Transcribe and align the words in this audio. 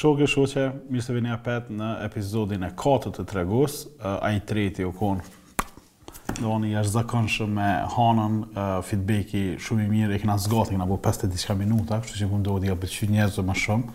Shokë 0.00 0.24
e 0.24 0.26
shokë, 0.32 0.62
mirë 0.88 1.02
se 1.04 1.12
vini 1.12 1.28
apet 1.28 1.66
në 1.76 1.88
epizodin 2.06 2.62
e 2.64 2.70
4 2.72 3.10
të 3.18 3.24
tregus, 3.28 3.82
eh, 3.98 4.06
a 4.08 4.30
i 4.32 4.38
treti 4.48 4.86
u 4.88 4.94
konë. 4.96 5.26
Do 6.40 6.54
anë 6.54 6.70
i 6.70 6.72
është 6.80 6.94
zakonëshë 6.94 7.48
me 7.52 7.66
hanën, 7.96 8.38
eh, 8.48 8.70
feedbacki 8.90 9.42
shumë 9.60 9.84
i 9.84 9.90
mirë, 9.92 10.14
i 10.16 10.22
këna 10.22 10.38
zgatë, 10.46 10.72
i 10.72 10.78
këna 10.78 10.86
bu 10.88 10.96
50 11.04 11.34
10 11.36 11.56
minuta, 11.58 12.00
kështu 12.00 12.16
që 12.22 12.30
po 12.30 12.34
mundohë 12.38 12.60
t'i 12.62 12.70
këpër 12.72 12.90
që 12.96 13.10
njëzë 13.12 13.44
më 13.50 13.56
shumë, 13.66 13.88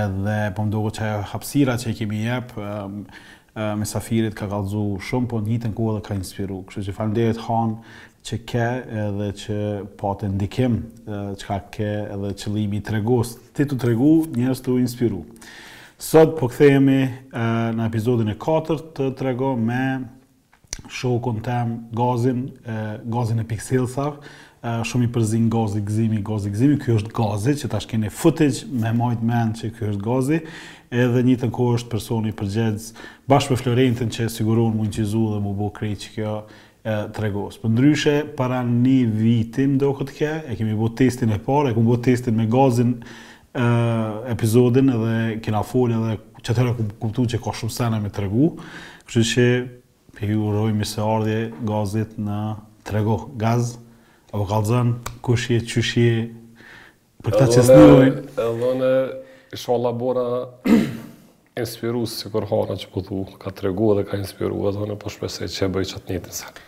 edhe 0.00 0.38
po 0.56 0.62
më 0.62 0.64
mundohë 0.66 0.94
që 0.98 1.12
hapsira 1.32 1.74
që 1.84 1.90
i 1.90 1.94
kemi 2.00 2.24
jepë, 2.24 2.54
eh, 2.58 3.74
me 3.78 3.84
Safirit 3.86 4.34
ka 4.38 4.48
galdzu 4.50 4.82
shumë, 5.06 5.28
po 5.30 5.40
njëtën 5.44 5.72
kohë 5.74 5.94
dhe 6.00 6.02
ka 6.08 6.14
inspiru. 6.18 6.64
Kështu 6.66 6.88
që 6.90 6.94
falem 6.98 7.14
dhejët 7.14 7.38
hanë, 7.46 7.78
që 8.28 8.36
ke 8.44 8.64
edhe 9.06 9.28
që 9.42 9.56
po 9.96 10.10
të 10.20 10.28
ndikim, 10.34 10.74
që 11.38 11.46
ka 11.46 11.58
ke 11.72 11.86
edhe 12.14 12.34
qëllimi 12.42 12.82
të 12.84 12.98
i 13.00 13.22
Ti 13.56 13.64
të 13.70 13.78
tregu, 13.82 14.10
njerës 14.36 14.60
të 14.62 14.74
u 14.74 14.80
inspiru. 14.82 15.22
Sot 15.98 16.36
po 16.38 16.46
këthejemi 16.50 16.98
në 17.78 17.86
epizodin 17.88 18.28
e 18.30 18.36
4 18.38 18.76
të 18.96 19.08
trego 19.18 19.54
me 19.58 19.80
shokon 20.94 21.40
tem 21.42 21.72
gazin, 21.98 22.44
gazin 23.10 23.40
e 23.42 23.48
pikselsav, 23.50 24.20
shumë 24.62 25.08
i 25.08 25.12
përzin 25.14 25.48
gazi 25.52 25.82
gëzimi, 25.86 26.20
gazi 26.26 26.50
gëzimi, 26.54 26.78
kjo 26.84 26.98
është 27.00 27.16
gazi, 27.18 27.56
që 27.62 27.70
ta 27.72 27.80
shkene 27.82 28.12
footage 28.14 28.68
me 28.70 28.90
majtë 28.94 29.26
men 29.26 29.54
që 29.58 29.72
kjo 29.76 29.90
është 29.94 30.04
gazi, 30.06 30.40
edhe 31.02 31.24
një 31.26 31.36
të 31.42 31.50
kohë 31.56 31.80
është 31.80 31.90
personi 31.92 32.34
përgjedz 32.38 32.92
bashkë 33.30 33.54
për 33.56 33.62
Florentin 33.64 34.12
që 34.14 34.30
sigurur 34.32 34.70
mund 34.74 34.94
që 34.94 35.04
zu 35.10 35.26
dhe 35.34 35.42
mu 35.44 35.52
bo 35.58 35.68
krej 35.76 35.96
që 36.04 36.14
kjo 36.16 36.36
tregos. 37.12 37.58
Për 37.62 37.72
ndryshe, 37.74 38.14
para 38.36 38.60
një 38.66 38.98
vitim 39.12 39.76
do 39.80 39.90
këtë 39.96 40.14
kja, 40.16 40.32
e 40.50 40.56
kemi 40.58 40.74
bo 40.78 40.88
testin 40.96 41.32
e 41.34 41.38
parë, 41.44 41.70
e 41.72 41.76
kemi 41.76 41.88
bo 41.88 41.98
testin 42.04 42.36
me 42.38 42.46
gazin 42.50 42.94
e, 42.96 43.66
epizodin 44.32 44.90
edhe 44.94 45.18
kina 45.44 45.62
folje 45.66 45.98
edhe 45.98 46.18
që 46.44 46.56
tëre 46.56 46.74
ku 46.78 46.86
kuptu 47.02 47.26
që 47.34 47.40
ka 47.44 47.54
shumë 47.60 47.74
sene 47.74 48.00
me 48.04 48.12
tregu, 48.14 48.52
kështu 49.08 49.24
që 49.32 49.48
për 50.18 50.32
ju 50.34 50.52
rojmë 50.54 50.84
i 50.84 50.88
se 50.90 51.02
ardhje 51.04 51.40
gazit 51.68 52.16
në 52.20 52.38
trego 52.88 53.18
gaz, 53.42 53.76
apo 54.32 54.46
ka 54.50 54.62
dëzën, 54.64 54.94
kush 55.24 55.98
për 57.18 57.32
këta 57.34 57.46
që 57.50 57.62
s'njojnë. 57.66 58.18
do 58.60 58.68
në 58.78 58.90
isha 59.56 59.74
labora 59.74 60.46
inspiru 61.62 62.04
si 62.06 62.30
kur 62.30 62.46
hana 62.46 62.76
që 62.78 62.92
putu, 62.94 63.24
po 63.26 63.40
ka 63.42 63.50
tregu 63.50 63.88
edhe 63.96 64.04
ka 64.06 64.20
inspiru 64.22 64.60
edhe 64.70 64.86
në 64.86 64.94
po 65.02 65.10
shpesej 65.10 65.50
që 65.50 65.64
e 65.66 65.70
bëj 65.74 65.88
qatë 65.90 65.98
njëtë 65.98 66.12
njëtë 66.14 66.30
njëtë 66.36 66.67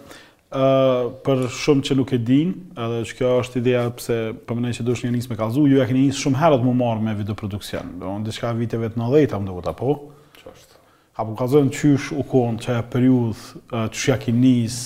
për 0.51 1.45
shumë 1.47 1.85
që 1.87 1.95
nuk 1.95 2.09
e 2.11 2.17
din, 2.27 2.49
edhe 2.75 2.97
që 3.07 3.15
kjo 3.17 3.29
është 3.39 3.59
ideja 3.61 3.85
pse 3.95 4.17
përmendoj 4.49 4.73
që 4.77 4.83
dush 4.87 5.05
një 5.05 5.13
nis 5.15 5.29
me 5.31 5.37
kalzu, 5.39 5.63
ju 5.71 5.77
ja 5.79 5.85
keni 5.87 6.05
nis 6.09 6.19
shumë 6.19 6.37
herët 6.41 6.65
më 6.65 6.73
marr 6.81 6.99
me 7.05 7.13
videoproduksion, 7.15 7.87
produksion. 7.87 8.01
Do 8.01 8.17
në 8.19 8.27
diçka 8.27 8.51
viteve 8.57 8.89
të 8.91 8.99
90-ta 8.99 9.39
më 9.39 9.47
po. 9.47 9.61
apo? 9.69 9.93
Çështë. 10.41 10.77
Apo 11.23 11.35
ka 11.39 11.47
zonë 11.53 11.71
qysh 11.75 12.11
u 12.17 12.25
konë 12.27 12.59
që 12.65 12.75
e 12.75 12.83
periud 12.91 13.31
uh, 13.31 13.87
që 13.95 14.09
ja 14.11 14.17
ki 14.19 14.33
njës? 14.35 14.77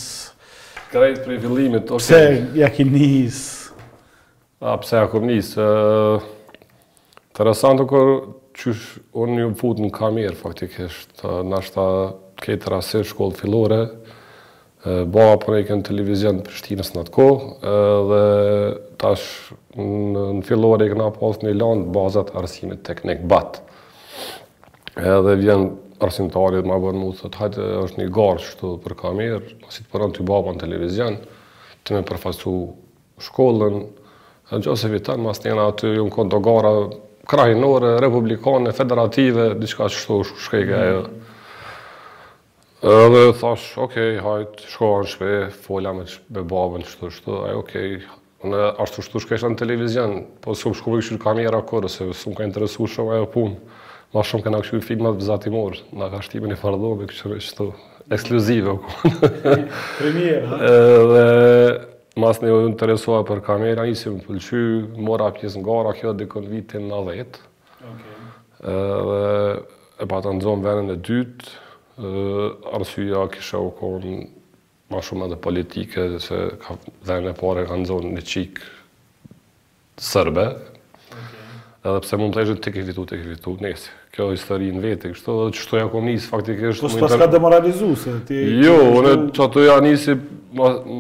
Krejt 0.94 1.24
prej 1.26 1.40
fillimit, 1.44 1.90
oke. 1.90 2.04
Pse 2.04 2.22
ja 2.62 2.70
ki 2.70 2.86
njës? 2.86 3.40
A, 4.62 4.78
pse 4.84 5.02
ja 5.02 5.10
kom 5.10 5.26
njës? 5.32 5.56
Uh, 5.58 6.32
Interesantë 7.34 7.88
kërë 7.90 8.16
qysh 8.56 8.86
unë 9.18 9.40
një 9.42 9.50
putë 9.60 9.84
në 9.84 9.90
kamerë 9.98 10.38
faktikisht. 10.44 11.26
Uh, 11.26 11.42
shkollë 12.46 13.40
fillore, 13.42 13.82
bëha 14.86 15.38
projekën 15.42 15.82
televizion 15.86 16.38
të 16.40 16.46
Prishtinës 16.46 16.92
në 16.94 17.06
të 17.08 17.14
kohë, 17.16 17.74
dhe 18.12 18.26
tash 19.02 19.24
në, 19.78 20.26
në 20.40 20.44
fillore 20.46 20.86
i 20.86 20.92
këna 20.92 21.08
pas 21.16 21.40
në 21.42 21.56
lanë 21.58 21.88
të 21.88 21.96
bazat 21.96 22.32
arsimit 22.42 22.84
teknik 22.86 23.24
bat. 23.32 23.62
Edhe 24.96 25.36
vjen 25.42 25.72
arsimtarit 26.06 26.68
ma 26.70 26.78
bërë 26.82 27.02
mu 27.02 27.10
të 27.18 27.32
hajtë, 27.40 27.70
është 27.88 28.02
një 28.04 28.10
garë 28.18 28.44
që 28.46 28.56
të 28.62 28.74
për 28.86 28.98
kamerë, 29.02 29.42
si 29.74 29.82
të 29.82 29.90
përën 29.96 30.14
të 30.14 30.22
i 30.24 30.28
baba 30.32 30.54
në 30.54 30.62
televizion, 30.68 31.18
të 31.86 31.98
me 31.98 32.06
përfasu 32.12 32.54
shkollën, 33.30 33.82
dhe 34.52 34.62
gjo 34.62 34.76
se 34.78 34.90
vitën, 34.94 35.22
mas 35.26 35.42
njëna 35.42 35.66
aty, 35.74 35.96
ju 35.98 36.06
në 36.06 36.14
kodë 36.14 36.44
gara, 36.46 36.76
krahinore, 37.26 37.96
republikane, 38.04 38.76
federative, 38.78 39.50
diçka 39.58 39.90
që 39.90 40.04
shtu 40.04 40.22
shkejke 40.46 40.78
ajo. 40.82 41.04
Edhe 42.86 43.32
thash, 43.34 43.78
okej, 43.82 44.12
okay, 44.14 44.18
hajt, 44.22 44.60
shkoha 44.70 44.98
në 45.02 45.08
shpe, 45.10 45.30
folja 45.64 45.90
me, 45.98 46.04
me 46.36 46.42
babën, 46.46 46.84
shtu, 46.86 47.08
shtu, 47.16 47.38
aj, 47.48 47.54
okej, 47.64 47.96
okay. 47.98 48.52
në 48.52 48.60
ashtu 48.86 49.02
shtu 49.08 49.22
shkesha 49.24 49.50
në 49.50 49.58
televizion, 49.58 50.14
po 50.44 50.54
s'u 50.60 50.70
shku 50.78 50.94
me 50.94 51.00
këshur 51.02 51.18
kamera 51.24 51.64
kërë, 51.72 51.90
se 51.90 52.06
s'u 52.14 52.30
më 52.34 52.38
ka 52.38 52.46
interesu 52.46 52.86
shumë 52.96 53.16
ajo 53.16 53.30
punë, 53.34 53.74
ma 54.14 54.22
shumë 54.30 54.46
ka 54.46 54.54
në 54.54 54.60
këshur 54.68 54.84
filmat 54.86 55.18
vëzatimor, 55.18 55.80
në 55.98 56.12
ka 56.14 56.22
shtimin 56.28 56.54
i 56.54 56.60
fardobi, 56.62 57.10
këshur 57.10 57.34
e 57.34 57.40
shtu, 57.48 57.70
ekskluzive, 58.14 58.78
o 58.78 58.94
kërë. 59.00 59.58
Premier, 60.04 60.46
ha? 60.54 60.62
Edhe, 61.02 61.26
mas 62.22 62.44
në 62.44 62.54
jodhë 62.54 62.70
interesua 62.76 63.24
për 63.32 63.42
kamera, 63.50 63.88
njësi 63.90 64.14
më 64.14 64.22
pëlqy, 64.30 64.62
mora 65.10 65.32
pjesë 65.40 65.58
në 65.64 65.72
gara, 65.72 65.98
kjo 65.98 66.14
dhe 66.22 66.48
vitin 66.54 66.86
në 66.94 67.02
dhejtë. 67.10 67.48
Okay. 67.88 68.30
Edhe, 68.78 69.30
e 70.06 70.12
pa 70.14 70.22
të 70.22 70.38
nëzom 70.38 70.62
venën 70.70 71.00
e 71.00 71.02
dytë, 71.10 71.64
Arsyja 72.72 73.24
kisha 73.32 73.60
u 73.64 73.70
konë 73.72 74.16
ma 74.92 75.00
shumë 75.02 75.30
edhe 75.30 75.36
politike, 75.42 76.04
dhe 76.14 76.18
se 76.22 76.40
ka 76.64 76.76
dhe 77.08 77.20
në 77.24 77.36
pare 77.40 77.64
ka 77.70 77.78
ndzonë 77.80 78.12
një 78.18 78.24
qikë 78.32 78.74
sërbe. 80.10 80.46
Edhe 81.86 82.02
pse 82.04 82.18
mund 82.20 82.36
të 82.36 82.44
eqë 82.44 82.58
të 82.66 82.74
këfitu, 82.76 83.06
të 83.12 83.20
këfitu, 83.22 83.54
nesë. 83.64 83.94
Kjo 84.16 84.28
dhe 84.30 84.36
histori 84.38 84.68
në 84.74 84.82
vetë, 84.84 85.12
kështu, 85.14 85.34
edhe 85.44 85.56
që 85.56 85.64
shtoja 85.66 85.88
kom 85.94 86.06
njësë, 86.10 86.30
faktikisht. 86.34 86.84
e 86.86 86.90
po 86.92 87.02
pas 87.06 87.16
ka 87.22 87.28
demoralizu, 87.32 87.90
se 88.02 88.14
ti... 88.28 88.42
Jo, 88.64 88.76
unë 89.00 89.14
që 89.36 89.44
ato 89.46 89.64
ja 89.66 89.76
njësi, 89.84 90.16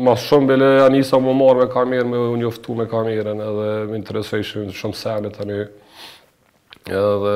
ma 0.05 0.15
shumë 0.25 0.49
bele 0.53 0.71
ja 0.79 0.87
njësa 0.93 1.19
më 1.27 1.35
marrë 1.41 1.63
me 1.63 1.67
kamerë, 1.75 2.07
me 2.11 2.19
unë 2.35 2.43
joftu 2.47 2.75
me 2.75 2.87
kamerën, 2.91 3.43
edhe 3.49 3.67
më 3.93 3.99
interesu 4.01 4.39
e 4.39 4.47
shumë 4.75 4.99
senet 5.01 5.35
të 5.39 5.49
një. 5.51 5.59
Edhe 6.91 7.35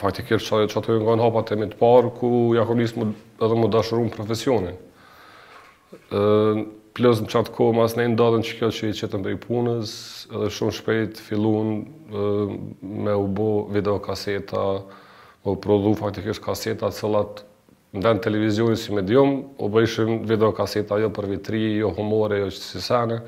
faktikisht 0.00 0.48
që 0.48 0.66
ato 0.76 0.98
nga 1.00 1.14
në 1.16 1.24
hapat 1.24 1.52
e 1.52 1.60
me 1.60 1.68
parë, 1.72 2.10
ku 2.16 2.56
ja 2.56 2.64
edhe 2.66 3.58
më 3.60 3.70
dashuru 3.72 4.06
në 4.06 4.14
profesionin. 4.14 4.76
Plus 6.96 7.20
në 7.22 7.28
qatë 7.32 7.52
kohë, 7.52 7.76
mas 7.76 7.96
ne 7.96 8.06
ndodhen 8.14 8.44
që 8.44 8.56
kjo 8.58 8.70
që 8.72 8.90
i 8.90 8.96
qëtën 8.96 9.24
për 9.24 9.34
i 9.34 9.40
punës, 9.42 9.90
edhe 10.32 10.50
shumë 10.52 10.76
shpejt 10.78 11.20
fillun 11.20 11.82
me 12.10 13.16
u 13.20 13.26
bo 13.36 13.48
videokaseta, 13.72 14.62
u 15.46 15.54
prodhu 15.62 15.94
faktikisht 15.94 16.42
kaseta 16.42 16.88
cëllat 16.90 17.44
në 17.96 18.02
vend 18.02 18.22
televizionin 18.24 18.80
si 18.80 18.92
medium, 18.92 19.34
u 19.62 19.68
bëjshim 19.72 20.24
videokaseta 20.28 20.98
jo 21.00 21.12
për 21.14 21.28
vitri, 21.32 21.60
jo 21.80 21.92
humore, 21.96 22.40
jo 22.42 22.48
që 22.50 22.58
si 22.64 22.82
sene. 22.84 23.20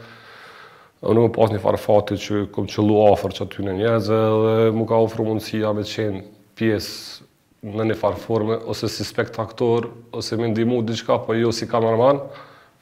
Unë 1.08 1.28
më 1.28 1.30
pas 1.36 1.52
një 1.54 1.60
farë 1.62 1.78
fati 1.78 2.16
që 2.24 2.40
kom 2.52 2.66
qëllu 2.66 2.96
afer 3.12 3.36
që 3.36 3.44
aty 3.44 3.62
në 3.68 3.76
njëzë 3.78 4.18
dhe 4.44 4.54
më 4.74 4.86
ka 4.90 4.98
ofru 5.04 5.28
mundësia 5.28 5.70
me 5.76 5.84
qenë 5.86 6.24
pjesë 6.58 7.26
në 7.68 7.86
një 7.90 7.96
farë 7.98 8.20
forme, 8.22 8.56
ose 8.70 8.86
si 8.90 9.06
spektaktor, 9.06 9.88
ose 10.14 10.36
me 10.38 10.50
ndimu 10.52 10.82
diqka, 10.86 11.16
po 11.26 11.34
jo 11.34 11.50
si 11.54 11.66
kameraman, 11.70 12.20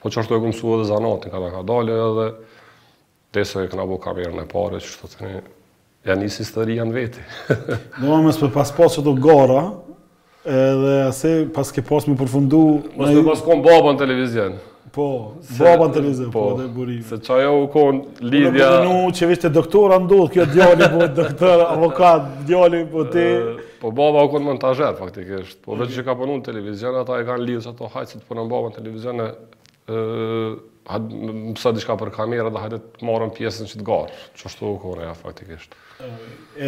po 0.01 0.11
që 0.11 0.21
ashtu 0.21 0.37
e 0.37 0.41
këmësu 0.43 0.73
edhe 0.75 0.87
zanatin, 0.91 1.33
ka 1.33 1.41
da 1.41 1.49
ka 1.53 1.81
edhe, 1.81 2.27
dhe 3.33 3.45
se 3.49 3.63
e 3.65 3.71
këna 3.71 3.87
bu 3.89 3.97
kamerën 4.03 4.43
e 4.43 4.45
pare, 4.51 4.81
që 4.83 4.91
shto 4.93 5.09
të 5.15 5.25
një, 5.25 5.41
ja 6.09 6.17
një 6.19 6.29
sisteria 6.33 6.85
në 6.87 6.95
veti. 6.95 7.25
do 7.97 8.07
më 8.07 8.21
mësë 8.27 8.43
për 8.45 8.53
pas 8.59 8.73
pas 8.77 8.97
që 8.97 9.03
do 9.09 9.15
gara, 9.25 9.63
edhe 10.47 10.93
ase 11.07 11.33
pas 11.55 11.73
ke 11.73 11.83
pas 11.85 12.05
me 12.07 12.15
përfundu... 12.21 12.61
Mësë 12.93 13.17
për 13.19 13.29
pas 13.31 13.41
kom 13.49 13.65
babën 13.65 13.97
televizion. 14.05 14.59
Po, 14.97 15.29
baba 15.59 15.85
në 15.85 15.93
televizor, 15.93 16.31
po, 16.33 16.41
po, 16.41 16.55
dhe 16.57 16.63
burime. 16.73 17.03
Se 17.05 17.19
që 17.21 17.31
ajo 17.35 17.51
u 17.61 17.67
konë 17.69 17.99
po, 18.17 18.17
lidhja... 18.31 18.67
Në 18.81 19.13
që 19.19 19.25
vishë 19.29 19.49
doktora 19.53 19.99
ndodhë, 20.01 20.29
kjo 20.33 20.43
djali, 20.55 20.83
po, 20.89 20.97
doktora, 21.19 21.65
avokat, 21.75 22.21
djali, 22.47 22.79
po, 22.89 22.99
ti... 23.13 23.25
Po, 23.83 23.87
baba 23.93 24.23
u 24.25 24.27
konë 24.33 24.45
montajet, 24.47 24.95
faktikisht. 24.97 25.57
Po, 25.61 25.69
veç 25.77 25.89
që 25.99 26.01
ka 26.07 26.15
përnu 26.17 26.33
në 26.39 26.43
televizion, 26.47 26.95
ata 27.03 27.13
i 27.21 27.23
kanë 27.29 27.43
lidhë 27.45 27.61
që 27.67 27.71
ato 27.75 27.85
hajtë 27.93 28.09
që 28.15 28.19
të 28.23 28.25
përnu 28.31 28.41
në 28.47 28.51
baba 28.55 28.65
në 28.71 28.75
televizion, 28.79 29.17
më 29.21 29.27
pësa 31.59 31.69
diqka 31.77 31.93
për 32.01 32.09
kamerë 32.17 32.49
dhe 32.55 32.59
hajtë 32.65 32.77
të 32.97 33.01
marën 33.11 33.31
pjesën 33.37 33.65
që 33.69 33.75
të 33.77 33.83
garë, 33.91 34.11
që 34.39 34.43
është 34.49 34.59
të 34.63 34.65
u 34.71 34.73
konë, 34.87 35.01
ja, 35.05 35.13
faktikisht. 35.27 35.69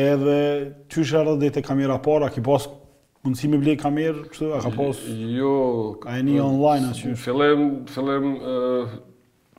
Edhe, 0.06 0.38
që 0.94 1.00
shërë 1.16 1.34
dhe 1.42 1.50
të 1.58 1.62
kamera 1.66 1.96
para, 2.06 2.28
ki 2.36 2.42
pas 2.46 2.64
si 3.36 3.48
me 3.52 3.60
blej 3.62 3.78
kamerë, 3.80 4.28
kështu, 4.32 4.50
a 4.56 4.60
ka 4.64 4.72
pos... 4.74 5.02
Jo... 5.36 5.52
A 6.08 6.18
e 6.20 6.24
një 6.24 6.40
online, 6.42 6.90
a 6.90 6.96
qështu? 6.96 7.16
Filem, 7.20 7.66
filem... 7.92 8.30
Uh, 8.40 8.98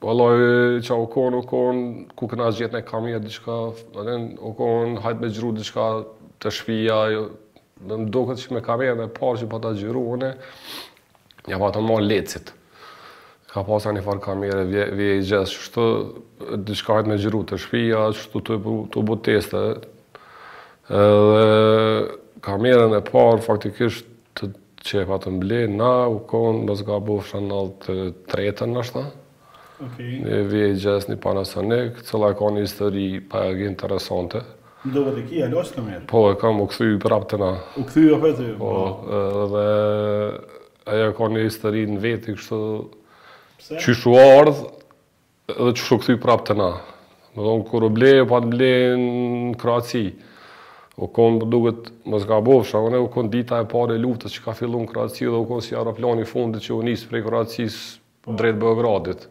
po 0.01 0.09
Allah 0.09 0.33
e 0.41 0.81
qa 0.81 0.97
u 0.97 1.05
konë, 1.12 1.43
u 1.43 1.43
konë, 1.45 1.83
ku 2.17 2.25
këna 2.33 2.47
zgjetë 2.57 2.79
në 2.81 2.87
kamerë, 2.89 3.19
diqka... 3.27 3.59
Adhen, 4.01 4.31
u 4.41 4.55
konë, 4.57 5.03
hajtë 5.05 5.21
me 5.27 5.33
gjru 5.37 5.53
diqka 5.59 5.87
të 6.41 6.53
shpija... 6.57 7.03
Jo, 7.12 7.27
dhe 7.91 7.99
më 8.01 8.09
do 8.12 8.23
këtë 8.31 8.47
që 8.47 8.57
me 8.57 8.65
kamerë 8.65 8.97
dhe 8.99 9.11
parë 9.21 9.43
që 9.43 9.49
pa 9.51 9.53
po 9.53 9.61
ta 9.67 9.75
gjru, 9.77 10.06
une... 10.17 10.33
Ja 11.49 11.56
pa 11.61 11.67
po 11.69 11.75
të 11.77 11.85
marë 11.85 12.09
lecit. 12.09 12.55
Ka 13.53 13.63
pasë 13.67 13.91
ta 13.91 13.95
një 13.99 14.06
farë 14.09 14.25
kamerë, 14.25 14.65
vje, 14.73 14.89
i 14.89 15.11
gjithë, 15.29 15.53
qështu... 15.53 15.87
Diqka 16.65 16.97
hajtë 16.97 17.13
me 17.13 17.21
gjru 17.21 17.45
të 17.53 17.61
shpija, 17.61 18.06
qështu 18.17 18.45
të, 18.49 18.59
të, 18.97 19.06
të, 19.29 19.45
të, 20.89 22.19
kamerën 22.45 22.95
e 22.99 23.03
parë 23.05 23.43
faktikisht 23.45 24.09
të 24.39 24.51
qefa 24.85 25.19
të 25.25 25.33
mbli, 25.37 25.63
na 25.77 26.07
u 26.11 26.21
konë 26.29 26.63
bës 26.69 26.85
ga 26.89 27.01
bufësha 27.05 27.41
në 27.45 27.59
të 27.85 27.97
tretën 28.33 28.73
në 28.75 28.85
shta. 28.91 29.03
Një 29.91 30.39
vjejtë 30.49 30.81
gjesë 30.85 31.11
një 31.11 31.19
Panasonic, 31.25 32.01
cëla 32.09 32.33
e 32.33 32.37
ka 32.37 32.49
një 32.53 32.65
histori 32.67 33.07
pa 33.31 33.47
e 33.49 33.55
gjenë 33.63 33.79
të 33.81 33.89
rësante. 33.93 34.43
Ndove 34.91 35.15
të 35.19 35.23
kia, 35.29 35.49
lojës 35.53 35.73
të 35.75 35.85
mjetë? 35.87 36.07
Po, 36.09 36.23
e 36.33 36.37
kam 36.41 36.61
u 36.61 36.67
këthyjë 36.71 36.99
për 37.03 37.15
apë 37.19 37.29
të 37.35 37.39
na. 37.43 37.51
U 37.81 37.85
këthyjë 37.89 38.15
apë 38.17 38.31
të 38.39 38.47
ju? 38.49 38.55
Po, 38.61 38.73
dhe 39.53 39.65
e 40.89 41.09
e 41.09 41.11
ka 41.17 41.29
një 41.33 41.45
histori 41.47 41.85
në 41.95 41.99
vetë 42.01 42.33
i 42.33 42.37
kështë 42.39 42.63
që 43.85 43.95
shu 44.03 44.15
ardhë 44.17 44.63
dhe 45.51 45.73
që 45.77 45.83
shu 45.85 45.99
këthyjë 46.01 46.23
për 46.25 46.33
apë 46.37 46.49
të 46.53 46.57
na. 46.63 46.71
Në 47.41 47.59
kërë 47.71 47.91
blejë, 47.99 48.25
pa 48.33 48.41
të 48.45 48.53
blejë 48.57 48.95
në 49.01 49.59
Kroatië 49.61 50.07
u 51.00 51.08
konë 51.08 51.47
më 51.49 51.73
të 51.81 51.94
më 52.12 52.19
zgabov, 52.25 52.62
shakone 52.69 52.99
u 53.02 53.06
konë 53.12 53.31
dita 53.32 53.61
e 53.62 53.67
pare 53.70 53.97
luftës 54.00 54.35
që 54.37 54.44
ka 54.47 54.55
fillu 54.58 54.82
në 54.85 54.88
Kroaci 54.91 55.26
dhe 55.31 55.38
u 55.41 55.47
konë 55.49 55.64
si 55.64 55.76
aeroplani 55.76 56.26
fundit 56.29 56.64
që 56.67 56.75
u 56.76 56.81
njësë 56.85 57.08
prej 57.11 57.23
Kroacis 57.25 57.76
drejt 58.29 58.58
Beogradit. 58.61 59.25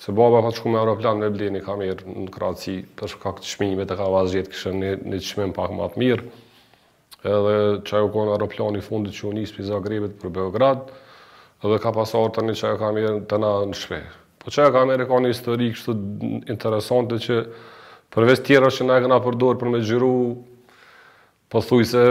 Se 0.00 0.12
baba 0.16 0.40
ka 0.42 0.50
shku 0.56 0.72
me 0.72 0.80
aeroplan 0.80 1.20
me 1.20 1.28
bleni 1.30 1.60
ka 1.64 1.76
mirë 1.76 2.08
në 2.16 2.30
Kroaci, 2.32 2.78
përshka 2.96 3.34
këtë 3.36 3.50
shmime 3.52 3.84
të 3.88 3.98
ka 4.00 4.08
vazhjet, 4.12 4.48
kështë 4.54 4.72
një, 4.78 4.92
një 5.12 5.20
qmim 5.26 5.52
pak 5.56 5.74
më 5.76 5.84
atë 5.86 6.00
mirë. 6.02 6.30
Edhe 7.32 7.58
që 7.90 8.00
u 8.06 8.08
konë 8.14 8.32
aeroplani 8.36 8.80
fundit 8.84 9.14
që 9.18 9.26
u 9.28 9.32
njësë 9.36 9.56
për 9.58 9.68
Zagrebet 9.68 10.16
për 10.22 10.32
Beograd, 10.38 10.88
edhe 11.62 11.76
ka 11.82 11.92
pasar 11.94 12.32
të 12.34 12.46
një 12.48 12.56
që 12.62 12.72
ka 12.80 12.90
mirë 12.96 13.12
të 13.30 13.40
na 13.44 13.52
në 13.68 13.76
shpe. 13.82 14.00
Po 14.42 14.50
që 14.54 14.70
ka 14.74 14.86
mirë 14.88 15.06
ka 15.12 15.20
një 15.22 15.34
historikë 15.34 15.82
shtë 15.84 15.98
interesante 16.56 17.20
që 17.26 17.38
Përveç 18.12 18.42
tjera 18.44 18.68
që 18.68 18.84
na 18.84 18.96
e 18.98 19.00
këna 19.06 19.16
përdojrë 19.24 19.56
për 19.62 19.70
me 19.72 19.78
gjyru 19.80 20.08
Po 21.52 21.60
thuj 21.60 21.84
se 21.84 22.02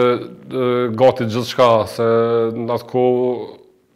gati 1.02 1.26
gjithë 1.26 1.50
shka, 1.50 1.70
se 1.90 2.06
në 2.54 2.76
atë 2.76 2.86
ku 2.92 3.02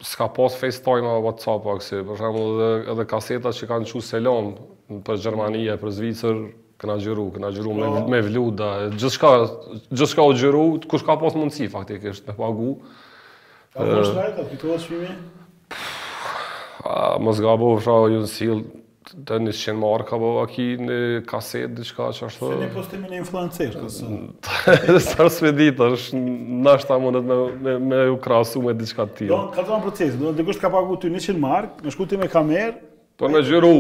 s'ka 0.06 0.26
pas 0.34 0.54
FaceTime-a, 0.58 1.20
Whatsapp-a, 1.22 1.76
kësi. 1.82 2.00
Për 2.08 2.18
shumë 2.22 2.70
edhe 2.94 3.06
kaseta 3.10 3.52
që 3.54 3.70
kanë 3.70 3.90
qu 3.92 4.02
selon 4.02 4.50
për 5.06 5.20
Gjermanije, 5.28 5.76
për 5.82 5.94
Zvicër, 6.00 6.40
këna 6.82 6.96
gjëru, 7.04 7.28
këna 7.36 7.52
gjëru 7.54 7.76
me 7.78 7.92
po. 8.24 8.24
vluda. 8.32 8.72
Gjithë 8.98 10.08
shka 10.10 10.26
o 10.26 10.34
gjëru, 10.34 10.64
kush 10.90 11.06
ka 11.06 11.18
pas 11.22 11.38
mundësi, 11.38 11.70
faktikisht 11.74 12.26
me 12.26 12.34
pagu. 12.42 12.80
Ka 13.78 13.86
për 13.86 14.02
shumë 14.02 14.08
shumë 14.08 14.08
shumë 14.10 14.16
shumë 14.16 14.16
shumë 14.16 14.80
shumë 17.22 17.38
shumë 17.38 17.70
shumë 17.86 17.86
shumë 17.86 18.34
shumë 18.34 18.82
të 19.13 19.38
një 19.46 19.52
qenë 19.57 19.80
marka, 19.81 20.18
po 20.19 20.30
aki 20.42 20.63
në 20.81 20.96
kaset, 21.30 21.74
diçka 21.78 22.07
që 22.18 22.25
ashtu... 22.30 22.50
Se 22.54 22.57
një 22.63 22.69
postimin 22.74 23.13
e 23.13 23.19
influencer, 23.22 23.75
kësë? 23.75 24.07
Së 25.06 25.12
tërë 25.12 25.34
sve 25.38 25.52
ditë, 25.60 25.90
është 25.98 26.19
në 26.66 26.74
ashtë 26.74 26.90
ta 26.90 26.98
mundet 27.04 27.28
me, 27.30 27.78
me, 27.80 28.00
u 28.13 28.18
krasu 28.22 28.63
me 28.66 28.74
diçka 28.80 29.06
të 29.10 29.18
tjilë. 29.19 29.31
Do, 29.31 29.40
ka 29.56 29.66
të 29.68 29.75
në 29.78 29.86
procesë, 29.86 30.19
do, 30.24 30.34
dikush 30.40 30.62
ka 30.63 30.72
pagu 30.74 30.98
ty 31.04 31.12
një 31.13 31.22
qenë 31.28 31.44
markë, 31.46 31.86
në 31.86 31.94
shkuti 31.96 32.22
me 32.24 32.30
kamerë... 32.31 32.72
Po 33.19 33.28
në 33.31 33.44
gjëru 33.50 33.74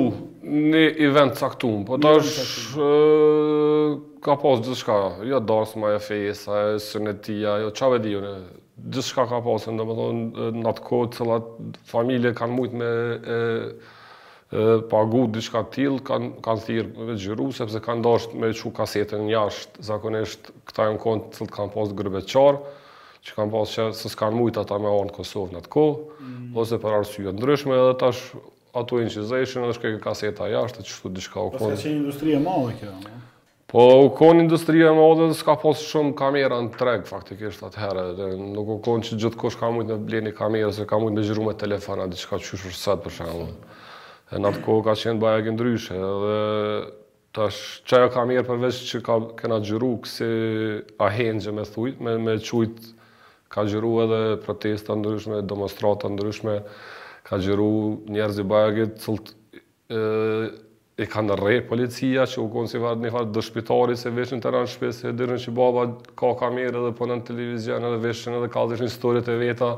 një 0.69 0.83
event 1.07 1.35
caktum, 1.39 1.81
po 1.89 1.97
të 2.01 2.13
është... 2.19 2.91
Ka 4.25 4.33
pas 4.41 4.61
gjithë 4.65 4.77
shka, 4.79 4.99
jo 5.31 5.37
dorsë 5.49 5.81
ma 5.81 5.91
e 5.95 5.97
fejesa, 6.01 6.61
e 6.71 6.77
sërnetia, 6.81 7.59
jo 7.61 7.73
qave 7.77 7.99
di 8.01 8.15
une, 8.17 8.31
gjithë 8.87 9.09
shka 9.11 9.25
ka 9.33 9.41
pasë, 9.45 9.73
në 9.75 10.65
atë 10.71 11.01
cëllat 11.17 11.51
familje 11.91 12.31
kanë 12.37 12.57
mujtë 12.57 12.79
me 12.79 12.89
e, 12.89 13.37
pagu 14.91 15.25
diçka 15.33 15.63
të 15.73 15.85
kanë 16.05 16.29
kanë 16.45 16.63
thirrë 16.67 17.05
me 17.07 17.15
xhiru 17.17 17.47
sepse 17.57 17.79
kanë 17.81 18.03
dashur 18.05 18.35
me 18.37 18.51
çu 18.53 18.69
kasetën 18.77 19.23
jashtë 19.31 19.85
zakonisht 19.87 20.51
këta 20.69 20.85
janë 20.91 21.01
kontë 21.01 21.29
të 21.31 21.39
cilët 21.39 21.53
kanë 21.55 21.73
pas 21.73 21.93
grybeçar 21.97 22.59
që 23.25 23.35
kanë 23.39 23.53
pasë 23.55 23.73
që 23.75 23.87
se 24.03 24.11
s'kanë 24.13 24.37
mujtë 24.37 24.61
ata 24.61 24.77
me 24.83 24.91
orë 24.91 25.09
në 25.09 25.15
Kosovë 25.15 25.55
në 25.57 25.61
të 25.65 25.71
kohë, 25.75 25.95
mm. 25.97 26.49
ose 26.61 26.77
për 26.83 26.97
arsye 26.99 27.33
ndryshme 27.33 27.73
edhe 27.73 27.95
tash 28.03 28.21
ato 28.81 28.99
incizeshën 29.01 29.65
edhe 29.65 29.77
shkej 29.79 29.95
kaseta 30.03 30.49
jashtë, 30.51 30.85
që 30.85 30.93
shtu 30.99 31.11
diçka 31.17 31.41
u 31.41 31.49
konë. 31.55 31.71
Pas 31.71 31.79
ka 31.79 31.87
qenë 31.87 31.97
industri 32.03 32.35
e 32.37 32.41
madhe 32.43 32.75
kjo, 32.81 32.93
Po, 33.75 33.81
u 34.05 34.11
konë 34.15 34.43
industrija 34.43 34.91
e 34.93 34.97
madhe 34.99 35.31
dhe 35.31 35.39
s'ka 35.39 35.55
pas 35.63 35.81
shumë 35.81 36.13
kamera 36.19 36.59
në 36.67 36.75
treg, 36.77 37.07
faktikisht 37.09 37.63
atë 37.65 38.11
dhe 38.21 38.27
nuk 38.37 38.69
u 38.75 38.77
konë 38.85 39.07
që 39.07 39.17
gjithë 39.23 39.41
kosh 39.41 39.57
ka 39.59 39.71
mujtë 39.73 39.95
me 39.97 40.05
bleni 40.11 40.35
kamera, 40.37 40.69
se 40.71 40.85
ka 40.87 40.99
mujtë 41.01 41.17
me 41.17 41.23
gjiru 41.25 41.47
me 41.49 41.55
telefona, 41.59 42.05
diçka 42.11 42.37
qyshë 42.39 42.61
për 42.67 42.77
sëtë 42.83 43.07
për 43.07 43.15
shumë. 43.17 43.49
E 44.35 44.41
në 44.41 44.49
atë 44.51 44.61
kohë 44.65 44.81
ka 44.83 44.93
qenë 44.99 45.21
baja 45.21 45.39
e 45.47 45.51
ndryshe 45.55 45.95
dhe 45.95 46.37
tash 47.35 47.59
çaj 47.87 48.09
ka 48.11 48.25
mirë 48.27 48.43
përveç 48.49 48.81
që 48.89 48.99
ka 49.05 49.15
kena 49.39 49.61
xhiru 49.63 49.93
kësi 50.03 50.27
a 50.99 51.07
hendje 51.15 51.53
me 51.55 51.63
thujt 51.67 52.01
me 52.03 52.17
me 52.19 52.35
çujt 52.49 52.81
ka 53.53 53.63
xhiru 53.69 53.93
edhe 54.03 54.19
protesta 54.43 54.95
ndryshme, 54.99 55.39
demonstrata 55.47 56.11
ndryshme, 56.11 56.57
ka 57.27 57.39
xhiru 57.39 57.69
njerëz 58.11 58.41
i 58.43 58.47
bajagë 58.51 58.89
cilt 59.05 59.31
e 59.95 60.03
e 60.95 61.05
kanë 61.11 61.35
rre 61.35 61.55
policia 61.69 62.23
që 62.31 62.37
u 62.43 62.47
konë 62.51 62.69
si 62.73 62.79
në 62.81 63.09
fat 63.15 63.31
do 63.35 63.41
shpitalit 63.43 63.99
se 63.99 64.11
veshën 64.19 64.39
të 64.43 64.51
ran 64.55 64.67
shpesë 64.71 65.09
e 65.09 65.15
dyrën 65.19 65.39
që 65.47 65.51
baba 65.57 65.81
ka 66.15 66.29
ka 66.39 66.47
mirë 66.55 66.79
edhe 66.81 66.91
po 66.99 67.07
në 67.07 67.17
televizion 67.29 67.83
edhe 67.87 67.99
veshën 68.09 68.35
edhe 68.41 68.51
ka 68.51 68.63
dhënë 68.71 68.87
historitë 68.87 69.33
e 69.35 69.41
veta 69.47 69.71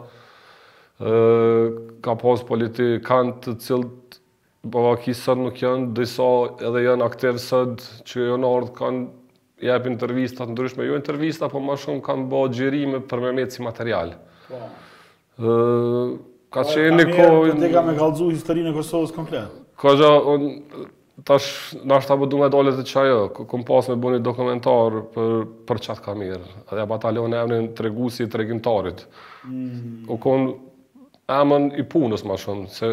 ka 2.06 2.14
pas 2.22 2.42
politikan 2.50 3.34
të 3.42 3.56
cilë 3.64 3.90
po 4.72 4.88
ki 5.02 5.14
sëtë 5.18 5.40
nuk 5.42 5.60
janë, 5.62 5.88
dojsa 5.98 6.28
edhe 6.70 6.82
janë 6.88 7.06
aktiv 7.06 7.38
sëtë 7.44 8.04
që 8.10 8.26
janë 8.32 8.48
jo 8.48 8.54
ardhë 8.60 8.74
kanë 8.78 9.06
jep 9.68 9.88
intervista 9.90 10.46
të 10.46 10.54
ndryshme, 10.54 10.86
jo 10.86 10.98
intervista, 11.00 11.50
po 11.52 11.62
ma 11.64 11.78
shumë 11.80 12.04
kanë 12.06 12.28
bo 12.32 12.44
gjerime 12.54 13.00
për 13.10 13.24
me 13.26 13.32
meci 13.40 13.64
material. 13.66 14.14
Yeah. 14.52 14.76
Po. 15.38 15.56
E, 15.56 16.52
ka 16.54 16.64
po, 16.66 16.72
që 16.76 16.84
e 16.84 16.92
një 16.98 17.08
kohë... 17.14 17.56
Të 17.64 17.72
ka 17.74 17.84
me 17.88 17.96
kalzu 17.98 18.30
historinë 18.34 18.72
e 18.74 18.78
Kosovës 18.78 19.16
komplet? 19.16 19.56
Ka 19.82 19.96
që, 20.00 20.12
tash, 21.26 21.50
nash 21.90 22.06
të 22.08 22.14
po 22.14 22.20
abë 22.20 22.30
du 22.36 22.40
me 22.44 22.52
dole 22.54 22.76
të 22.78 22.86
qajë, 22.92 23.18
këm 23.50 23.66
pas 23.68 23.90
me 23.92 23.98
bëni 24.06 24.22
dokumentar 24.26 25.00
për, 25.16 25.34
për 25.70 25.84
qatë 25.88 26.06
ka 26.06 26.16
mirë, 26.18 26.54
edhe 26.74 26.86
batalion 26.94 27.34
e 27.38 27.42
emnin 27.42 27.72
tregusi 27.78 28.28
i 28.28 28.32
tregintarit. 28.34 29.08
O 29.48 29.56
mm. 29.56 30.22
konë 30.28 30.56
emën 31.38 31.72
i 31.82 31.88
punës 31.92 32.24
ma 32.30 32.38
shumë, 32.40 32.70
se 32.78 32.92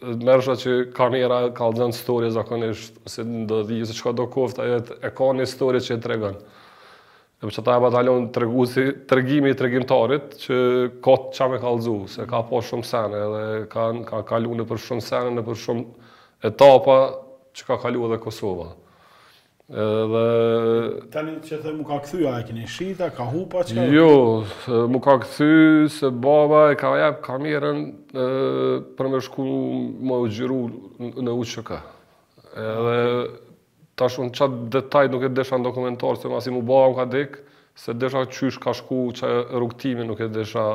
mërësha 0.00 0.54
që 0.60 0.72
ka 0.96 1.06
njëra 1.12 1.38
ka 1.56 1.66
lëzën 1.70 1.92
story 1.96 2.30
zakonisht, 2.32 2.96
ose 3.06 3.24
do 3.48 3.58
dhi, 3.68 3.80
ose 3.84 3.96
që 3.96 4.06
ka 4.06 4.12
do 4.16 4.24
koft, 4.32 4.60
ajo 4.64 4.78
e 5.04 5.10
ka 5.16 5.28
një 5.36 5.44
histori 5.46 5.82
që 5.84 5.96
e 5.96 6.00
tregën. 6.06 6.36
E 7.40 7.44
për 7.46 7.54
që 7.56 7.64
ta 7.66 7.76
e 7.78 7.82
batalion 7.84 8.26
tregusi, 8.34 8.86
tregimi 9.08 9.52
i 9.52 9.56
tregimtarit, 9.60 10.36
që 10.42 10.58
ka 11.04 11.14
të 11.26 11.32
që 11.36 11.50
me 11.54 11.60
ka 11.62 11.72
se 12.14 12.26
ka 12.28 12.42
po 12.48 12.60
shumë 12.64 12.88
sene, 12.90 13.22
dhe 13.34 13.46
ka, 13.72 13.88
kalu 14.28 14.56
në 14.60 14.68
për 14.68 14.82
shumë 14.88 15.06
sene, 15.06 15.32
në 15.38 15.46
për 15.46 15.60
shumë 15.64 16.08
etapa 16.50 16.98
që 17.56 17.66
ka 17.68 17.80
kalu 17.86 18.06
edhe 18.08 18.20
Kosova. 18.24 18.70
Edhe... 19.70 20.22
Tani 21.14 21.36
që 21.46 21.60
të 21.62 21.72
mu 21.78 21.84
ka 21.86 22.00
këthy, 22.02 22.24
a 22.26 22.40
e 22.42 22.46
kini 22.48 22.64
shita, 22.66 23.06
ka 23.14 23.22
hupa, 23.30 23.60
që 23.68 23.76
ka... 23.78 23.84
Jo, 23.94 24.14
mu 24.90 24.98
ka 24.98 25.14
këthy 25.22 25.86
se 25.94 26.08
baba 26.10 26.72
e 26.72 26.78
ka 26.78 26.90
jep 26.98 27.20
kamerën 27.22 27.78
për 28.98 29.08
me 29.12 29.20
shku 29.22 29.44
më 30.10 30.18
u 30.24 30.32
gjiru 30.38 30.58
në 31.22 31.34
u 31.38 31.44
që 31.52 31.62
ka. 31.70 31.78
Dhe 32.56 32.96
ta 34.00 34.10
shumë 34.10 34.34
qatë 34.40 34.58
detaj 34.74 35.04
nuk 35.14 35.28
e 35.28 35.30
desha 35.38 35.60
në 35.60 35.68
dokumentarë, 35.70 36.18
se 36.24 36.32
ma 36.34 36.42
si 36.42 36.50
mu 36.50 36.64
baba 36.66 36.90
më 36.90 36.98
ka 36.98 37.06
dek, 37.14 37.38
se 37.78 37.94
desha 37.94 38.24
qysh 38.26 38.58
ka 38.60 38.74
shku 38.74 39.04
që 39.22 39.30
rukëtimi 39.54 40.08
nuk 40.10 40.18
e 40.26 40.30
desha 40.34 40.66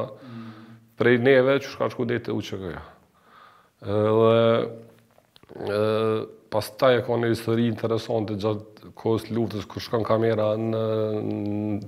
prej 0.96 1.20
neve 1.20 1.60
qysh 1.66 1.76
ka 1.82 1.92
shku 1.92 2.08
dhe 2.08 2.22
të 2.30 2.32
u 2.32 2.40
që 2.48 2.62
ka 2.64 2.88
pas 6.56 6.70
ta 6.80 6.88
e 6.96 7.02
ka 7.04 7.18
një 7.20 7.34
histori 7.34 7.66
interesante 7.68 8.38
gjatë 8.40 8.92
kohës 8.96 9.26
luftës 9.36 9.66
kur 9.68 9.84
shkon 9.84 10.06
kamera 10.08 10.54
në 10.56 10.84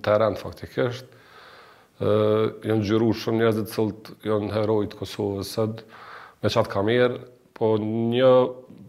teren 0.03 0.35
faktikisht. 0.39 1.07
Jënë 2.03 2.83
gjyru 2.83 3.07
shumë 3.21 3.39
njëzit 3.45 3.71
cëllët 3.71 4.09
jënë 4.27 4.49
herojtë 4.51 4.99
Kosovës 4.99 5.53
sëtë 5.55 5.85
me 6.43 6.51
qatë 6.51 6.71
kamerë, 6.73 7.19
po 7.55 7.69
një 7.79 8.31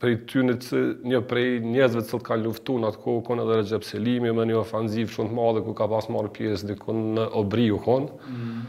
prej 0.02 0.16
ty 0.32 0.42
që 0.64 0.80
një 1.14 1.20
prej 1.30 1.46
njëzve 1.62 2.02
cëllët 2.10 2.26
ka 2.26 2.40
luftu 2.42 2.80
në 2.82 2.90
atë 2.90 3.02
kokon 3.06 3.44
edhe 3.44 3.60
Recep 3.62 3.86
Selimi 3.86 4.34
me 4.34 4.48
një 4.50 4.58
ofanziv 4.64 5.14
shumë 5.14 5.30
të 5.30 5.38
madhe 5.38 5.62
ku 5.68 5.76
ka 5.78 5.86
pas 5.94 6.10
marrë 6.10 6.34
pjesë 6.40 6.72
në 6.72 6.78
kënë 6.82 7.06
në 7.20 7.28
obri 7.44 7.68
u 7.76 7.78
konë. 7.86 8.34
Mm. 8.34 8.66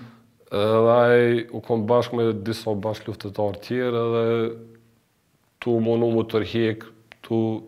Dhe 0.85 0.93
aj 0.93 1.43
u 1.57 1.65
konë 1.65 1.89
bashkë 1.89 2.21
me 2.21 2.29
disa 2.45 2.77
bashkë 2.85 3.09
luftetarë 3.15 3.63
tjerë 3.65 4.05
edhe 4.07 4.31
tu 5.59 5.73
u 5.81 5.97
në 6.05 6.23
tërhekë 6.35 6.95
këtu 7.29 7.61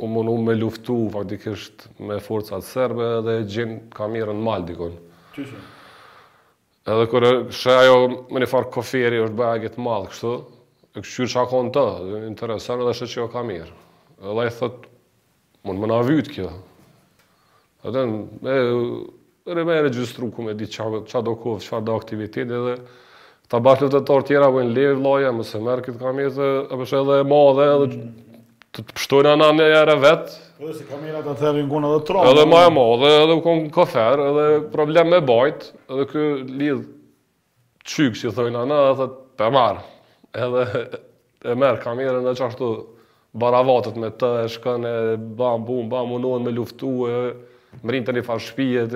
u 0.00 0.06
mundu 0.06 0.36
me 0.40 0.54
luftu 0.54 1.10
faktikisht 1.12 1.88
me 1.98 2.16
forcat 2.22 2.64
serbe 2.64 3.08
dhe 3.26 3.34
gjenë 3.44 3.90
kamirën 3.92 4.36
në 4.38 4.42
malë 4.46 4.66
dikon. 4.70 4.94
Qështë? 5.34 5.58
Edhe 6.88 7.06
kërë 7.12 7.32
shë 7.52 7.74
ajo 7.82 7.96
me 8.32 8.40
një 8.40 8.48
farë 8.48 8.70
koferi 8.72 9.18
është 9.26 9.36
bëja 9.36 9.58
gjithë 9.66 9.84
malë 9.84 10.08
kështu, 10.14 10.30
e 10.96 11.04
kështë 11.04 11.28
që 11.34 11.44
konë 11.52 11.74
të, 11.76 11.84
dhe 12.08 12.20
në 12.22 12.30
interesën 12.30 12.80
edhe 12.80 12.94
shë 12.96 13.10
që 13.12 13.20
jo 13.20 13.26
kamirë. 13.34 13.74
Edhe 14.24 14.46
e 14.48 14.54
thëtë, 14.60 14.90
mund 15.68 15.82
më 15.84 15.90
në 15.92 15.98
avytë 16.00 16.32
kjo. 16.38 16.48
Edhe 17.90 18.06
e, 18.54 18.56
e 19.52 19.66
me 19.68 19.76
e 19.76 19.84
registru 19.90 20.32
ku 20.32 20.48
me 20.48 20.56
di 20.56 20.70
qa, 20.72 20.88
qa 21.12 21.22
do 21.26 21.36
kovë, 21.42 21.66
qa 21.68 21.82
do 21.84 21.98
aktivitet 22.00 22.48
edhe 22.56 22.78
ta 23.50 23.58
bashkë 23.60 23.88
të 23.92 23.98
tërë 24.08 24.24
tjera 24.30 24.48
bëjnë 24.54 24.70
levë 24.76 24.98
loja, 25.04 25.32
mëse 25.36 25.58
merë 25.60 25.82
këtë 25.90 25.98
kamirë 26.00 26.50
e 26.72 26.76
përshë 26.80 26.98
edhe 27.04 27.14
e 27.18 27.22
madhe 27.28 27.64
edhe 27.74 27.88
mm 27.92 28.12
të 28.74 28.82
të 28.86 28.94
pështojnë 28.96 29.32
anë 29.34 29.46
anë 29.48 29.68
njërë 29.72 29.96
vetë. 30.04 30.36
Edhe 30.60 30.60
po, 30.68 30.74
si 30.76 30.84
kamerat 30.86 31.26
atë 31.32 31.44
herë 31.46 31.62
ngonë 31.66 31.90
edhe 31.90 32.02
tronë. 32.06 32.24
Po. 32.26 32.30
Edhe 32.34 32.44
ma 32.50 32.60
e 32.66 32.70
ma, 32.74 32.84
edhe, 33.08 33.34
u 33.34 33.42
konë 33.44 33.70
kofer, 33.74 34.22
edhe 34.30 34.44
problem 34.72 35.10
me 35.10 35.20
bajtë, 35.26 35.70
edhe 35.90 36.04
kë 36.12 36.24
lidhë 36.60 36.80
qykë 37.90 38.20
që 38.20 38.28
i 38.28 38.32
thojnë 38.38 38.60
anë, 38.64 38.80
edhe 38.92 38.96
thë 39.02 39.20
për 39.40 39.54
marë. 39.56 39.84
Edhe 40.46 40.66
e 41.50 41.56
merë 41.58 41.80
kamerën 41.82 42.26
dhe 42.28 42.34
qashtu 42.38 42.68
baravatët 43.40 43.96
me 44.02 44.12
të, 44.20 44.32
e 44.44 44.48
shkën 44.54 44.86
e 44.90 44.94
bam, 45.38 45.64
bum, 45.66 45.88
bam, 45.90 46.12
unohen 46.18 46.44
me 46.46 46.52
luftu, 46.54 46.92
e 47.08 47.86
rinë 47.88 48.06
të 48.10 48.16
një 48.18 48.24
farë 48.28 48.46
shpijet, 48.46 48.94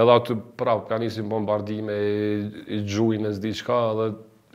edhe 0.00 0.16
aty 0.16 0.36
prapë 0.58 0.88
ka 0.90 0.98
njësi 1.02 1.22
bombardime, 1.30 1.94
i, 1.94 2.74
i 2.78 2.82
gjujnë, 2.88 3.30
e 3.30 3.36
zdi 3.38 3.54
qka, 3.62 3.80
edhe 3.94 4.08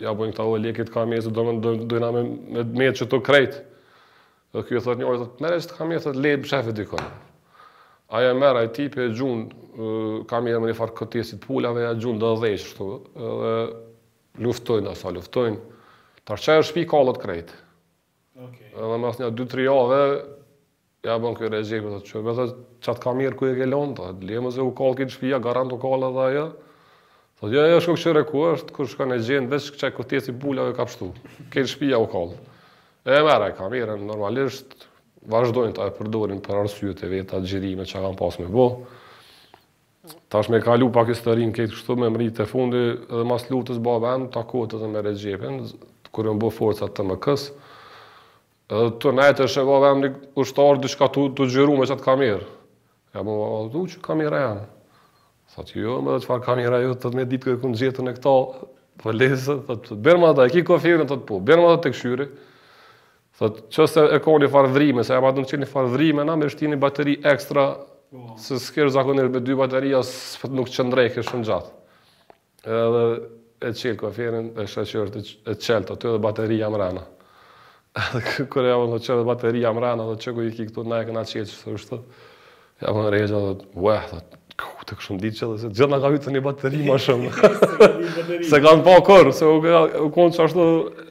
ja 0.04 0.12
bojnë 0.16 0.34
këta 0.36 0.46
dhe 0.52 0.60
lekit 0.64 0.90
ka 0.94 1.06
mjesë, 1.08 1.32
do 1.34 1.44
me 1.48 1.54
dojna 1.88 2.10
me, 2.16 2.24
me 2.58 2.64
mjetë 2.84 3.02
që 3.04 3.08
të 3.14 3.20
krejtë. 3.30 3.62
Dhe 4.56 4.64
kjo 4.68 4.80
e 4.80 4.84
thot 4.86 5.00
një 5.02 5.08
orë, 5.12 5.20
thot, 5.22 5.40
mere 5.44 5.60
që 5.62 5.70
të 5.72 5.78
ka 5.78 5.88
mjetë, 5.92 6.04
thot, 6.10 6.20
lejtë 6.26 6.42
për 6.44 6.52
shefit 6.52 6.78
dikon. 6.82 7.08
Aja 8.20 8.34
mera, 8.38 8.64
i 8.68 8.72
tipi 8.76 9.02
e 9.06 9.10
gjunë, 9.16 9.68
ka 10.30 10.40
mjetë 10.46 10.62
me 10.64 10.70
një 10.72 10.78
farë 10.78 10.96
këtjesit 11.00 11.40
pulave, 11.44 11.84
ja 11.88 11.94
gjunë 12.00 12.22
dhe 12.22 12.34
dhe 12.44 12.52
shtu, 12.64 12.90
dhe 13.18 13.54
luftojnë, 14.46 14.92
asa 14.92 15.14
luftojnë. 15.16 15.80
Tarqaj 16.28 16.60
e 16.62 16.68
shpi 16.72 16.86
kallët 16.92 17.20
krejtë. 17.24 17.60
Dhe 18.40 18.72
Edhe 18.76 18.98
me 19.02 19.10
asë 19.12 19.24
një 19.26 19.32
2-3 19.40 19.68
jave, 19.70 20.02
ja 21.08 21.18
bën 21.24 21.36
kjo 21.40 21.52
rejgjepë, 21.56 21.96
thot, 21.96 22.12
që, 22.12 22.48
thot, 22.86 23.02
ka 23.04 23.14
mirë 23.16 23.38
ku 23.40 23.50
e 23.52 23.56
gelonë, 23.60 23.98
thot, 24.00 24.24
lejtë 24.26 24.44
me 24.48 24.54
zë 24.56 24.64
u 24.70 24.74
kallë 24.78 25.02
kitë 25.02 25.18
shpia, 25.18 25.42
garantë 25.48 25.80
u 25.80 25.84
kallë 25.84 26.12
edhe 26.14 26.30
ajo. 26.30 26.48
Thotë, 27.46 27.46
po, 27.46 27.46
jo, 27.54 27.80
jo, 27.80 27.96
shkoj 27.96 28.24
ku 28.26 28.40
është, 28.50 28.74
kur 28.74 28.88
shkon 28.90 29.14
e 29.14 29.18
gjën 29.22 29.48
vetë 29.50 29.76
çka 29.78 29.90
kotjeci 29.94 30.32
bula 30.34 30.68
ka 30.76 30.86
pshtu. 30.88 31.12
Ke 31.54 31.62
shtëpia 31.68 32.00
u 32.02 32.08
koll. 32.10 32.32
E 33.06 33.20
marrë 33.22 33.52
ka 33.58 33.68
mirë, 33.70 33.98
normalisht 34.02 34.88
vazhdojnë 35.30 35.76
ta 35.78 35.86
e 35.90 35.94
përdorin 35.94 36.42
për 36.46 36.64
arsyet 36.64 37.04
e 37.06 37.10
veta 37.12 37.42
xhirime 37.44 37.86
që 37.86 38.02
kanë 38.02 38.18
pas 38.18 38.38
me 38.42 38.48
bo. 38.50 38.66
Tash 40.30 40.50
me 40.54 40.60
kalu 40.62 40.90
pak 40.94 41.12
historinë 41.14 41.54
këtu 41.58 41.76
kështu 41.78 41.98
me 42.02 42.10
mritë 42.14 42.44
e 42.44 42.50
fundi 42.50 42.82
dhe 43.10 43.26
mas 43.26 43.46
lutës 43.50 43.78
ba 43.82 44.00
vend, 44.04 44.32
takot 44.34 44.74
edhe 44.78 44.90
me 44.90 45.04
regjepin, 45.06 45.62
kërë 46.14 46.34
më 46.36 46.42
bo 46.46 46.50
forcat 46.54 46.96
të 46.98 47.06
më 47.12 47.20
kësë. 47.26 47.54
Edhe 48.74 48.92
të 49.02 49.16
nejtë 49.20 49.46
e 49.46 49.54
shëva 49.54 49.82
vend 49.86 50.08
një 50.08 50.14
ushtarë 50.42 50.82
të, 50.82 51.50
me 51.74 51.86
qatë 51.86 52.08
kamerë. 52.10 52.46
Ja, 53.16 53.22
më 53.22 53.36
u 53.84 53.86
që 53.94 54.02
kamerë 54.04 54.42
janë. 54.48 54.72
Tha 55.56 55.64
që 55.64 55.76
jo, 55.80 55.94
më 56.04 56.12
dhe 56.14 56.20
qëfar 56.26 56.42
ka 56.44 56.54
mira 56.60 56.80
jo, 56.84 56.94
të 57.00 57.10
të 57.14 57.16
me 57.16 57.24
ditë 57.32 57.42
këtë 57.48 57.62
kënë 57.64 57.78
gjithën 57.82 58.10
e 58.12 58.14
këto, 58.18 58.32
dhe 58.60 58.98
po 59.04 59.12
lesë, 59.16 59.54
dhe 59.70 59.78
të 59.86 59.96
bërë 60.04 60.20
më 60.24 60.32
dhe, 60.36 60.48
e 60.50 60.52
ki 60.52 60.64
kofirën, 60.68 61.04
dhe 61.04 61.08
të 61.14 61.26
po, 61.30 61.38
bërë 61.50 61.62
më 61.64 61.70
dhe 61.72 61.78
të 61.86 61.92
këshyri, 61.94 62.26
dhe 63.40 63.50
që 63.78 63.86
se 63.94 64.04
e 64.18 64.20
ko 64.26 64.34
një 64.44 64.50
farë 64.52 64.74
vrime, 64.76 65.06
se 65.08 65.16
e 65.16 65.22
ma 65.24 65.32
të 65.32 65.46
në 65.46 65.50
qeni 65.54 65.70
farë 65.72 65.94
vrime, 65.96 66.26
na 66.28 66.36
me 66.42 66.50
shtini 66.52 66.76
bateri 66.84 67.16
ekstra, 67.34 67.66
po. 67.78 68.26
se 68.42 68.60
s'kërë 68.66 68.92
zakonirë 68.98 69.34
me 69.38 69.44
dy 69.48 69.56
bateria, 69.64 70.04
asë 70.04 70.44
po 70.44 70.52
nuk 70.60 70.74
qëndrej, 70.76 71.14
kështë 71.16 71.42
gjatë. 71.48 71.74
Edhe 72.84 73.08
e 73.64 73.74
qelë 73.80 73.98
kofirën, 74.04 74.52
e 74.60 74.68
shëqërë 74.76 75.10
të 75.16 75.24
e 75.56 75.60
qelë 75.64 75.84
të 75.92 76.00
të 76.04 76.16
dhe 76.18 76.24
bateria 76.28 76.72
më 76.76 76.84
rana. 76.84 77.08
Edhe 78.10 78.50
kërë 78.52 78.76
e 78.76 78.80
më 78.84 78.98
të 79.00 79.14
qelë 79.14 79.30
bateria 79.36 79.72
më 79.78 79.88
rana, 79.90 80.10
dhe 80.12 80.20
që 80.26 80.36
ku 80.36 80.50
këtu, 80.64 80.88
na 80.92 81.04
e 81.04 81.08
këna 81.12 81.24
qelë 81.24 81.52
që 81.54 81.60
së 81.64 81.80
është 81.84 81.92
të, 81.94 82.26
e 82.84 83.22
dhe, 83.22 83.46
weh, 83.80 84.20
Kau, 84.56 84.70
të 84.88 84.96
këshëm 85.02 85.18
ditë 85.20 85.38
që 85.38 85.48
dhe 85.52 85.56
se 85.62 85.70
gjithë 85.76 85.88
nga 85.90 85.98
ka 86.04 86.10
hytë 86.14 86.32
një 86.36 86.42
bateri 86.46 86.84
ma 86.86 86.96
shumë. 87.06 87.32
se 88.50 88.60
kanë 88.64 88.86
pa 88.86 88.94
kërë, 89.08 89.34
se 89.36 89.50
u, 89.52 89.58
u 89.60 90.08
konë 90.16 90.36
që 90.38 90.42
ashtu 90.46 90.68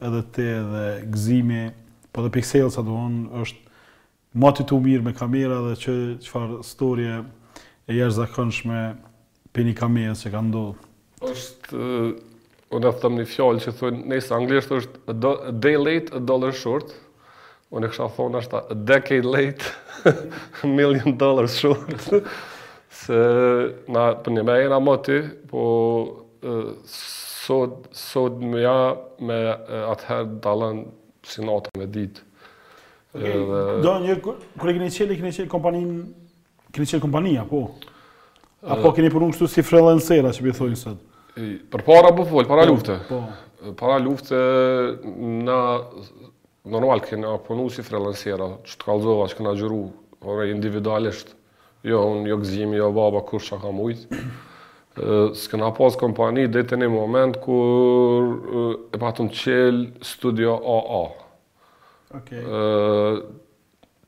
edhe 0.07 0.21
te 0.33 0.47
edhe 0.63 0.85
gëzimi, 1.13 1.63
po 2.11 2.23
dhe 2.25 2.31
pixel 2.33 2.71
sa 2.73 2.81
duon 2.81 3.27
është 3.43 3.61
mati 4.35 4.63
të 4.67 4.81
mirë 4.81 5.03
me 5.03 5.13
kamera 5.15 5.61
dhe 5.69 5.77
që 5.83 5.91
qëfar 6.25 6.57
storje 6.63 7.21
e 7.85 7.93
jashtë 8.01 8.17
zakonshme 8.23 8.81
për 9.53 9.69
një 9.69 9.73
kamerës 9.77 10.23
që 10.25 10.31
ka 10.33 10.41
ndodhë. 10.49 10.79
është 11.25 11.85
unë 12.73 12.89
e 12.91 12.99
thëm 13.01 13.17
një 13.19 13.25
fjallë 13.29 13.61
që 13.65 13.73
thujnë, 13.79 13.99
nëjse 14.11 14.33
anglisht 14.35 14.71
është 14.73 15.01
a 15.13 15.33
day 15.65 15.75
late, 15.77 16.13
a 16.15 16.19
dollar 16.25 16.53
short, 16.57 16.93
unë 17.75 17.87
e 17.89 17.93
kësha 17.93 18.07
thonë 18.17 18.41
është 18.41 18.61
a 18.73 18.77
decade 18.89 19.29
late, 19.29 19.71
a 20.05 20.69
million 20.79 21.15
dollar 21.21 21.49
short, 21.51 22.07
se 23.05 23.19
na, 23.93 24.07
për 24.17 24.25
po 24.25 24.33
një 24.33 24.43
po, 24.43 24.49
me 24.49 24.57
e 24.63 24.69
nga 24.71 24.81
moti, 24.81 25.19
po 25.51 25.63
sot, 27.45 28.41
më 28.41 28.61
ja 28.63 28.75
me 29.25 29.39
atëherë 29.93 30.39
dalën 30.45 30.83
si 31.25 31.43
me 31.45 31.85
ditë. 31.89 32.23
Do 33.15 33.91
një, 34.03 34.17
kërë 34.25 34.73
e 34.73 34.75
këne 34.81 34.89
qëllë, 34.93 35.17
këne 35.21 35.35
qëllë 35.37 35.51
kompanin, 35.53 35.91
keni 36.75 36.87
qëllë 36.89 37.03
kompania, 37.05 37.45
po? 37.47 37.61
Apo 38.65 38.89
e, 38.89 38.95
keni 38.97 39.11
punu 39.13 39.29
kështu 39.31 39.47
si 39.55 39.63
freelancera, 39.63 40.33
që 40.35 40.43
bi 40.45 40.51
thujnë 40.57 40.79
sëtë? 40.81 41.13
Për 41.35 41.81
para 41.83 42.13
po 42.15 42.23
fol, 42.29 42.47
para 42.47 42.63
po, 42.63 42.71
lufte. 42.73 42.95
Po. 43.09 43.19
Para 43.79 43.97
lufte 43.99 44.37
na 45.43 45.59
normal 46.63 47.01
që 47.03 47.19
punu 47.47 47.65
si 47.73 47.83
freelancera, 47.83 48.47
që 48.63 48.75
të 48.77 48.85
kallzova, 48.87 49.25
që 49.31 49.43
na 49.43 49.55
gjeru, 49.57 49.79
ora 50.23 50.45
individualisht. 50.49 51.33
Jo, 51.85 51.99
unë, 52.15 52.29
jo 52.31 52.37
gzim, 52.41 52.71
jo 52.77 52.87
baba 52.95 53.23
kush 53.27 53.51
ka 53.63 53.71
mujt. 53.75 54.09
s'këna 55.35 55.73
pas 55.75 55.91
kompani 55.99 56.45
dhe 56.47 56.61
të 56.63 56.77
një 56.79 56.87
moment 56.91 57.35
kur 57.43 58.29
e 58.95 58.99
patëm 59.01 59.27
qelë 59.27 59.81
studio 60.07 60.53
AA. 60.55 61.01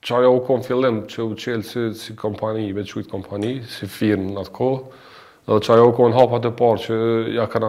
qaja 0.08 0.30
u 0.32 0.40
kom 0.48 0.64
fillim 0.64 1.02
që 1.12 1.22
u 1.26 1.36
qelë 1.44 1.64
si, 1.68 1.84
si 2.00 2.16
kompani, 2.16 2.68
i 2.70 2.74
vequjt 2.74 3.10
kompani, 3.12 3.52
si 3.68 3.86
firmë 4.00 4.32
në 4.32 4.40
atë 4.46 4.52
kohë. 4.52 4.84
Edhe 5.48 5.62
që 5.64 5.78
ajo 5.78 5.92
kohën 5.96 6.16
hapat 6.16 6.46
e 6.50 6.50
parë 6.60 6.82
që 6.84 6.96
ja 7.38 7.46
kanë 7.48 7.68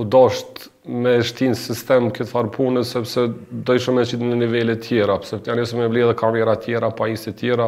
u 0.00 0.04
dasht 0.08 0.62
me 0.88 1.18
shtin 1.28 1.52
sistem 1.60 2.06
këtë 2.16 2.30
farë 2.30 2.52
punës, 2.54 2.94
sepse 2.96 3.26
do 3.68 3.76
ishëm 3.76 4.00
e 4.00 4.04
qitë 4.08 4.30
në 4.30 4.38
nivele 4.46 4.78
tjera, 4.80 5.18
pëse 5.20 5.36
për 5.42 5.50
janë 5.52 5.64
jesë 5.66 5.76
me 5.82 5.88
bledhe 5.92 6.14
kamera 6.16 6.54
tjera, 6.64 6.88
pa 6.96 7.08
insit 7.12 7.36
tjera, 7.42 7.66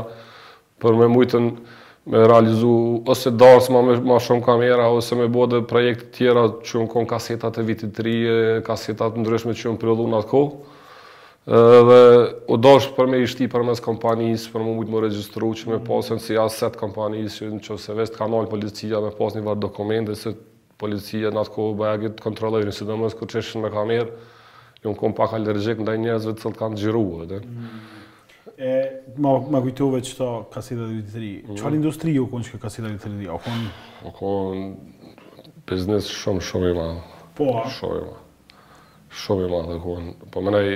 për 0.81 0.97
me 1.02 1.11
mujtën 1.12 1.50
me 2.11 2.23
realizu 2.25 2.73
ose 3.12 3.35
dars 3.43 3.69
ma, 3.75 3.83
ma 3.85 4.17
shumë 4.25 4.47
kamera, 4.49 4.87
ose 4.97 5.21
me 5.21 5.29
bode 5.37 5.61
projekte 5.75 6.09
tjera 6.17 6.47
që 6.64 6.81
unë 6.81 6.93
konë 6.97 7.11
kasetat 7.12 7.61
e 7.61 7.67
vitit 7.69 7.93
të 8.00 8.17
kasetat 8.71 9.21
ndryshme 9.21 9.52
që 9.61 9.75
unë 9.75 9.83
prillu 9.85 10.07
në 10.14 10.23
atë 10.23 10.31
kohë 10.33 10.79
dhe 11.47 12.00
u 12.52 12.56
dosh 12.59 12.90
për 12.97 13.06
me 13.09 13.20
ishti 13.25 13.47
për 13.49 13.64
mes 13.64 13.80
kompanijës, 13.80 14.47
për 14.52 14.64
mu 14.66 14.75
mujtë 14.76 14.92
më 14.94 15.00
registru 15.06 15.49
që 15.56 15.70
me 15.70 15.76
mm. 15.78 15.87
pasën 15.87 16.20
si 16.20 16.37
set 16.56 16.76
kompanisë, 16.76 17.37
që 17.47 17.52
në 17.54 17.61
që 17.64 17.78
se 17.80 17.94
vest 17.97 18.16
kanal 18.18 18.49
policia 18.50 19.00
me 19.00 19.11
pasën 19.16 19.40
një 19.40 19.47
varë 19.47 19.61
dokument, 19.64 20.09
dhe 20.11 20.14
se 20.20 20.35
policia 20.80 21.30
në 21.32 21.40
atë 21.40 21.52
kohë 21.54 21.78
bëja 21.80 22.00
gjitë 22.04 22.37
si 22.37 22.64
dhe 22.68 22.73
sidomës 22.80 23.14
kërë 23.16 23.32
qeshën 23.38 23.62
me 23.64 23.70
kamerë, 23.73 24.11
një 24.85 24.92
në 24.92 24.97
kom 25.00 25.14
pak 25.16 25.32
allergjik 25.37 25.78
në 25.80 25.85
daj 25.88 25.99
njerëzve 26.04 26.32
të 26.35 26.42
kanë 26.42 26.54
të 26.54 26.59
kanë 26.61 26.76
gjiruë, 26.82 27.26
dhe. 27.32 27.40
Mm. 27.47 29.20
Ma 29.50 29.61
kujtove 29.64 30.00
që 30.04 30.16
ta 30.18 30.28
kasita 30.52 30.85
dhe 30.85 30.94
vitëri, 31.00 31.32
mm. 31.49 31.54
qëfar 31.56 31.75
industri 31.78 32.12
jo 32.18 32.26
konë 32.28 32.44
që 32.50 32.59
ka 32.59 32.66
kasita 32.66 32.88
dhe 32.90 32.97
vitëri, 32.99 33.30
a 33.32 33.40
konë? 33.40 33.73
A 34.04 34.16
konë 34.18 35.61
biznes 35.70 36.11
shumë 36.20 36.44
shumë 36.44 36.75
i 36.75 36.75
ma. 36.76 36.90
Po, 37.38 37.49
Shumë 37.73 38.00
i 38.02 38.09
ma. 38.11 38.18
Shumë 39.11 39.47
i 39.49 39.50
madhe 39.50 39.76
kohën. 39.83 40.11
Po 40.31 40.43
mënaj... 40.47 40.67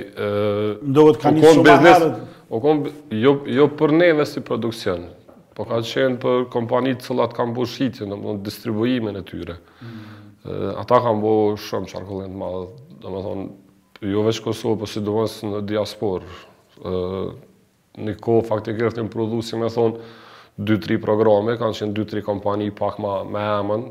Ndo 0.83 1.05
këtë 1.07 1.21
ka 1.23 1.31
një 1.35 1.43
shumë 1.55 1.67
biznes, 1.69 2.07
O 2.55 2.59
kohën, 2.62 2.81
jo, 3.17 3.35
jo 3.49 3.64
për 3.79 3.93
neve 3.95 4.25
si 4.29 4.43
produksion, 4.45 5.07
po 5.57 5.64
ka 5.69 5.79
qenë 5.87 6.19
për 6.23 6.43
kompanitë 6.53 7.00
të 7.00 7.07
cëllat 7.09 7.33
kam 7.37 7.55
bu 7.57 7.64
shqitin, 7.71 8.11
në 8.19 8.35
distribuimin 8.47 9.17
e 9.21 9.23
tyre. 9.26 9.57
Mm. 9.81 10.11
ata 10.81 10.99
kam 11.07 11.23
bu 11.23 11.33
shumë 11.62 11.91
qarkullin 11.93 12.35
madhe. 12.41 12.67
Do 13.05 13.12
më 13.14 13.23
thonë, 13.29 13.47
jo 14.12 14.26
veç 14.26 14.43
Kosovë, 14.45 14.79
po 14.83 14.91
si 14.91 15.03
do 15.09 15.17
në 15.47 15.62
diasporë. 15.73 16.38
E, 16.93 17.23
një 18.05 18.17
kohë 18.23 18.47
faktikisht 18.50 18.99
një 19.00 19.09
prodhu, 19.14 19.43
si 19.43 19.59
me 19.61 19.71
thonë, 19.75 20.05
2-3 20.62 20.99
programe, 21.03 21.55
kanë 21.61 21.79
qenë 21.81 21.97
2-3 22.03 22.26
kompani 22.29 22.69
pak 22.75 22.99
ma 23.03 23.23
me 23.25 23.47
emën, 23.57 23.87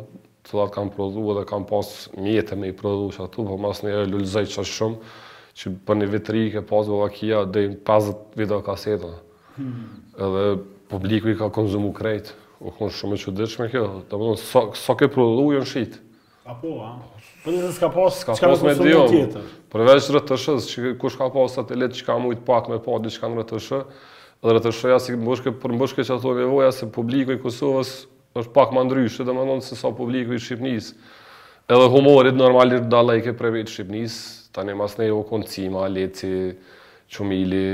të 0.47 0.57
latë 0.59 0.73
kanë 0.75 0.93
prodhu 0.93 1.23
dhe 1.37 1.43
kanë 1.49 1.67
pas 1.69 1.91
mjetë 2.19 2.57
me 2.59 2.71
i 2.71 2.75
prodhu 2.75 3.09
që 3.15 3.25
atu, 3.27 3.45
për 3.47 3.53
po 3.55 3.59
mas 3.63 3.81
njerë 3.85 4.03
e 4.03 4.09
lullëzaj 4.11 4.45
që 4.55 4.65
shumë, 4.69 5.15
që 5.59 5.73
për 5.87 5.99
një 6.01 6.07
vitëri 6.13 6.43
ke 6.55 6.63
pas 6.69 6.87
vëlla 6.89 7.09
kia 7.15 7.43
dhe 7.47 7.65
50 7.87 8.37
video 8.39 8.59
kasetën. 8.65 9.13
-hmm. 9.57 9.99
Edhe 10.17 10.63
publiku 10.91 11.29
i 11.29 11.37
ka 11.37 11.49
konzumu 11.49 11.93
krejtë, 11.93 12.33
u 12.59 12.71
kënë 12.77 12.95
shumë 12.99 13.13
e 13.15 13.21
që 13.23 13.33
dhe 13.37 13.63
me 13.63 13.69
kjo, 13.69 13.83
të 14.09 14.13
më 14.17 14.23
dhënë, 14.25 14.37
sa 14.37 14.59
so, 14.59 14.73
so 14.85 14.95
ke 14.95 15.07
prodhu 15.07 15.51
jo 15.53 15.59
në 15.59 15.65
shqitë. 15.71 15.97
Ka 16.43 16.53
po, 16.61 16.67
a? 16.83 16.91
Për 17.45 17.51
njëzë 17.53 17.71
s'ka 17.71 17.89
pas, 17.93 18.13
s'ka 18.19 18.47
pas 18.47 18.63
me 18.63 18.73
dion. 18.75 19.09
Përveç 19.71 20.09
rëtëshës, 20.15 20.61
që 20.71 20.97
kush 20.97 21.15
ka 21.17 21.29
pas 21.29 21.51
satelit 21.53 21.91
që 21.91 22.05
ka 22.05 22.17
mujt 22.19 22.45
pak 22.45 22.67
me 22.69 22.79
pati 22.79 23.03
diçka 23.07 23.27
në 23.27 23.39
rëtëshë, 23.43 23.79
dhe 24.43 24.53
rëtëshëja 24.53 24.99
si 24.99 25.11
përmbëshke 25.61 26.01
që 26.03 26.15
ato 26.17 26.33
nevoja, 26.33 26.71
se 26.71 26.85
publiku 26.91 27.31
i 27.31 27.37
Kosovës 27.39 28.07
është 28.39 28.53
pak 28.53 28.71
më 28.73 28.83
ndryshë, 28.87 29.25
dhe 29.27 29.35
më 29.37 29.43
ndonë 29.47 29.65
se 29.67 29.77
sa 29.77 29.91
publiku 29.95 30.33
i 30.33 30.39
Shqipnis, 30.41 30.91
edhe 31.69 31.89
humorit 31.93 32.37
normalisht 32.37 32.89
da 32.91 33.03
lajke 33.05 33.33
për 33.37 33.53
vejtë 33.57 33.75
Shqipnis, 33.75 34.15
ta 34.55 34.65
një 34.65 34.75
mas 34.79 34.97
ne 34.99 35.07
jo 35.11 35.19
konë 35.29 35.49
cima, 35.49 35.85
leci, 35.93 36.33
qumili, 37.13 37.65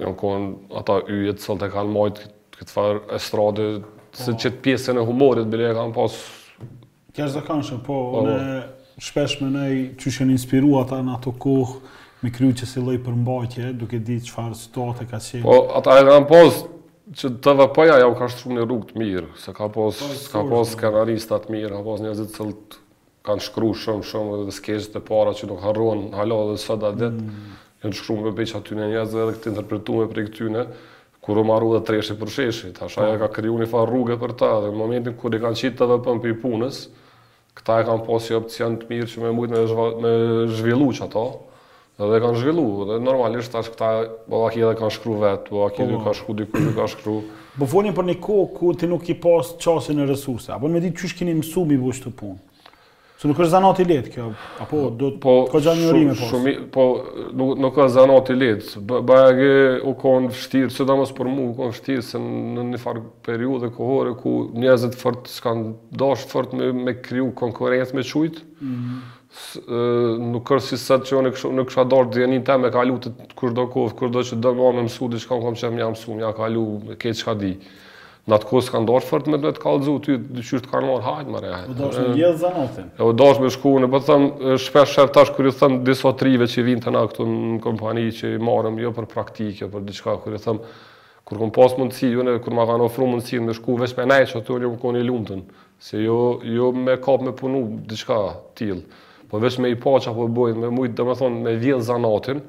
jo 0.00 0.14
konë 0.18 0.74
ata 0.80 1.00
yjet, 1.12 1.42
sëllë 1.44 1.62
të 1.64 1.68
kanë 1.74 1.94
majtë 1.98 2.30
këtë 2.56 2.74
farë 2.76 3.02
estrade, 3.18 3.68
se 4.16 4.30
oh. 4.30 4.32
Po. 4.32 4.38
qëtë 4.40 4.62
pjesën 4.64 4.96
e 4.96 5.04
humorit, 5.04 5.50
bile 5.52 5.68
e 5.72 5.76
kanë 5.76 5.92
pas... 5.96 6.16
kanë 7.18 7.34
zakanshë, 7.36 7.82
po, 7.84 7.98
po. 8.14 8.24
në 8.24 8.38
shpesh 9.04 9.42
me 9.44 9.50
nej 9.52 9.74
që 10.00 10.14
shenë 10.18 10.38
inspiru 10.38 10.78
ata 10.80 11.02
në 11.04 11.18
ato 11.18 11.34
kohë, 11.44 11.92
me 12.24 12.30
kryu 12.32 12.54
që 12.56 12.64
si 12.70 12.80
loj 12.80 12.96
për 13.04 13.18
mbajtje, 13.20 13.74
duke 13.76 14.00
ditë 14.00 14.24
qëfarë 14.30 14.56
situate 14.62 15.04
ka 15.10 15.20
qenë. 15.20 15.42
Po, 15.44 15.58
ata 15.76 15.98
e 16.00 16.06
kanë 16.08 16.28
pas 16.30 16.62
që 17.14 17.30
të 17.44 17.52
dhe 17.60 17.66
pëja 17.74 17.96
ja 18.00 18.06
u 18.10 18.16
ka 18.18 18.26
shtru 18.32 18.50
një 18.56 18.64
rrugë 18.66 18.88
të 18.90 18.98
mirë, 18.98 19.28
se 19.38 19.52
ka 19.54 19.68
pos, 19.72 20.00
po, 20.00 20.16
ka 20.32 20.40
pos 20.42 20.56
po. 20.56 20.64
skenaristat 20.72 21.46
mirë, 21.54 21.76
ka 21.78 21.84
pos 21.86 22.02
njëzit 22.02 22.32
cëllët 22.34 22.76
kanë 23.26 23.44
shkru 23.46 23.70
shumë 23.82 24.06
shumë 24.10 24.40
dhe 24.48 24.54
skeqët 24.56 24.98
e 25.00 25.04
para 25.06 25.34
që 25.38 25.48
nuk 25.50 25.62
harruan 25.66 26.02
halo 26.18 26.40
dhe 26.50 26.56
sot 26.62 26.82
a 26.86 26.90
ditë, 26.96 27.22
mm. 27.22 27.56
janë 27.86 27.98
shkru 28.00 28.18
me 28.26 28.32
beqa 28.38 28.60
ty 28.66 28.78
një 28.78 28.88
njëzit 28.96 29.22
dhe 29.22 29.38
këtë 29.38 29.50
interpretu 29.52 30.00
me 30.00 30.08
prej 30.12 30.26
këtyne, 30.32 30.66
kur 31.22 31.40
u 31.42 31.46
marru 31.46 31.72
dhe 31.76 31.84
treshi 31.88 32.18
për 32.20 32.30
sheshi, 32.34 32.74
ta 32.74 32.90
shaja 32.90 33.14
po. 33.14 33.22
ka 33.26 33.32
kryu 33.38 33.54
një 33.62 33.70
farë 33.70 33.90
rrugë 33.92 34.18
për 34.24 34.34
ta, 34.42 34.50
dhe 34.64 34.72
në 34.74 34.78
momentin 34.82 35.16
kur 35.18 35.34
i 35.38 35.42
kanë 35.42 35.62
qitë 35.62 35.80
të 35.82 35.88
dhe 35.94 36.00
për 36.06 36.30
i 36.32 36.38
punës, 36.42 36.82
këta 37.58 37.80
e 37.82 37.86
kanë 37.88 38.06
pos 38.06 38.30
një 38.30 38.40
opcion 38.42 38.78
të 38.82 38.90
mirë 38.90 39.10
që 39.14 39.22
me 39.26 39.34
mujtë 39.38 39.54
me, 39.54 39.66
zhva, 39.70 39.88
me 40.06 40.14
zhvillu 40.58 40.90
që 40.98 41.06
ato, 41.06 41.28
Edhe 41.96 42.18
kanë 42.20 42.36
zhvillu, 42.42 42.64
edhe 42.84 42.96
normalisht 43.00 43.54
tash 43.56 43.70
këta 43.72 43.90
bollaki 44.28 44.60
edhe 44.60 44.74
kanë 44.76 44.92
shkruar 44.92 45.20
vetë, 45.22 45.44
po 45.48 45.62
aki 45.64 45.86
dy 45.88 46.00
ka 46.04 46.12
shku 46.18 46.34
di 46.36 46.44
ku 46.52 46.64
ka 46.76 46.84
shkru. 46.92 47.14
Po 47.56 47.68
vonin 47.72 47.94
për 47.96 48.10
një 48.10 48.16
kohë 48.26 48.42
ku 48.58 48.72
ti 48.76 48.88
nuk 48.90 49.08
i 49.08 49.16
pas 49.16 49.54
çasin 49.64 50.02
e 50.04 50.08
resurse, 50.10 50.52
apo 50.52 50.68
më 50.68 50.82
di 50.84 50.90
çysh 50.98 51.16
keni 51.22 51.32
mësuar 51.38 51.70
mi 51.72 51.78
të 51.80 52.12
punë. 52.18 52.36
Se 53.16 53.24
nuk 53.30 53.38
është 53.40 53.48
zanoti 53.54 53.86
lehtë 53.88 54.12
kjo, 54.12 54.26
apo 54.60 54.78
do 54.92 55.08
të 55.14 55.20
po, 55.24 55.34
ka 55.48 55.62
gjë 55.64 55.72
një 55.80 55.96
rime 55.96 56.16
po. 56.20 56.42
Po 56.76 56.84
nuk 57.32 57.54
nuk 57.64 57.74
ka 57.78 57.86
zanoti 57.96 58.36
lehtë, 58.36 58.82
bëra 58.90 59.30
që 59.40 59.50
u 59.88 59.94
kon 60.02 60.28
vështirë, 60.36 60.68
çdo 60.76 60.98
mos 61.00 61.16
për 61.16 61.32
mua 61.32 61.48
u 61.48 61.56
kon 61.56 61.72
vështirë 61.72 62.04
se 62.12 62.20
në 62.20 62.66
një 62.74 62.82
farë 62.84 63.06
periudhë 63.30 63.72
kohore 63.78 64.12
ku 64.20 64.36
njerëzit 64.52 65.00
fort 65.00 65.32
s'kan 65.32 65.70
dash 65.96 66.28
fort 66.28 66.52
me 66.52 66.68
me 66.76 66.98
kriju 67.00 67.32
konkurrencë 67.40 67.96
me 67.96 68.04
çujt. 68.04 68.44
Mhm. 68.60 68.76
Mm 68.76 69.04
nuk 70.30 70.50
është 70.54 70.72
si 70.72 70.78
sa 70.80 70.98
që 71.02 71.16
unë 71.20 71.32
në 71.56 71.64
kësha 71.68 71.84
dorë 71.90 72.12
dhe 72.16 72.28
një 72.30 72.40
temë 72.46 72.68
e 72.70 72.74
kalu 72.74 72.96
të 73.06 73.10
kërdo 73.38 73.64
kofë, 73.74 73.96
kërdo 74.00 74.22
që 74.30 74.38
dhe 74.42 74.52
më 74.58 74.70
më 74.78 74.84
mësu, 74.86 75.08
dhe 75.12 75.20
që 75.22 75.30
kam 75.32 75.42
kom 75.44 75.58
që 75.60 75.70
më 75.74 75.82
jam 75.82 75.92
mësu, 75.96 76.12
më 76.18 76.24
jam 76.26 76.34
kalu, 76.38 76.64
e 76.92 76.96
ke 77.02 77.12
që 77.18 77.26
ka 77.28 77.34
di. 77.42 77.52
Në 78.26 78.34
atë 78.36 78.48
kohë 78.50 78.64
s'ka 78.66 78.80
ndorë 78.82 79.06
fërt 79.06 79.28
me 79.30 79.38
të 79.44 79.52
kalëzu, 79.62 79.94
ty 80.02 80.16
dhe 80.18 80.42
qyrë 80.48 80.64
të 80.64 80.70
karmonë, 80.72 81.06
hajtë 81.06 81.30
më 81.30 81.54
Po 81.66 81.74
Udo 81.74 81.90
është 81.92 82.06
në 82.10 82.16
gjithë 82.18 82.40
zanatën? 82.40 82.88
Udo 83.06 83.28
është 83.32 83.44
me 83.44 83.50
shku, 83.54 83.72
në 83.82 83.90
për 83.92 84.00
po 84.00 84.00
thëmë, 84.08 84.56
shpesh 84.64 84.94
shërë 84.96 85.12
tash 85.14 85.30
kërë 85.36 85.52
thëmë 85.60 85.78
diso 85.86 86.10
trive 86.18 86.48
që 86.50 86.58
i 86.58 86.66
vinë 86.66 86.84
të 86.88 86.94
na 86.96 87.04
këtu 87.06 87.26
në 87.30 87.60
kompani 87.68 88.06
që 88.18 88.32
i 88.34 88.42
marëm, 88.42 88.80
jo 88.82 88.90
për 88.98 89.06
praktike, 89.12 89.62
jo 89.62 89.68
për 89.70 89.86
diçka, 89.86 90.16
kërë 90.24 90.42
thëmë, 90.42 90.74
kërë 91.26 91.40
këmë 91.44 91.54
pas 91.60 91.78
mundësi, 91.78 92.10
ju 92.16 92.26
në 92.26 92.34
kërë 92.42 92.58
më 92.58 92.66
kanë 92.72 92.86
ofru 92.90 93.08
mundësi 93.12 93.40
me 93.46 93.54
shku, 93.60 93.78
veç 93.84 93.94
me 94.00 94.08
nejë 94.10 94.28
që 94.32 94.40
atë 94.42 94.56
unë 94.58 94.66
ju 94.66 94.74
më 94.74 94.82
koni 94.82 95.06
lumëtën, 95.06 95.46
se 95.86 96.02
jo, 96.02 96.18
jo 96.58 96.72
me 96.74 96.98
kapë 97.06 97.30
me 97.30 97.36
punu 97.44 97.62
diçka 97.94 98.18
tilë 98.58 98.82
po 99.30 99.40
veç 99.42 99.58
me 99.58 99.70
i 99.72 99.76
pa 99.80 99.96
që 100.02 100.10
apo 100.12 100.26
bojnë, 100.32 100.60
me 100.62 100.70
mujtë 100.74 100.98
dhe 101.00 101.06
me 101.08 101.16
thonë 101.18 101.40
me 101.46 101.54
vjetë 101.62 101.86
zanatin, 101.88 102.42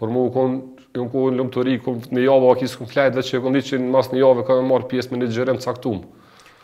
por 0.00 0.10
mu 0.12 0.26
kon, 0.34 0.56
jo 0.96 1.04
në 1.06 1.10
kohën 1.12 1.36
lëmë 1.38 1.54
të 1.54 1.64
ri, 1.68 1.74
kom, 1.84 2.00
në 2.12 2.24
javë 2.26 2.50
a 2.52 2.56
kisë 2.62 2.80
këmë 2.80 2.92
flajtë, 2.92 3.20
veç 3.20 3.30
që 3.32 3.40
e 3.40 3.42
konë 3.44 3.60
ditë 3.60 3.70
që 3.72 3.80
në 3.82 3.92
mas 3.94 4.10
në 4.12 4.20
javë 4.22 4.44
ka 4.48 4.56
me 4.60 4.64
marë 4.72 4.88
pjesë 4.90 5.12
me 5.14 5.20
një 5.20 5.28
gjerem 5.36 5.60
caktum. 5.62 6.00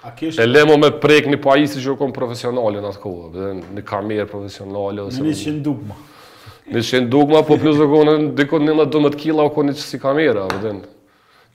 A 0.09 0.13
kesh... 0.17 0.39
E 0.43 0.47
lemo 0.47 0.77
me 0.81 0.89
prek 1.03 1.29
një 1.31 1.41
pajisi 1.45 1.83
që 1.85 1.97
kom 2.01 2.13
konë 2.17 2.71
në 2.81 2.87
atë 2.89 3.03
kohë, 3.03 3.33
dhe 3.37 3.51
në 3.79 3.85
kamerë 3.89 4.29
profesionalin. 4.31 5.05
Ose 5.09 5.23
një 5.27 5.35
që 5.43 5.55
në 5.59 5.63
dugma. 5.69 5.99
Një 6.69 6.83
që 6.89 6.99
në 7.07 7.43
po 7.49 7.57
plus 7.63 7.79
dhe 7.81 7.87
konë 7.93 8.17
në 8.25 8.29
dikon 8.41 8.67
një 8.69 8.79
në 8.81 8.89
12 8.97 9.21
kila, 9.25 9.47
o 9.49 9.55
konë 9.55 9.73
një 9.73 9.81
që 9.83 9.87
si 9.93 10.01
kamera, 10.03 10.49
po 10.53 10.63
dhe 10.65 10.77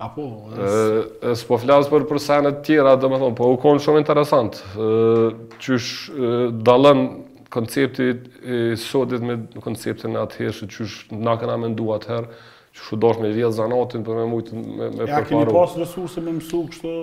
Apo, 0.03 0.23
e, 0.57 1.31
s'po 1.37 1.55
flasë 1.61 1.87
për 1.91 2.03
për 2.09 2.17
sajnët 2.19 2.57
tjera, 2.65 2.95
dhe 2.99 3.07
me 3.13 3.19
thonë, 3.21 3.37
po 3.37 3.47
u 3.53 3.59
konë 3.61 3.79
shumë 3.85 4.01
interesant. 4.01 4.57
E, 4.75 5.67
dalën 6.67 7.03
koncepti 7.53 8.03
i 8.45 8.75
sotit 8.77 9.21
me 9.21 9.37
konceptin 9.63 10.15
e 10.17 10.21
atëherë 10.25 10.55
që 10.63 10.69
qysh 10.73 10.97
na 11.23 11.35
kena 11.39 11.55
mendu 11.61 11.91
atëherë, 11.95 12.39
që 12.73 12.83
shu 12.87 12.97
dosh 13.03 13.19
me 13.21 13.29
rjedh 13.29 13.53
zanatin 13.53 14.01
për 14.07 14.17
me 14.17 14.23
mujtë 14.31 14.57
me, 14.57 14.75
me 14.77 14.89
përparu. 15.03 15.11
Ja, 15.11 15.21
keni 15.29 15.53
pas 15.53 15.75
resurse 15.77 16.23
me 16.25 16.33
mësu 16.39 16.63
kështë, 16.71 16.93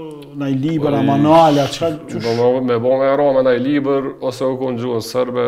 na 0.41 0.49
i 0.51 0.57
liber, 0.59 0.97
a 0.99 1.03
manuale, 1.07 1.67
Me, 2.11 2.49
me 2.73 2.79
bo 2.83 2.97
me 2.99 3.11
ra 3.23 3.29
me 3.37 3.45
na 3.47 3.53
i 3.55 3.61
liber, 3.63 4.09
ose 4.31 4.47
u 4.51 4.57
konë 4.59 4.83
gjuhën 4.83 5.07
sërbe, 5.07 5.45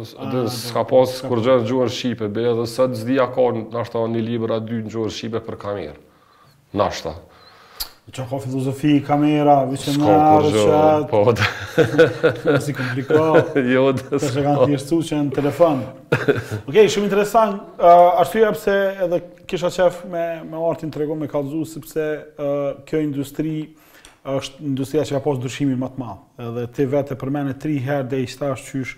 ose, 0.00 0.16
a, 0.18 0.26
ah, 0.26 0.32
dhe 0.34 0.42
s'ka 0.58 0.84
pas 0.92 1.14
kur 1.30 1.40
gjenë 1.46 1.68
gjuhën 1.70 1.94
shqipe, 1.96 2.28
be 2.36 2.44
edhe 2.52 2.68
sëtë 2.76 3.00
zdi 3.00 3.20
a 3.24 3.30
ka 3.32 3.46
në 3.62 3.80
ashta 3.84 4.04
një 4.14 4.24
liber 4.32 4.58
a 4.58 4.60
dy 4.60 4.82
në 4.84 4.92
gjuhën 4.92 5.16
shqipe 5.18 5.40
për 5.48 5.60
kamerë. 5.66 5.96
Nashta. 6.76 7.14
Nashta. 7.16 7.20
Qa 8.12 8.22
ka 8.28 8.36
filozofi, 8.38 8.98
kamera, 9.00 9.62
vishë 9.64 9.94
në 9.96 10.08
arë, 10.12 10.72
Po, 11.08 11.22
da. 11.34 11.44
si 12.66 12.74
kompliko. 12.76 13.22
jo, 13.74 13.84
da. 13.96 14.18
Ta 14.18 14.18
që 14.20 14.42
kanë 14.44 14.76
që 15.08 15.20
në 15.22 15.32
telefon. 15.32 15.80
Okej, 16.68 16.90
shumë 16.92 17.08
interesant. 17.08 17.62
Uh, 17.78 18.20
Ashtu 18.20 18.42
pëse 18.44 18.74
edhe 19.06 19.20
kisha 19.48 19.70
qef 19.72 20.02
me, 20.12 20.24
me 20.50 20.60
artin 20.68 20.92
të 20.92 21.00
regon 21.00 21.22
me 21.24 21.30
kalzu, 21.32 21.62
sepse 21.70 22.06
kjo 22.84 23.00
industri 23.04 23.56
është 24.34 24.60
industria 24.64 25.02
që 25.08 25.16
ka 25.18 25.22
posë 25.24 25.40
dushimin 25.44 25.80
më 25.80 25.90
të 25.96 26.00
malë. 26.04 26.18
Edhe 26.48 26.66
ti 26.76 26.86
vete 26.92 27.16
përmene 27.20 27.56
tri 27.60 27.78
herë 27.88 28.04
dhe 28.12 28.20
i 28.24 28.28
shtash 28.30 28.68
qysh 28.68 28.94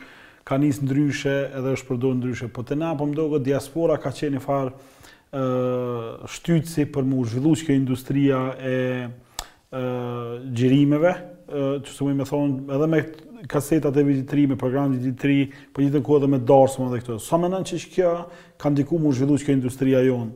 ka 0.46 0.58
nis 0.62 0.82
ndryshe 0.82 1.32
edhe 1.54 1.72
është 1.78 1.88
përdojnë 1.92 2.20
ndryshe. 2.24 2.50
Po 2.54 2.62
të 2.66 2.78
na, 2.82 2.90
po 2.98 3.06
më 3.10 3.42
diaspora 3.48 3.96
ka 4.02 4.10
qenë 4.18 4.42
i 4.42 4.46
shtyci 5.34 6.84
për 6.92 7.06
më 7.06 7.24
zhvillu 7.26 7.54
që 7.58 7.74
industria 7.74 8.40
e 8.60 8.76
gjerimeve, 10.56 11.14
që 11.50 11.90
se 11.90 12.04
me 12.14 12.26
thonë 12.26 12.74
edhe 12.74 12.86
me 12.90 13.00
kasetat 13.50 13.96
e 14.00 14.04
vizitri, 14.06 14.46
me 14.48 14.56
program 14.58 14.94
vizitri, 14.94 15.50
për 15.74 15.82
gjithë 15.84 15.98
në 16.00 16.06
kohë 16.06 16.20
edhe 16.22 16.30
me 16.32 16.38
darsëm 16.48 16.86
edhe 16.88 17.00
këtë. 17.02 17.18
Sa 17.22 17.38
menen 17.38 17.66
që 17.68 17.78
që 17.84 17.90
kjo 17.94 18.12
ka 18.62 18.72
ndiku 18.72 18.98
më 19.02 19.12
zhvillu 19.18 19.36
që 19.42 19.54
industria 19.58 20.00
jonë? 20.06 20.34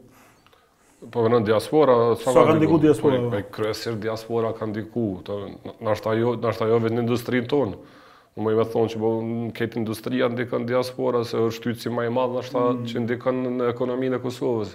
Po 1.10 1.22
vënë 1.24 1.46
diaspora, 1.48 1.94
sa 2.20 2.34
kanë 2.34 2.48
ka 2.50 2.54
ndiku 2.58 2.74
po, 2.74 2.82
diaspora? 2.84 3.42
Po 3.56 3.94
diaspora 4.04 4.50
ka 4.58 4.68
ndiku, 4.68 5.04
nështë 5.86 6.18
jo, 6.20 6.34
nashta 6.44 6.68
jo 6.68 6.82
vetë 6.84 6.98
në 6.98 7.04
industrinë 7.06 7.48
tonë. 7.48 7.78
Në 8.38 8.44
më 8.46 8.52
i 8.52 8.56
me 8.60 8.64
thonë 8.70 8.90
që 8.92 8.98
po 9.02 9.08
në 9.26 9.48
këtë 9.58 9.78
industria 9.80 10.28
ndikën 10.30 10.66
diaspora, 10.68 11.24
se 11.26 11.38
është 11.48 11.62
ty 11.64 11.68
mm. 11.68 11.76
që 11.76 11.82
si 11.82 11.90
i 11.90 12.12
madhë 12.14 12.36
në 12.38 12.42
shta 12.46 12.62
që 12.90 13.00
ndikën 13.04 13.38
në 13.58 13.68
ekonominë 13.72 14.18
e 14.18 14.22
Kosovës. 14.22 14.74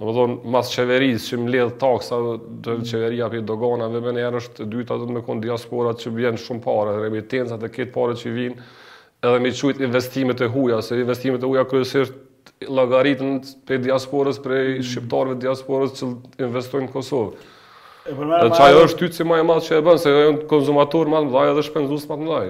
Në 0.00 0.06
më 0.08 0.12
thonë, 0.16 0.36
mas 0.54 0.70
qeverisë 0.72 1.26
që 1.28 1.38
më 1.42 1.50
ledhë 1.52 1.74
taksa 1.82 2.18
dhe 2.22 2.78
mm. 2.78 2.86
qeveria 2.88 3.26
për 3.32 3.38
i 3.38 3.42
dogana, 3.50 3.88
dhe 3.92 4.00
me 4.06 4.14
njerë 4.16 4.40
është 4.40 4.68
dyta 4.72 4.96
dhe 5.02 5.08
me 5.12 5.22
konë 5.26 5.44
diaspora 5.44 5.92
që 6.00 6.12
bjenë 6.16 6.40
shumë 6.46 6.62
pare, 6.64 6.94
remitensat 7.02 7.66
e 7.66 7.70
këtë 7.76 7.92
pare 7.96 8.14
që 8.20 8.32
vinë, 8.38 8.64
edhe 9.26 9.42
me 9.44 9.50
qujtë 9.58 9.84
investimet 9.90 10.40
e 10.40 10.48
huja, 10.56 10.78
se 10.84 10.96
investimet 11.02 11.44
e 11.44 11.50
huja 11.50 11.64
kërësisht 11.68 12.70
lagaritën 12.78 13.34
për 13.68 13.82
diasporës, 13.90 14.38
për 14.40 14.54
mm. 14.80 14.86
shqiptarëve 14.88 15.36
diasporës 15.44 15.98
që 16.00 16.08
investojnë 16.48 16.88
në 16.88 16.96
Kosovë. 16.96 17.52
Dhe 18.06 18.50
qaj 18.54 18.70
është 18.86 19.02
ty 19.04 19.12
që 19.18 19.26
ma 19.28 19.42
e 19.42 19.46
madhë 19.50 19.66
që 19.68 19.76
e 19.76 19.84
bënë, 19.84 20.00
se 20.06 20.16
e 20.24 20.32
konzumator 20.48 21.10
madhë 21.10 21.26
mdhaj 21.28 21.48
edhe 21.52 21.64
shpenzus 21.66 22.04
madhë 22.12 22.22
mdhaj 22.28 22.46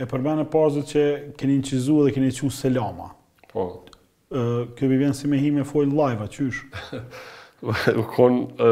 e 0.00 0.06
përmenë 0.08 0.46
pazët 0.52 0.88
që 0.94 1.02
keni 1.38 1.58
në 1.60 1.66
qizu 1.68 1.98
dhe 2.06 2.12
keni 2.14 2.30
qu 2.32 2.48
Selama. 2.56 3.10
Po. 3.52 3.66
Kjo 4.30 4.86
bi 4.86 4.98
vjenë 5.00 5.16
si 5.18 5.26
me 5.28 5.40
hime 5.42 5.64
foj 5.66 5.88
live, 5.90 6.22
a 6.22 6.28
qysh? 6.30 6.64
U 8.00 8.04
konë, 8.14 8.70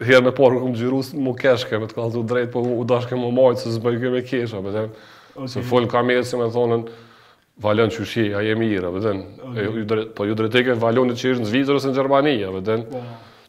herë 0.00 0.24
në 0.24 0.30
parë 0.38 0.60
këmë 0.62 0.78
gjyru 0.80 1.00
së 1.04 1.18
më 1.20 1.32
keshke, 1.42 1.80
me 1.82 1.88
të 1.90 1.98
kallë 1.98 2.12
të 2.14 2.22
drejtë, 2.30 2.52
po 2.54 2.62
u 2.78 2.84
dashke 2.88 3.18
më 3.20 3.32
majtë, 3.36 3.64
se 3.66 3.72
zbëj 3.74 3.98
këmë 4.04 4.22
e 4.22 4.24
kesha, 4.30 4.62
me 4.64 4.72
të 4.72 4.84
okay. 4.86 5.50
se 5.56 5.64
fojnë 5.68 5.90
ka 5.92 6.00
me 6.08 6.16
si 6.24 6.40
me 6.40 6.46
thonën, 6.54 6.86
valon 7.66 7.92
që 7.92 8.06
shi, 8.12 8.24
a 8.32 8.40
jemi 8.46 8.70
ira, 8.78 8.94
me 8.94 9.02
të 9.04 9.14
okay. 9.50 10.08
po 10.16 10.30
ju 10.30 10.38
ke 10.46 10.78
valonit 10.86 11.20
që 11.20 11.34
ishë 11.34 11.44
në 11.44 11.50
Zvizër 11.52 11.82
ose 11.82 11.92
në 11.92 11.98
Gjermania, 11.98 12.54
me 12.54 12.62
të 12.64 12.78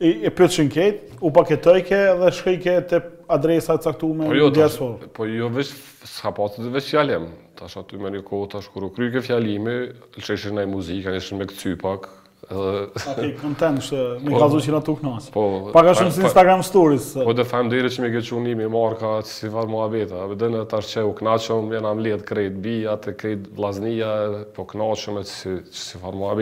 i, 0.00 0.20
e 0.26 0.30
pyetshin 0.30 0.68
kejt, 0.72 1.00
u 1.24 1.30
paketoj 1.34 1.82
ke 1.88 1.98
dhe 2.20 2.30
shkoj 2.34 2.58
ke 2.62 2.74
adresa 3.38 3.74
e 3.74 3.82
caktuar 3.82 4.20
po 4.28 4.36
jo, 4.36 4.50
në 4.54 5.08
Po 5.16 5.26
jo, 5.26 5.48
vesh 5.54 5.74
s'ka 6.06 6.30
pas 6.36 6.54
të 6.54 6.70
vesh 6.74 6.92
jalem. 6.94 7.28
Tash 7.58 7.76
aty 7.80 7.98
me 7.98 8.12
një 8.14 8.20
kohë 8.22 8.50
tash 8.54 8.68
kur 8.70 8.86
u 8.86 8.90
fjallimi, 8.92 9.12
ke 9.18 9.26
fjalimi, 9.26 9.74
lëshëshin 10.14 10.60
ai 10.62 10.68
muzikë, 10.70 11.16
ishin 11.18 11.38
me 11.40 11.46
kthy 11.50 11.74
pak. 11.82 12.06
Edhe 12.48 13.32
content, 13.40 13.82
shë 13.82 14.02
me 14.22 14.30
po, 14.30 14.38
gazu 14.44 14.60
që 14.62 14.74
na 14.76 14.80
tuk 14.86 15.02
nas. 15.02 15.26
Po. 15.34 15.42
Pak 15.74 15.90
a 15.90 15.94
shumë 15.98 16.14
si 16.14 16.22
Instagram 16.22 16.62
stories. 16.64 17.08
Po 17.18 17.34
të 17.34 17.48
fam 17.50 17.66
dhe 17.68 17.82
që 17.82 18.04
më 18.04 18.12
ke 18.14 18.22
çuni 18.30 18.54
me 18.56 18.70
marka 18.72 19.18
si 19.26 19.50
vallë 19.50 19.74
mua 19.74 19.88
veta. 19.92 20.22
në 20.30 20.62
tash 20.70 20.94
që 20.94 21.08
u 21.10 21.14
knaqëm, 21.18 21.72
jena 21.74 21.94
më 21.98 22.06
lehtë 22.06 22.28
krejt 22.30 22.62
bi 22.62 22.78
atë 22.94 23.16
krejt 23.18 23.48
vllaznia, 23.58 24.14
po 24.54 24.68
me 25.18 25.24
si 25.26 25.58
si 25.74 25.98
vallë 25.98 26.36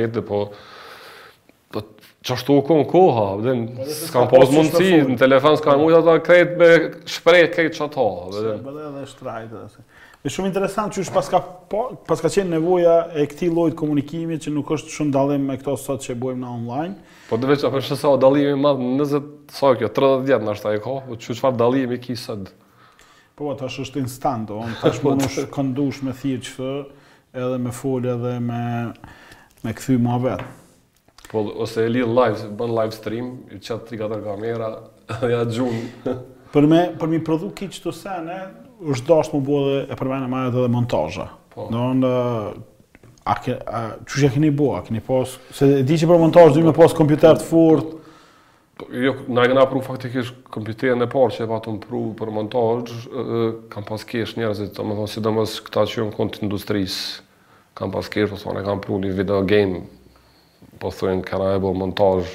që 1.77 1.77
po 1.77 2.03
çoftu 2.27 2.57
u 2.59 2.63
kon 2.65 2.85
koha, 2.89 3.27
vetë 3.43 3.77
po 3.77 3.91
s'kam 3.91 4.29
pas 4.31 4.51
mundsi, 4.51 5.03
në 5.07 5.17
telefon 5.21 5.57
s'kam 5.61 5.81
mundsi 5.81 5.99
ata 6.01 6.19
kret 6.25 6.57
me 6.59 6.71
shprejt, 7.09 7.53
kret 7.55 7.75
çato, 7.77 8.07
vetë. 8.35 8.57
Po 8.65 8.73
edhe 8.73 8.87
edhe 8.93 9.07
shtrajt 9.11 9.53
atë. 9.63 9.85
Është 10.27 10.35
shumë 10.41 10.49
interesant 10.51 10.93
që 10.97 11.03
është 11.05 11.15
paska 11.15 11.41
paska 12.09 12.29
po, 12.29 12.33
qenë 12.35 12.57
nevoja 12.57 12.97
e 13.23 13.27
këtij 13.31 13.53
llojit 13.55 13.77
komunikimit 13.79 14.43
që 14.43 14.55
nuk 14.57 14.73
është 14.75 14.91
shumë 14.97 15.13
dallim 15.15 15.45
me 15.47 15.59
këto 15.61 15.77
sot 15.79 16.03
që 16.03 16.17
bojmë 16.19 16.43
na 16.43 16.51
online. 16.59 16.97
Po 17.31 17.39
do 17.39 17.51
vetë 17.51 17.69
apo 17.69 17.83
është 17.83 17.99
sa 18.01 18.15
dallimi 18.23 18.57
më 18.59 18.73
në 18.99 19.07
20 19.13 19.55
sa 19.55 19.73
kjo 19.79 19.93
30 19.95 20.27
vjet 20.27 20.47
na 20.47 20.57
është 20.57 20.73
ai 20.73 20.83
koha, 20.83 21.05
po 21.07 21.21
çu 21.23 21.37
çfarë 21.39 21.61
dallimi 21.63 22.01
ki 22.03 22.17
sot? 22.19 22.51
Po 23.39 23.53
ato 23.55 23.69
është 23.71 23.87
është 23.87 24.03
instant, 24.03 24.51
on 24.57 24.75
tash 24.83 25.03
më 25.05 25.15
të 25.23 25.47
kondush 25.55 26.03
me 26.03 26.15
thirrje 26.17 26.43
çfarë 26.51 26.85
edhe 27.37 27.61
me 27.63 27.77
folë 27.81 28.15
edhe 28.17 28.37
me 28.51 28.63
me 29.65 29.73
kthy 29.77 29.97
më 30.03 30.19
vetë. 30.27 30.53
Po, 31.33 31.41
ose 31.59 31.85
e 31.85 31.89
li 31.89 31.99
live, 32.03 32.51
bën 32.55 32.71
live 32.83 32.95
stream, 32.95 33.33
i 33.51 33.59
qatë 33.59 33.87
tri 33.89 33.99
katër 33.99 34.23
kamera, 34.23 34.69
dhe 35.11 35.33
ja 35.35 35.43
gjunë. 35.49 36.15
për 36.55 36.69
me, 36.71 36.83
për 36.99 37.11
mi 37.13 37.19
prodhu 37.27 37.51
ki 37.57 37.71
qëto 37.75 37.93
sene, 37.95 38.39
është 38.85 39.11
dashtë 39.11 39.37
më 39.41 39.47
bua 39.49 39.63
dhe 39.67 39.79
e 39.93 39.99
përmene 39.99 40.29
majët 40.31 40.55
edhe 40.61 40.71
montazha. 40.73 41.29
Po. 41.55 41.67
Në 41.73 41.83
onë, 41.91 42.13
a, 43.27 43.35
ke, 43.43 43.57
a 43.59 43.83
që 44.07 44.23
që 44.23 44.31
keni 44.37 44.53
bua, 44.57 44.83
keni 44.87 45.03
pos, 45.05 45.39
se 45.57 45.83
di 45.83 45.99
që 45.99 46.09
për 46.13 46.23
montazh 46.23 46.55
dhe 46.55 46.67
me 46.69 46.75
pos 46.77 46.95
kompjuter 46.95 47.41
të 47.43 47.49
furt? 47.51 47.95
Po, 48.79 48.87
jo, 48.95 49.15
na 49.33 49.47
e 49.49 49.51
këna 49.51 49.65
pru 49.73 49.81
faktikisht 49.83 50.37
kompjuterin 50.55 51.01
e 51.03 51.09
parë 51.11 51.39
që 51.39 51.47
e 51.49 51.51
patëm 51.51 51.81
pru 51.83 52.05
për 52.21 52.35
montazh, 52.39 53.07
kam 53.75 53.87
pas 53.89 54.05
kesh 54.07 54.37
njerëzit, 54.39 54.75
të 54.79 54.85
më 54.87 54.99
thonë, 55.01 55.11
si 55.15 55.25
dhe 55.27 55.33
mësë 55.41 55.65
këta 55.67 55.87
që 55.91 56.03
jënë 56.03 56.17
kontë 56.21 56.45
industrisë, 56.45 57.07
kam 57.77 57.91
pas 57.93 58.09
kesh, 58.15 58.31
po 58.37 58.43
thonë, 58.45 58.63
e 58.63 58.69
kam 58.69 58.85
pru 58.85 59.01
një 59.03 59.15
video 59.19 59.41
game, 59.49 59.81
po 60.81 60.91
thënë 60.97 61.25
kena 61.27 61.55
e 61.57 61.63
bo 61.63 61.71
montaj, 61.77 62.27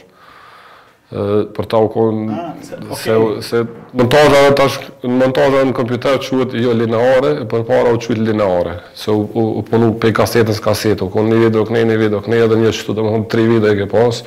për 1.52 1.68
ta 1.68 1.82
u 1.84 1.90
konë, 1.92 2.28
ah, 2.32 2.54
se, 2.64 2.78
okay. 2.80 3.42
se, 3.44 3.62
se 3.68 4.54
tash, 4.56 4.78
në 5.04 5.18
montajra 5.20 5.66
në 5.68 5.74
kompjuter 5.76 6.20
qëtë 6.24 6.62
jo 6.64 6.76
lineare, 6.80 7.34
e 7.44 7.48
për 7.52 7.66
para 7.68 7.92
u 7.92 8.00
qëtë 8.00 8.30
lineare, 8.32 8.78
se 8.98 9.12
u, 9.12 9.26
punu 9.68 9.90
pe 10.02 10.14
kasetës 10.16 10.62
kasetë, 10.64 11.04
u 11.08 11.12
konë 11.12 11.34
një 11.34 11.42
video, 11.46 11.66
këne, 11.68 11.84
një 11.90 12.00
video, 12.00 12.22
këne, 12.24 12.40
edhe 12.46 12.62
një 12.62 12.72
qëtu 12.78 12.96
të 12.96 13.06
më 13.08 13.14
thonë 13.18 13.30
tri 13.34 13.48
video 13.50 13.74
e 13.76 13.80
ke 13.82 13.90
pas, 13.92 14.22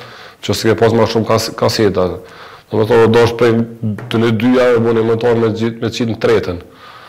që 0.45 0.57
se 0.59 0.69
ke 0.69 0.77
pas 0.83 0.93
ma 0.93 1.07
shumë 1.09 1.31
kas, 1.31 1.49
kaseta. 1.57 2.09
Në 2.69 2.79
më 2.79 2.85
thonë, 2.91 3.09
do 3.13 3.23
është 3.23 3.37
prej 3.41 3.51
të 4.11 4.19
në 4.21 4.29
dyja 4.43 4.71
e 4.77 4.79
bu 4.83 4.93
një 4.97 5.03
montajrë 5.09 5.41
me, 5.41 5.51
qitë 5.89 6.11
në 6.11 6.21
tretën. 6.25 6.61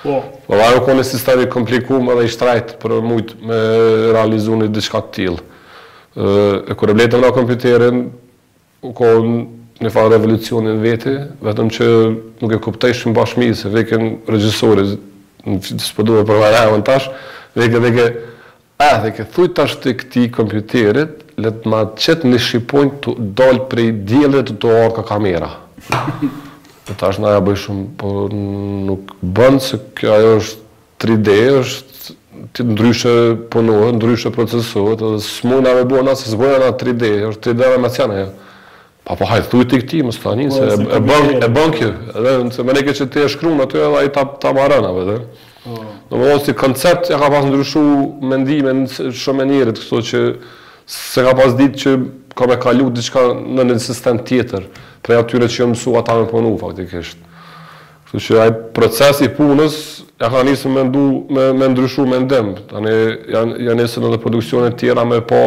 Po. 0.07 0.19
Po, 0.47 0.57
ajo 0.63 0.81
konë 0.87 1.03
e 1.05 1.09
sistemi 1.09 1.47
komplikum 1.51 2.09
edhe 2.15 2.25
i 2.29 2.33
shtrajtë 2.33 2.77
për 2.83 2.93
mujtë 3.03 3.39
me 3.49 3.61
realizu 4.15 4.57
një 4.61 4.69
diçka 4.77 5.01
të 5.09 5.15
tilë 5.17 5.47
e 6.71 6.75
kur 6.77 6.89
e 6.91 6.95
bletëm 6.97 7.21
nga 7.21 7.33
kompjuterin, 7.37 7.99
u 8.87 8.93
kohën 8.97 9.35
në 9.85 9.91
farë 9.93 10.15
revolucionin 10.15 10.79
veti, 10.81 11.13
vetëm 11.45 11.69
që 11.75 11.87
nuk 12.41 12.55
e 12.57 12.61
kuptesh 12.65 13.03
shumë 13.03 13.17
bashkë 13.19 13.43
mi, 13.43 13.49
se 13.59 13.69
veke 13.73 13.99
në 14.01 14.41
në 15.47 15.61
që 15.63 15.77
të 15.79 15.85
spëdove 15.91 16.23
për 16.27 16.41
vajrajën 16.43 16.83
tash, 16.89 17.11
veke 17.59 17.83
veke, 17.85 18.07
a, 18.81 18.89
dhe 19.05 19.13
ke 19.17 19.27
thuj 19.35 19.51
tash 19.57 19.77
të 19.83 19.93
këti 20.01 20.25
kompjuterit, 20.35 21.21
letë 21.37 21.63
të 21.67 21.71
ma 21.73 21.83
qëtë 21.95 22.27
në 22.31 22.41
shqipojnë 22.47 22.93
të 23.05 23.15
dollë 23.39 23.67
prej 23.71 23.93
djelëve 24.09 24.47
të 24.49 24.57
të 24.65 24.73
orka 24.87 25.05
kamera. 25.09 25.53
Në 25.93 26.97
tash 27.03 27.21
në 27.21 27.31
aja 27.35 27.57
shumë, 27.63 27.87
po 28.01 28.27
nuk 28.33 29.13
bëndë, 29.21 29.63
se 29.69 29.81
kjo 30.01 30.17
ajo 30.17 30.35
është 30.41 30.63
3D, 31.05 31.37
është 31.61 31.86
ti 32.53 32.65
ndryshe 32.65 33.37
punohet, 33.51 33.95
ndryshe 33.97 34.31
procesohet, 34.35 35.01
edhe 35.03 35.21
s'mojnë 35.23 35.71
arve 35.71 35.85
bua 35.91 36.03
nëse 36.07 36.31
s'bojnë 36.33 36.63
anë 36.67 36.77
3D, 36.81 37.11
është 37.33 37.55
3D 37.55 37.67
e 37.67 38.21
ja. 38.21 38.27
Pa 39.07 39.15
po 39.15 39.27
hajtë, 39.31 39.49
thujt 39.53 39.73
i 39.73 39.81
këti, 39.85 40.01
më 40.03 40.13
tani, 40.23 40.47
po, 40.51 40.59
se 40.59 40.77
e, 40.83 41.37
e 41.39 41.51
bën 41.57 41.75
kjo, 41.77 41.91
edhe 42.15 42.33
nëse 42.51 42.65
me 42.67 42.75
neke 42.77 42.95
që 42.99 43.07
ti 43.15 43.21
e 43.25 43.29
shkru, 43.33 43.53
në 43.55 43.67
të 43.71 43.83
edhe 43.89 44.03
i 44.07 44.11
ta 44.15 44.53
marana, 44.57 44.91
vëdhe. 44.97 45.19
Në 45.67 45.81
më 46.11 46.23
dhe 46.23 46.39
po. 46.39 46.45
si 46.47 46.57
koncept 46.65 47.11
e 47.15 47.19
ka 47.19 47.31
pas 47.33 47.47
ndryshu 47.49 47.85
mendime 48.33 48.73
në 48.83 49.11
shumë 49.25 49.47
njerët, 49.51 49.79
këto 49.83 50.03
që 50.13 50.25
se 50.97 51.25
ka 51.29 51.37
pas 51.39 51.55
ditë 51.63 51.81
që 51.85 51.95
ka 52.39 52.51
me 52.51 52.59
kalu 52.63 52.91
diçka 52.99 53.29
në 53.43 53.71
një 53.71 53.79
sistem 53.83 54.21
tjetër, 54.27 54.67
prej 55.07 55.23
atyre 55.23 55.49
që 55.55 55.63
jë 55.65 55.73
mësu 55.75 55.97
ata 56.03 56.19
me 56.21 56.29
punu, 56.31 56.57
faktikisht. 56.61 57.23
Kështu 58.17 58.33
që 58.33 58.37
ai 58.41 58.53
proces 58.73 59.19
i 59.21 59.29
punës 59.29 59.75
e 60.17 60.25
ka 60.33 60.41
nisur 60.49 60.73
me 60.73 60.87
ndu 60.89 61.01
me 61.29 61.51
me 61.53 61.67
ndryshu 61.69 62.05
Tani 62.09 62.93
janë 63.35 63.59
janë 63.61 63.77
nisur 63.77 64.07
edhe 64.09 64.19
produksione 64.23 64.71
të 64.73 64.87
tjera 64.87 65.05
më 65.05 65.19
po 65.29 65.41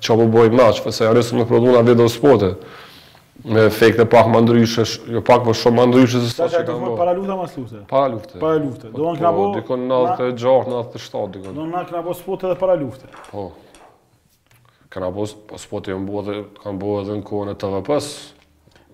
çfarë 0.00 0.24
po 0.24 0.26
bëjmë 0.36 0.56
na, 0.56 0.70
çfarë 0.72 1.04
janë 1.04 1.18
nisur 1.20 1.38
me 1.38 1.44
produkta 1.50 1.82
video 1.84 2.08
sporte 2.08 2.54
me 3.52 3.66
efekte 3.68 4.06
pak 4.08 4.26
më 4.32 4.40
ndryshe, 4.46 4.84
jo 5.12 5.20
pak 5.22 5.44
më 5.44 5.46
po 5.46 5.52
shumë 5.60 5.84
ndryshe 5.90 6.22
se 6.24 6.30
sa 6.32 6.48
që 6.48 6.62
kanë. 6.64 6.78
Sa 6.80 6.96
para 7.02 7.12
lufta 7.18 7.36
mas 7.36 7.56
lufte. 7.60 7.82
Para 7.90 8.08
lufte. 8.08 8.38
Para 8.40 8.62
lufte. 8.64 8.86
Do 8.96 9.10
an 9.10 9.16
klapo. 9.20 9.42
Do 9.50 9.60
dikon 9.60 9.84
96, 9.90 10.46
97 10.72 11.34
dikon. 11.36 11.54
Do 11.60 11.66
na 11.68 11.84
klapo 11.84 12.14
sport 12.16 12.46
edhe 12.48 12.56
para 12.64 12.78
lufte. 12.80 13.12
Po. 13.28 13.44
po 13.44 13.46
kanë 14.88 15.12
pas 15.18 15.36
sporte 15.60 15.92
janë 15.92 16.08
bërë, 16.08 16.38
kanë 16.64 16.80
bërë 16.80 17.04
edhe 17.04 17.18
në 17.20 17.26
kohën 17.28 17.52
e 17.52 17.58
TVP-s. 17.60 18.10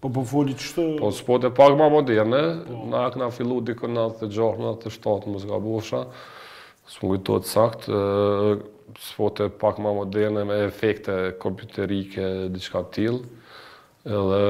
Po 0.02 0.08
po 0.10 0.24
foli 0.26 0.54
çto? 0.58 0.82
Po 0.98 1.12
spot 1.14 1.54
pak 1.54 1.78
ma 1.78 1.86
moderne, 1.88 2.42
Na 2.90 3.06
e 3.06 3.10
këna 3.14 3.28
fillu 3.30 3.60
diku 3.62 3.86
në 3.86 4.08
96, 4.18 4.58
97 4.82 5.30
mos 5.30 5.44
gabosha. 5.46 6.00
S'u 6.90 7.14
të 7.22 7.38
sakt, 7.46 7.86
spot 8.98 9.44
pak 9.62 9.78
ma 9.78 9.92
moderne 9.94 10.42
me 10.44 10.58
efekte 10.66 11.14
kompjuterike 11.38 12.26
diçka 12.50 12.82
të 12.82 13.06
Edhe 14.02 14.46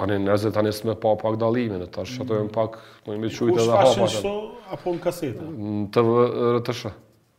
tani 0.00 0.16
njerëzit 0.24 0.54
tani 0.56 0.72
s'më 0.72 0.94
pa 1.04 1.12
pak 1.22 1.34
dallimin, 1.38 1.84
tash 1.92 2.16
mm. 2.16 2.22
ato 2.24 2.36
janë 2.40 2.52
pak 2.56 2.78
më 3.06 3.16
më 3.22 3.30
çujt 3.36 3.58
edhe 3.60 3.68
hapa. 3.68 4.06
Po 4.24 4.32
apo 4.74 4.94
në 4.96 5.00
kasetë? 5.04 5.48
Në 5.52 5.88
TV 5.92 6.14
RTS. 6.56 6.86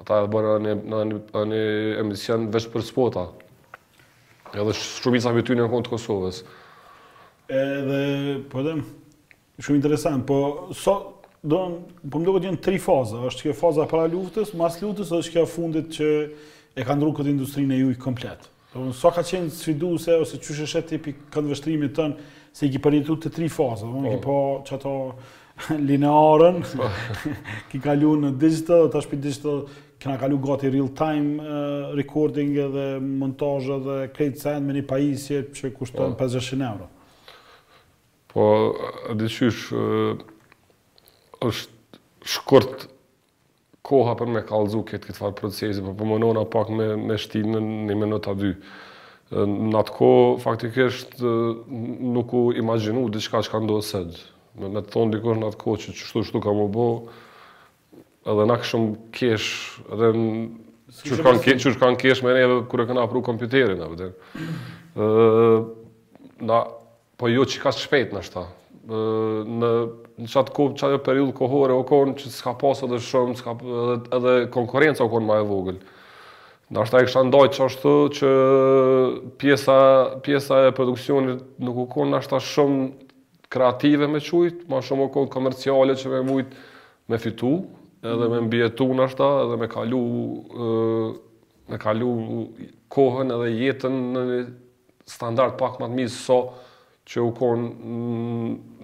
Ata 0.01 0.23
e 0.27 0.31
bërë 0.33 0.57
në 0.65 1.05
një, 1.51 1.65
emision 2.03 2.49
veç 2.55 2.67
për 2.73 2.87
spota. 2.89 3.29
Edhe 4.57 4.75
shumica 4.75 5.31
për 5.37 5.47
ty 5.47 5.59
në 5.61 5.69
kontë 5.71 5.93
Kosovës. 5.95 6.43
Edhe, 7.61 8.01
po 8.51 8.63
edhe, 8.65 8.77
shumë 9.63 9.77
interesant, 9.83 10.23
po, 10.29 10.37
so, 10.79 10.97
do 11.45 11.61
në, 11.73 11.99
po 12.13 12.21
më 12.21 12.27
do 12.27 12.35
këtë 12.37 12.61
tri 12.65 12.81
faza, 12.83 13.21
është 13.31 13.47
kjo 13.49 13.55
faza 13.57 13.87
para 13.89 14.09
luftës, 14.13 14.55
mas 14.59 14.79
luftës, 14.83 15.13
është 15.19 15.35
kjo 15.37 15.47
fundit 15.49 15.93
që 15.97 16.09
e 16.79 16.85
ka 16.87 16.97
ndru 16.97 17.13
këtë 17.17 17.33
industrinë 17.35 17.75
e 17.75 17.81
juj 17.85 17.97
komplet. 18.03 18.47
Do 18.75 18.93
so 18.95 19.11
ka 19.11 19.25
qenë 19.27 19.51
sfidu 19.51 19.95
se, 19.99 20.15
ose 20.15 20.39
që 20.39 20.59
shëshet 20.61 20.89
tipi 20.93 21.15
këtë 21.27 21.47
vështrimit 21.51 21.95
tënë, 21.97 22.27
se 22.55 22.67
i 22.67 22.71
ki 22.71 22.81
përjetu 22.83 23.17
të 23.25 23.33
tri 23.35 23.49
faza, 23.51 23.87
do 23.89 24.03
në, 24.05 24.17
po. 24.19 24.19
ki 24.19 24.25
po 24.25 24.41
që 24.67 24.75
ato 24.77 24.95
linearën, 25.89 26.61
po. 26.77 26.91
ki 27.73 27.81
kalu 27.83 28.13
në 28.27 28.33
digital, 28.41 28.85
dhe 28.87 28.93
tash 28.99 29.09
për 29.11 29.23
digital, 29.27 29.63
kena 30.01 30.17
kalu 30.23 30.39
gati 30.45 30.71
real 30.73 30.89
time 30.97 31.43
recording 31.97 32.55
dhe 32.75 32.85
montajë 33.05 33.81
dhe 33.85 33.97
krejtë 34.17 34.41
send 34.47 34.65
me 34.71 34.77
një 34.79 34.87
pajisje 34.89 35.43
që 35.57 35.71
kushton 35.77 36.15
500 36.21 36.65
po. 36.65 36.73
euro. 36.73 36.91
Po, 38.31 38.45
dhe 39.19 39.27
qysh, 39.27 39.73
është 41.45 42.03
shkurt 42.29 42.87
koha 43.87 44.13
për 44.19 44.29
me 44.31 44.43
kalzu 44.47 44.83
këtë 44.87 45.07
këtë 45.09 45.17
farë 45.19 45.37
procesi, 45.39 45.81
për 45.81 45.93
po 45.95 45.97
përmonona 46.03 46.43
pak 46.53 46.69
me, 46.77 46.91
me 47.01 47.17
shtinë 47.19 47.61
një 47.63 47.97
minut 47.99 48.29
a 48.31 48.35
dy. 48.37 48.51
Në 49.31 49.79
atë 49.79 49.95
ko, 49.97 50.11
faktikisht, 50.43 51.17
nuk 51.23 52.35
u 52.37 52.43
imaginu 52.61 53.07
diçka 53.15 53.41
që 53.47 53.53
ka 53.55 53.63
ndohë 53.65 53.87
sëgjë. 53.89 54.23
Me, 54.61 54.69
me 54.75 54.83
të 54.85 54.93
thonë 54.97 55.17
dikosh 55.17 55.39
në 55.41 55.49
atë 55.51 55.61
ko 55.63 55.77
që 55.81 55.95
që 55.97 56.09
shtu 56.11 56.23
shtu 56.29 56.43
ka 56.45 56.55
më 56.59 56.67
bo, 56.75 56.87
edhe 58.31 58.47
na 58.51 58.59
këshëm 58.61 58.89
kesh, 59.17 59.51
edhe 59.95 60.13
në 60.19 60.31
qërë 61.01 61.77
kanë 61.85 62.01
kesh 62.03 62.25
me 62.27 62.35
neve 62.35 62.49
edhe 62.51 62.63
kërë 62.71 62.89
këna 62.91 63.07
apru 63.07 63.25
kompjuterin, 63.31 63.81
e 63.87 63.91
vëtër. 63.95 65.61
Na, 66.51 66.61
po 67.21 67.31
jo 67.31 67.47
që 67.49 67.63
ka 67.65 67.73
shpejt 67.79 68.15
në 68.17 68.27
shta 68.29 68.49
në 68.87 69.73
në 70.21 70.29
çatë 70.33 70.53
kohë, 70.57 70.75
çajë 70.81 70.97
periudhë 71.05 71.33
kohore, 71.37 71.73
o 71.77 71.83
kon 71.89 72.13
që 72.17 72.29
s'ka 72.33 72.53
pasur 72.61 72.89
edhe 72.91 73.01
shumë, 73.05 73.37
s'ka 73.41 73.55
edhe 73.57 73.95
edhe 74.19 74.51
konkurrenca 74.53 75.01
u 75.05 75.09
kon 75.13 75.25
më 75.29 75.39
e 75.41 75.45
vogël. 75.49 75.79
Do 76.71 76.85
të 76.87 76.93
thashë 76.95 77.23
ndaj 77.31 77.47
që 77.57 78.31
pjesa 79.41 79.77
pjesa 80.23 80.61
e 80.69 80.73
produksionit 80.77 81.41
nuk 81.67 81.81
u 81.83 81.89
kon 81.91 82.13
ashta 82.15 82.37
shumë 82.37 82.91
kreative 83.51 84.07
me 84.13 84.21
çujt, 84.23 84.65
më 84.71 84.81
shumë 84.87 85.09
u 85.09 85.11
kon 85.15 85.31
komerciale 85.33 85.97
që 85.99 86.13
me 86.13 86.21
mujt 86.29 86.53
me 87.11 87.17
fitu, 87.19 87.53
edhe 88.07 88.29
me 88.31 88.41
mbietu 88.47 88.87
ashta, 89.03 89.31
edhe 89.49 89.57
me 89.65 89.69
kalu 89.73 90.05
me 91.71 91.79
kalu 91.79 92.13
kohën 92.93 93.33
edhe 93.35 93.51
jetën 93.57 94.01
në 94.15 94.27
standard 95.11 95.57
pak 95.59 95.81
më 95.83 95.89
të 95.91 95.97
mirë 95.99 96.13
so, 96.15 96.43
që 97.11 97.25
u 97.27 97.31
konë 97.35 97.97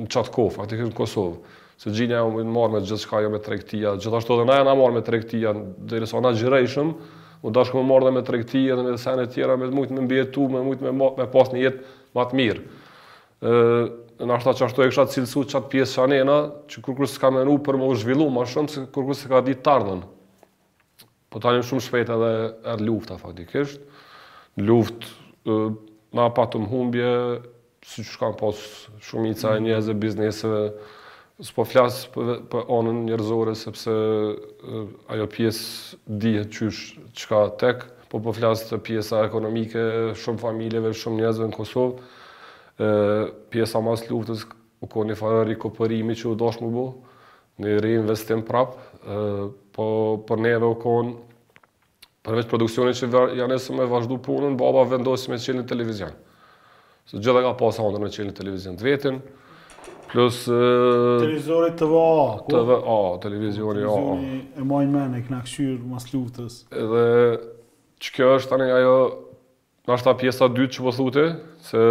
në 0.03 0.07
kofë, 0.15 0.47
faktikisht 0.59 0.91
në 0.93 0.97
Kosovë. 0.99 1.55
Se 1.79 1.93
gjinja 1.93 2.23
u 2.25 2.39
në 2.41 2.51
marrë 2.55 2.73
me 2.73 2.81
gjithë 2.83 3.03
shka 3.03 3.21
jo 3.23 3.29
me 3.35 3.39
trektia, 3.45 3.93
gjithashtu 4.01 4.39
dhe 4.41 4.47
na 4.49 4.59
e 4.63 4.65
na 4.67 4.75
marrë 4.79 4.97
me 4.97 5.03
trektia, 5.07 5.53
dhe 5.55 6.01
rësa 6.03 6.23
na 6.25 6.31
gjirejshëm, 6.35 6.95
u 7.47 7.53
dashku 7.55 7.79
me 7.83 7.91
marrë 7.91 8.09
dhe 8.09 8.15
me 8.17 8.25
trektia 8.27 8.79
dhe 8.79 8.87
me 8.87 8.95
sanë 8.97 9.05
senet 9.27 9.35
tjera, 9.37 9.59
me 9.61 9.69
të 9.69 9.77
mujtë 9.77 9.99
me 9.99 10.07
mbjetu, 10.07 10.49
me 10.53 10.65
mujtë 10.67 10.89
me, 10.97 11.11
me 11.21 11.29
pas 11.31 11.53
një 11.53 11.63
jetë 11.67 11.97
matë 12.17 12.39
mirë. 12.39 12.65
Në 14.17 14.33
ashta 14.39 14.55
që 14.57 14.65
ashtu 14.71 14.83
e 14.83 14.89
kësha 14.89 15.05
cilësu 15.13 15.43
qatë 15.53 15.71
pjesë 15.75 15.99
që 15.99 16.05
anena, 16.09 16.37
që 16.73 16.83
kërkërës 16.87 17.15
s'ka 17.19 17.31
menu 17.37 17.59
për 17.67 17.77
më 17.77 17.91
u 17.93 17.99
zhvillu 18.01 18.29
ma 18.33 18.47
shumë, 18.49 18.73
se 18.73 18.85
kërkërës 18.95 19.21
s'ka 19.27 19.43
ditë 19.51 19.67
tardën. 19.69 20.01
Po 21.29 21.43
tani 21.45 21.61
shumë 21.69 21.85
shpejt 21.85 22.15
edhe 22.15 22.31
erë 22.73 22.87
lufta, 22.89 23.19
faktikisht. 23.21 23.85
Luft, 24.65 25.05
na 26.17 26.31
patëm 26.33 26.65
humbje, 26.73 27.13
si 27.93 28.03
që 28.05 28.19
kam 28.23 28.35
pas 28.39 28.61
shumica 29.07 29.55
e 29.57 29.61
njëzë 29.65 29.93
e 29.93 29.99
bizneseve, 30.03 30.61
po 31.57 31.65
flasë 31.69 32.09
për, 32.15 32.31
anën 32.49 32.71
onën 32.89 33.03
njërzore, 33.11 33.53
sepse 33.61 33.93
ajo 35.15 35.29
pjesë 35.35 36.01
dihet 36.25 36.51
qysh 36.57 37.27
ka 37.31 37.45
tek, 37.61 37.85
po 38.11 38.19
po 38.25 38.33
flasë 38.37 38.73
të 38.73 38.79
pjesa 38.89 39.23
ekonomike, 39.29 39.85
shumë 40.23 40.43
familjeve, 40.43 40.95
shumë 40.99 41.23
njëzëve 41.23 41.51
në 41.53 41.59
Kosovë, 41.59 42.09
e, 42.81 42.91
pjesa 43.55 43.85
mas 43.85 44.03
luftës 44.11 44.43
u 44.83 44.91
ko 44.91 45.05
një 45.07 45.19
farë 45.21 45.45
rikopërimi 45.53 46.17
që 46.19 46.31
u 46.33 46.35
dosh 46.43 46.63
më 46.65 46.73
bo, 46.75 46.89
në 47.63 47.77
reinvestim 47.85 48.43
prapë, 48.49 48.83
po 49.77 49.87
për 50.27 50.43
neve 50.43 50.73
u 50.73 50.77
konë, 50.83 51.15
përveç 52.27 52.49
produksionit 52.51 52.99
që 52.99 53.27
janë 53.39 53.61
e 53.61 53.77
me 53.79 53.87
vazhdu 53.93 54.19
punën, 54.27 54.57
baba 54.61 54.83
vendosi 54.97 55.31
me 55.31 55.39
qenë 55.39 55.63
në 55.63 55.69
televizion. 55.71 56.17
Se 57.07 57.21
gjitha 57.23 57.39
ka 57.45 57.53
pas 57.55 57.77
hondër 57.79 58.03
në 58.03 58.09
qëllë 58.15 58.33
në 58.33 58.35
televizion 58.35 58.77
të 58.79 58.83
vetën. 58.89 59.19
Plus... 60.11 60.41
Televizori 60.47 61.69
të 61.79 61.87
va, 61.93 62.05
ku? 62.43 62.49
Të 62.51 62.63
va, 62.67 62.77
a, 62.95 62.97
televizioni, 63.23 63.85
a. 63.85 63.93
Televizioni 63.95 64.63
e 64.63 64.67
majnë 64.67 64.95
menë 64.95 65.21
e 65.21 65.23
këna 65.29 65.39
këshyrë 65.47 65.91
mas 65.93 66.09
lutës. 66.13 66.59
Edhe... 66.77 67.05
Që 68.03 68.11
kjo 68.19 68.33
është 68.41 68.51
tani 68.53 68.67
ajo... 68.75 68.97
Në 69.87 69.95
është 69.97 70.09
ta 70.09 70.17
pjesa 70.19 70.49
dytë 70.57 70.75
që 70.79 70.85
po 70.89 70.95
thute, 70.99 71.27
se... 71.71 71.85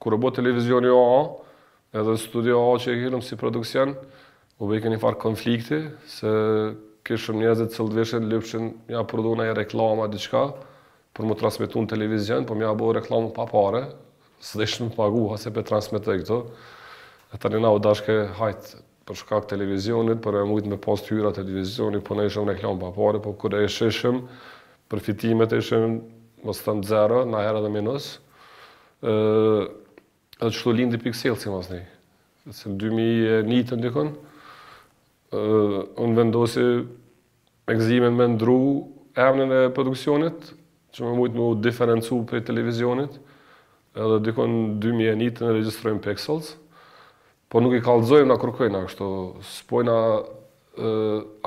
Kërë 0.00 0.18
bëtë 0.24 0.38
televizioni 0.40 0.88
a, 0.96 0.98
a, 0.98 1.54
edhe 2.00 2.14
studio 2.24 2.62
a 2.70 2.74
që 2.80 2.94
e 2.96 2.98
këllëm 3.02 3.20
si 3.20 3.36
produksion, 3.36 3.90
u 4.56 4.68
bëjke 4.72 4.88
një 4.94 5.02
farë 5.04 5.20
konflikti, 5.20 5.82
se... 6.08 6.32
Këshëm 7.08 7.38
njëzit 7.44 7.72
cëllë 7.76 7.92
dveshën 7.94 8.26
lëpshin, 8.32 8.66
ja 8.92 9.00
përdojnë 9.08 9.46
e 9.50 9.54
reklama, 9.58 10.04
diqka, 10.12 10.42
për 11.16 11.28
më 11.30 11.36
transmitun 11.40 11.88
televizion, 11.90 12.44
për 12.48 12.56
po 12.56 12.60
më 12.60 12.66
ja 12.68 12.94
reklamu 13.00 13.30
pa 13.36 13.46
pare, 13.48 13.86
së 14.40 14.56
dhe 14.60 14.66
ishtë 14.68 14.84
më 14.88 14.94
pagu, 14.96 15.24
ha 15.32 15.36
se 15.40 15.50
pe 15.52 15.62
transmitoj 15.66 16.20
këto. 16.22 16.36
E 17.34 17.40
tani 17.40 17.60
na 17.62 17.70
u 17.76 17.80
dashke 17.82 18.14
hajtë 18.38 18.78
për 19.08 19.18
shkak 19.20 19.48
televizionit, 19.50 20.20
për 20.24 20.40
e 20.40 20.44
mujtë 20.48 20.70
me 20.72 20.78
pas 20.80 21.02
hyra 21.10 21.32
televizionit, 21.36 22.02
po 22.06 22.16
ne 22.16 22.26
ishëm 22.30 22.48
reklam 22.48 22.80
pa 22.80 22.90
pare, 22.94 23.20
po 23.22 23.34
kërë 23.38 23.60
e 23.66 23.70
shëshëm, 23.70 24.22
përfitimet 24.92 25.52
ishëm, 25.58 25.98
më 26.46 26.54
së 26.56 26.64
thëmë 26.68 26.86
zero, 26.88 27.22
na 27.28 27.42
herë 27.44 27.62
dhe 27.66 27.72
minus. 27.74 28.10
E, 29.04 29.12
edhe 30.40 30.52
qëtu 30.56 30.74
lindi 30.76 31.00
piksel, 31.02 31.36
si 31.36 31.52
mas 31.52 31.68
Si 31.70 32.62
Se 32.62 32.70
në 32.72 32.78
2001 32.80 33.66
të 33.68 33.76
ndikon, 33.76 34.08
unë 36.00 36.14
vendosi 36.16 36.62
gëzime 37.68 38.08
me 38.10 38.26
ndru 38.32 38.56
emnin 39.14 39.52
e 39.52 39.68
produksionit, 39.76 40.54
që 40.96 41.04
më 41.04 41.10
mujtë 41.20 41.36
me 41.36 41.42
u 41.50 41.58
diferencu 41.62 42.22
për 42.30 42.40
televizionit, 42.48 43.20
edhe 43.96 44.18
dikon 44.24 44.58
2000 44.82 45.16
nitën 45.18 45.48
e 45.50 45.54
regjistrojmë 45.56 46.02
pixels, 46.04 46.52
po 47.50 47.58
nuk 47.62 47.74
i 47.74 47.82
kalzojmë, 47.82 48.28
na 48.30 48.36
kërkojnë, 48.40 48.78
a 48.80 48.86
kështu, 48.90 49.06
s'pojna 49.56 49.96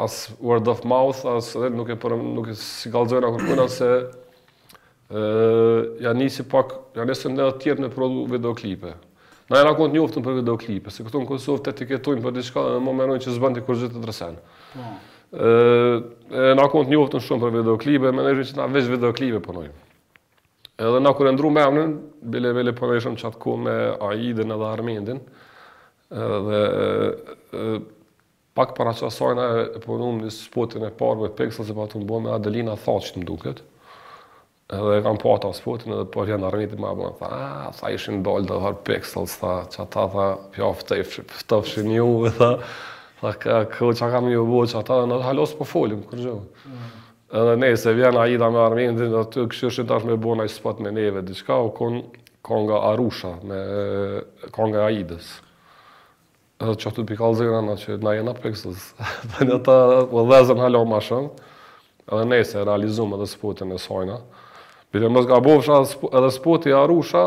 as 0.04 0.16
word 0.44 0.68
of 0.70 0.82
mouth, 0.88 1.24
as 1.34 1.54
edhe 1.58 1.72
nuk 1.74 1.90
e 1.90 1.96
përëm, 2.00 2.26
nuk 2.36 2.52
e 2.52 2.58
si 2.60 2.92
kalëzojmë 2.94 3.24
na 3.28 3.32
kërkojnë, 3.38 3.68
se 3.72 3.92
uh, 4.04 5.96
janë 6.04 6.20
nisi 6.26 6.46
pak, 6.52 6.76
janë 6.98 7.10
nesëm 7.14 7.40
dhe 7.40 7.48
tjetë 7.64 7.86
me 7.88 7.92
prodhu 7.94 8.28
videoklipe. 8.34 8.92
Na 9.52 9.60
e 9.60 9.64
rakon 9.68 9.92
të 9.92 9.98
njoftën 10.00 10.24
për 10.24 10.38
videoklipe, 10.42 10.92
se 10.92 11.04
këto 11.06 11.24
në 11.24 11.28
Kosovë 11.30 11.64
të 11.66 11.72
etiketojnë 11.76 12.22
për 12.24 12.36
diçka 12.38 12.62
dhe 12.74 12.94
në 13.00 13.18
që 13.26 13.34
zbën 13.38 13.58
kur 13.58 13.66
kërgjit 13.70 13.92
të 13.98 14.04
dresenë. 14.06 14.40
Wow. 14.78 14.94
Po. 15.34 15.50
E, 16.30 16.46
e 16.54 16.54
njoftën 16.96 17.24
shumë 17.26 17.42
për 17.44 17.54
videoklipe, 17.58 18.12
me 18.16 18.24
në 18.24 18.32
që 18.50 18.56
na 18.62 18.70
veç 18.72 18.88
videoklipe 18.88 19.42
punojmë. 19.44 19.76
Edhe 20.84 21.00
na 21.00 21.14
kur 21.16 21.28
e 21.30 21.34
ndru 21.34 21.50
me 21.54 21.64
emnin, 21.64 21.92
bile 22.34 22.52
bile 22.56 22.74
përveshëm 22.76 23.14
që 23.20 23.28
atë 23.30 23.42
ku 23.44 23.54
me 23.66 23.74
Aidin 24.10 24.52
edhe 24.56 24.68
Armendin 24.70 25.20
dhe 26.14 26.62
pak 28.58 28.74
para 28.78 28.92
që 28.98 29.06
asajna 29.10 29.44
e 29.78 29.82
përnu 29.86 30.10
një 30.22 30.32
spotin 30.36 30.86
e 30.88 30.90
parë 31.00 31.22
me 31.22 31.30
Pixel, 31.38 31.70
e 31.72 31.76
pa 31.78 31.86
të 31.94 32.02
ndbo 32.04 32.20
me 32.26 32.34
Adelina 32.36 32.76
Thaq 32.86 33.08
të 33.14 33.22
mduket, 33.24 33.62
edhe 34.76 34.98
e 35.00 35.06
kam 35.08 35.20
po 35.24 35.34
ata 35.38 35.54
spotin 35.58 35.96
edhe 35.98 36.08
për 36.14 36.34
janë 36.34 36.50
Armindin 36.52 36.82
me 36.84 36.90
abonat, 36.92 37.22
a, 37.28 37.40
tha 37.80 37.94
ishin 37.96 38.22
dollë 38.28 38.50
dhe 38.52 38.58
dhar 38.66 38.78
Pixel, 38.88 39.30
tha, 39.34 39.56
që 39.74 39.86
ata 39.86 40.08
tha, 40.16 40.28
pja 40.58 40.74
ftofshin 41.44 41.96
juve, 41.96 42.34
tha, 42.40 42.52
tha, 43.22 43.32
ka, 43.34 43.64
ka, 43.64 43.64
kam 43.70 43.96
ka, 43.96 44.12
ka, 44.20 44.66
që 44.74 44.84
ata 44.84 45.00
ka, 45.06 45.08
ka, 45.14 45.22
ka, 45.22 45.38
ka, 45.38 45.56
ka, 45.56 46.18
ka, 46.18 46.18
ka, 46.18 46.42
ka, 46.66 47.02
edhe 47.34 47.56
ne 47.58 47.72
se 47.78 47.94
vjen 47.94 48.18
a 48.42 48.50
me 48.52 48.60
armendin, 48.64 49.10
dhe 49.12 49.24
të 49.34 49.48
kështë 49.52 49.70
është 49.72 49.86
tash 49.90 50.06
me 50.06 50.18
bona 50.22 50.46
i 50.46 50.52
spot 50.52 50.80
me 50.84 50.92
neve, 50.94 51.24
diçka, 51.26 51.56
u 51.66 51.72
kon 51.80 52.02
konga 52.46 52.82
Arusha, 52.92 53.36
me 53.48 53.60
konga 54.56 54.86
a 54.88 54.92
i 54.94 55.04
Edhe 56.64 56.74
që 56.80 56.92
të 56.94 57.02
të 57.02 57.06
pikallë 57.10 57.38
zinë 57.42 57.56
anë 57.60 57.74
që 57.82 57.96
na 58.06 58.12
jena 58.16 58.34
pëksës, 58.44 58.84
dhe 59.34 59.48
në 59.50 59.58
ta 59.66 59.74
u 60.12 60.22
dhezën 60.30 60.60
halo 60.62 60.84
ma 60.88 61.00
shumë, 61.04 61.48
edhe 62.12 62.26
ne 62.30 62.38
se 62.48 62.62
realizumë 62.64 63.18
edhe 63.18 63.28
spotin 63.32 63.72
e 63.76 63.80
sojna. 63.82 64.20
Bile 64.94 65.10
mësë 65.10 65.30
ka 65.32 65.40
bovësha 65.44 65.78
edhe 66.20 66.30
spoti 66.36 66.72
Arusha, 66.78 67.24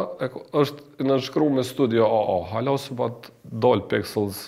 është 0.57 1.09
në 1.11 1.19
shkru 1.27 1.51
me 1.59 1.65
studio 1.67 2.07
AA, 2.07 2.39
halo 2.55 2.77
se 2.81 2.95
pat 2.97 3.27
po 3.51 3.61
dollë 3.67 3.89
pëksës 3.93 4.41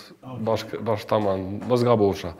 bashkë 0.47 0.81
të 1.09 1.21
manë, 1.27 1.67
mësë 1.69 1.89
ka 1.91 1.99
bovësha. 2.01 2.33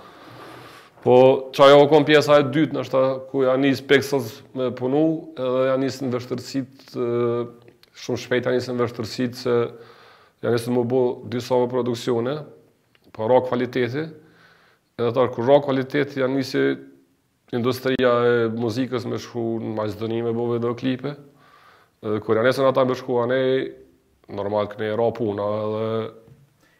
Po 0.99 1.15
që 1.55 1.63
ajo 1.69 1.85
kom 1.91 2.03
pjesa 2.07 2.41
e 2.41 2.47
dytë, 2.51 2.75
nështë 2.75 2.91
ta 2.91 3.03
ku 3.31 3.45
ja 3.45 3.53
njësë 3.59 3.85
peksat 3.87 4.31
me 4.59 4.65
punu, 4.75 5.03
edhe 5.39 5.61
ja 5.69 5.75
njësë 5.79 6.03
në 6.05 6.11
vështërësit, 6.15 6.97
shumë 8.03 8.19
shpejt 8.25 8.49
ja 8.49 8.53
njësë 8.57 8.75
në 8.75 8.83
vështërësit, 8.83 9.37
se 9.39 9.53
ja 10.43 10.51
njësë 10.51 10.71
në 10.71 10.75
më 10.75 10.83
bu 10.91 10.99
dysa 11.31 11.59
produksione, 11.71 12.33
po 13.15 13.29
ra 13.31 13.39
kvaliteti, 13.47 14.03
edhe 14.99 15.11
ta 15.15 15.23
ku 15.31 15.47
ra 15.47 15.61
kvaliteti 15.63 16.19
ja 16.19 16.27
njësë 16.33 16.65
industria 17.55 18.11
e 18.33 18.35
muzikës 18.59 19.07
me 19.09 19.21
shku 19.23 19.45
në 19.63 19.71
majzdoni 19.79 20.19
me 20.27 20.35
bu 20.35 20.49
videoklipe, 20.51 21.15
edhe 22.03 22.19
kur 22.27 22.35
ja 22.35 22.43
njësë 22.43 22.67
në 22.67 22.75
ta 22.75 22.83
me 22.91 22.99
shku 22.99 23.21
anë 23.23 23.39
e, 23.47 23.59
normal 24.35 24.67
këne 24.75 24.91
e 24.91 24.99
ra 24.99 25.07
puna, 25.15 25.47
edhe 25.63 25.87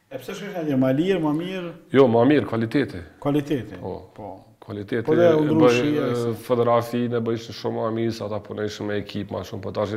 E 0.10 0.18
pse 0.18 0.34
shkosh 0.34 0.56
një 0.66 0.74
më 0.82 0.90
lirë, 0.98 1.20
më 1.22 1.32
mirë? 1.38 1.72
Jo, 1.94 2.08
më 2.10 2.22
mirë 2.32 2.48
kualiteti. 2.50 2.98
Kualiteti. 3.22 3.78
Po. 3.78 3.92
po. 4.18 4.28
Kualiteti 4.66 5.04
po 5.06 5.14
e 5.14 5.34
bëj 5.54 6.36
fotografi, 6.46 7.04
ne 7.12 7.20
bëjsh 7.26 7.50
shumë 7.58 7.80
më 7.84 7.90
mirë 7.98 8.14
sa 8.18 8.24
ata 8.26 8.40
punojnë 8.46 8.74
po 8.78 8.84
me 8.88 8.96
ekip 9.04 9.28
më 9.34 9.40
shumë, 9.52 9.62
po 9.62 9.70
tash 9.76 9.94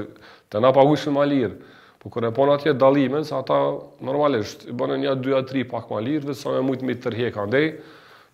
të 0.53 0.57
na 0.65 0.71
paguajnë 0.77 1.13
ma 1.17 1.25
lirë. 1.31 1.57
Po 2.03 2.07
kur 2.13 2.23
e 2.29 2.31
pon 2.37 2.49
atje 2.53 2.71
dallimin, 2.77 3.25
sa 3.25 3.35
ata 3.41 3.59
normalisht 4.05 4.61
i 4.69 4.73
bënë 4.77 4.97
një 5.05 5.13
2 5.25 5.33
a 5.39 5.41
3 5.49 5.65
pak 5.73 5.85
ma 5.93 5.99
lirë, 6.05 6.25
vetëm 6.27 6.49
më 6.61 6.65
shumë 6.75 6.87
me 6.91 6.95
tërheq 7.07 7.35
andej. 7.45 7.69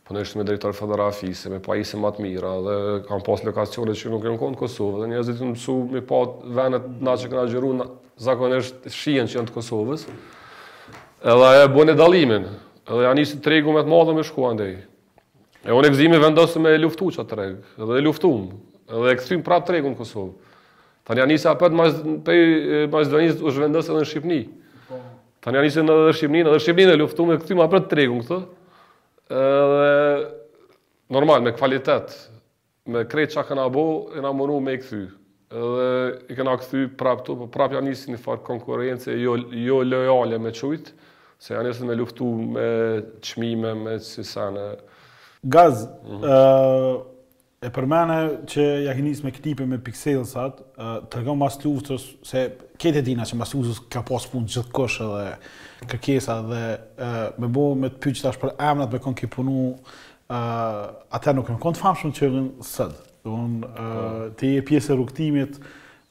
Po 0.03 0.09
ne 0.19 0.23
me 0.41 0.45
drejtor 0.49 0.73
fotografisë, 0.79 1.47
me 1.55 1.59
pajisë 1.69 1.97
më 2.03 2.11
të 2.17 2.21
mira 2.27 2.53
dhe 2.67 2.77
kam 3.07 3.21
pas 3.27 3.41
lokacione 3.47 3.93
që 4.01 4.07
nuk 4.15 4.23
janë 4.27 4.41
kënd 4.43 4.57
Kosovë, 4.65 4.97
dhe 5.05 5.09
një 5.15 5.21
me 5.95 6.01
pa 6.03 6.19
vënë 6.59 6.79
Kosovës. 9.61 10.05
Edhe 11.19 11.47
ajo 11.47 11.63
e 11.67 11.71
bën 11.75 11.91
e 11.91 11.95
dallimin. 11.99 12.45
Edhe 12.87 13.01
ja 13.05 13.13
nisi 13.15 13.41
tregu 13.43 13.73
me 13.75 13.83
të 13.83 13.91
madhën 13.91 14.17
me 14.21 14.25
shkua 14.27 14.53
deri. 14.59 14.77
E 15.67 15.75
unë 15.75 15.91
gëzimi 15.91 16.21
vendos 16.23 16.55
me 16.63 16.77
të 16.79 17.25
treg, 17.27 17.57
edhe 17.83 17.99
e 17.99 18.05
luftuam. 18.07 18.45
Edhe 18.87 19.11
e 19.13 19.17
kthyim 19.19 19.43
prap 19.43 19.67
tregun 19.67 19.97
Kosovë. 19.99 20.37
Tanë 21.09 21.21
ja 21.21 21.27
nisi 21.27 21.49
apo 21.49 21.67
të 21.69 21.75
mas 21.77 21.99
pe 22.25 22.37
pas 22.93 23.11
u 23.43 23.51
zhvendos 23.51 23.89
edhe 23.91 23.99
në 23.99 24.07
Shqipni. 24.09 24.41
Tanë 25.43 25.59
ja 25.59 25.65
nisi 25.67 25.81
edhe 25.83 25.89
në 25.99 26.15
Shqipni, 26.15 26.45
edhe 26.45 26.55
në 26.55 26.63
Shqipni 26.63 26.93
e 26.95 27.01
luftuam 27.03 27.33
me 27.33 27.39
kthyim 27.43 27.65
apo 27.67 27.83
të 27.85 27.91
tregun 27.91 28.23
këtë. 28.23 28.39
Edhe 29.41 29.91
normal 31.19 31.43
me 31.45 31.53
kvalitet, 31.59 32.15
me 32.89 33.03
krejt 33.11 33.35
çka 33.35 33.45
kanë 33.51 33.67
bo 33.75 33.85
e 34.15 34.23
na 34.25 34.31
mënu 34.33 34.61
me 34.65 34.79
kthy. 34.81 35.03
Edhe 35.51 35.91
i 36.33 36.39
kanë 36.39 36.57
prap 37.01 37.27
po 37.27 37.49
prap 37.51 37.75
ja 37.75 37.81
nisi 37.83 38.15
në 38.15 38.21
fakt 38.23 38.47
konkurrencë 38.49 39.19
jo 39.21 39.37
jo 39.67 39.83
lojale 39.85 40.39
me 40.39 40.53
çujt. 40.55 40.95
Se 41.39 41.55
janë 41.55 41.69
njështë 41.71 41.87
me 41.87 41.95
luftu 41.95 42.29
me 42.57 42.65
qmime, 43.23 43.71
me 43.79 43.95
sisane. 44.03 44.65
Gaz, 45.47 45.85
mhm. 46.03 47.05
e 47.63 47.71
përmene 47.75 48.17
që 48.51 48.65
ja 48.89 48.97
keni 48.99 49.13
nisë 49.13 49.29
me 49.29 49.33
këtipe 49.37 49.67
me 49.71 49.79
pikselsat, 49.87 50.59
të 51.07 51.21
rëgëm 51.23 51.39
mas 51.39 51.61
luftës, 51.63 52.09
se 52.27 52.43
kete 52.83 53.05
dina 53.07 53.27
që 53.29 53.39
mas 53.39 53.55
luftës 53.55 53.79
ka 53.91 54.03
pas 54.09 54.27
punë 54.33 54.51
gjithë 54.51 54.75
këshë 54.75 55.09
dhe 55.15 55.89
kërkesa 55.95 56.39
dhe 56.51 56.65
me 57.39 57.51
bo 57.55 57.69
me 57.79 57.93
të 57.95 58.03
pyqë 58.09 58.27
tash 58.27 58.43
për 58.43 58.57
emnat 58.73 58.91
me 58.99 59.03
kënë 59.07 59.23
ki 59.23 59.31
punu, 59.39 59.77
atër 60.35 61.39
nuk 61.39 61.53
e 61.53 61.55
më 61.55 61.63
kënë 61.67 61.79
të 61.79 61.87
famshëm 61.87 62.17
që 62.19 62.27
e 62.27 62.35
vënë 62.35 62.69
sëtë. 62.75 63.05
të 64.39 64.51
je 64.57 64.61
pjesë 64.71 64.93
e 64.95 64.99
rukëtimit, 65.03 65.59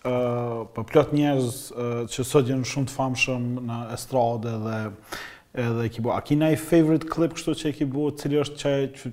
për 0.08 0.74
po 0.76 0.84
plot 0.88 1.10
njerëz 1.16 1.56
që 2.14 2.24
sot 2.28 2.50
janë 2.52 2.68
shumë 2.70 2.88
të 2.90 2.96
famshëm 2.96 3.46
në 3.68 3.80
estradë 3.96 4.54
dhe 4.66 4.78
edhe 5.64 5.88
ki 5.96 6.04
bo. 6.06 6.14
A 6.14 6.22
ki 6.24 6.38
nëjë 6.40 6.60
favorite 6.62 7.10
clip 7.12 7.34
kështu 7.36 7.56
që 7.62 7.72
ki 7.80 7.88
bo, 7.92 8.08
cili 8.20 8.40
është 8.44 8.58
që, 8.62 8.74
që 9.00 9.12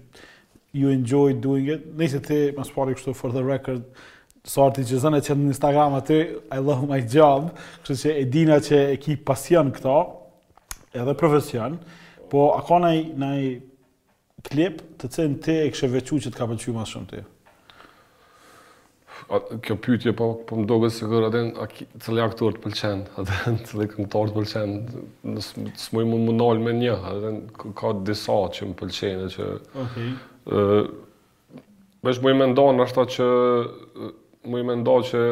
you 0.81 0.93
enjoy 0.93 1.35
doing 1.43 1.71
it? 1.73 1.87
Nëjse 1.99 2.21
ti, 2.29 2.39
më 2.57 2.67
spari 2.69 2.97
kështu, 2.99 3.15
for 3.17 3.35
the 3.35 3.43
record, 3.47 3.85
sorti 4.45 4.85
që 4.85 5.01
zënë 5.07 5.23
e 5.23 5.37
në 5.41 5.53
Instagram 5.55 5.97
aty, 6.01 6.21
I 6.53 6.61
love 6.61 6.85
my 6.91 7.01
job, 7.01 7.51
kështu 7.87 8.01
që 8.05 8.17
e 8.21 8.25
dina 8.35 8.61
që 8.63 8.81
e 8.95 8.99
ki 9.03 9.19
pasion 9.31 9.73
këto, 9.77 9.97
edhe 10.95 11.17
profesion, 11.19 11.79
po 12.31 12.51
a 12.55 12.61
ka 12.67 12.79
i 12.95 13.55
clip 14.45 14.83
të 15.01 15.09
cënë 15.17 15.39
ti 15.45 15.59
e 15.63 15.71
kështë 15.73 16.05
që 16.05 16.35
të 16.35 16.37
ka 16.37 16.51
pëllqy 16.51 16.75
ma 16.77 16.85
shumë 16.87 17.13
ti? 17.15 17.25
kjo 19.61 19.77
pytje, 19.81 20.13
po, 20.17 20.29
po 20.47 20.57
më 20.61 20.67
doge 20.69 20.91
sigur 20.93 21.27
atë 21.29 21.41
cili 22.05 22.21
aktor 22.23 22.55
të 22.57 22.63
pëlqen, 22.65 23.05
atë 23.21 23.55
cili 23.71 23.87
këngëtor 23.93 24.31
të 24.31 24.35
pëlqen, 24.37 24.75
nësë 25.33 25.65
së 25.85 25.97
mëjë 25.97 26.37
nëllë 26.39 26.65
me 26.67 26.75
një, 26.81 26.97
atë 27.13 27.71
ka 27.81 27.93
disa 28.09 28.37
që 28.57 28.69
më 28.73 28.77
pëlqejnë 28.83 29.31
që... 29.37 29.47
Okay. 29.87 30.15
Uh, 30.49 30.89
më 32.05 32.33
me 32.37 32.51
ndonë, 32.53 32.81
nështë 32.81 32.99
ta 32.99 33.07
që... 33.15 33.29
më 34.53 34.65
me 34.69 34.75
ndonë 34.83 35.07
që 35.11 35.23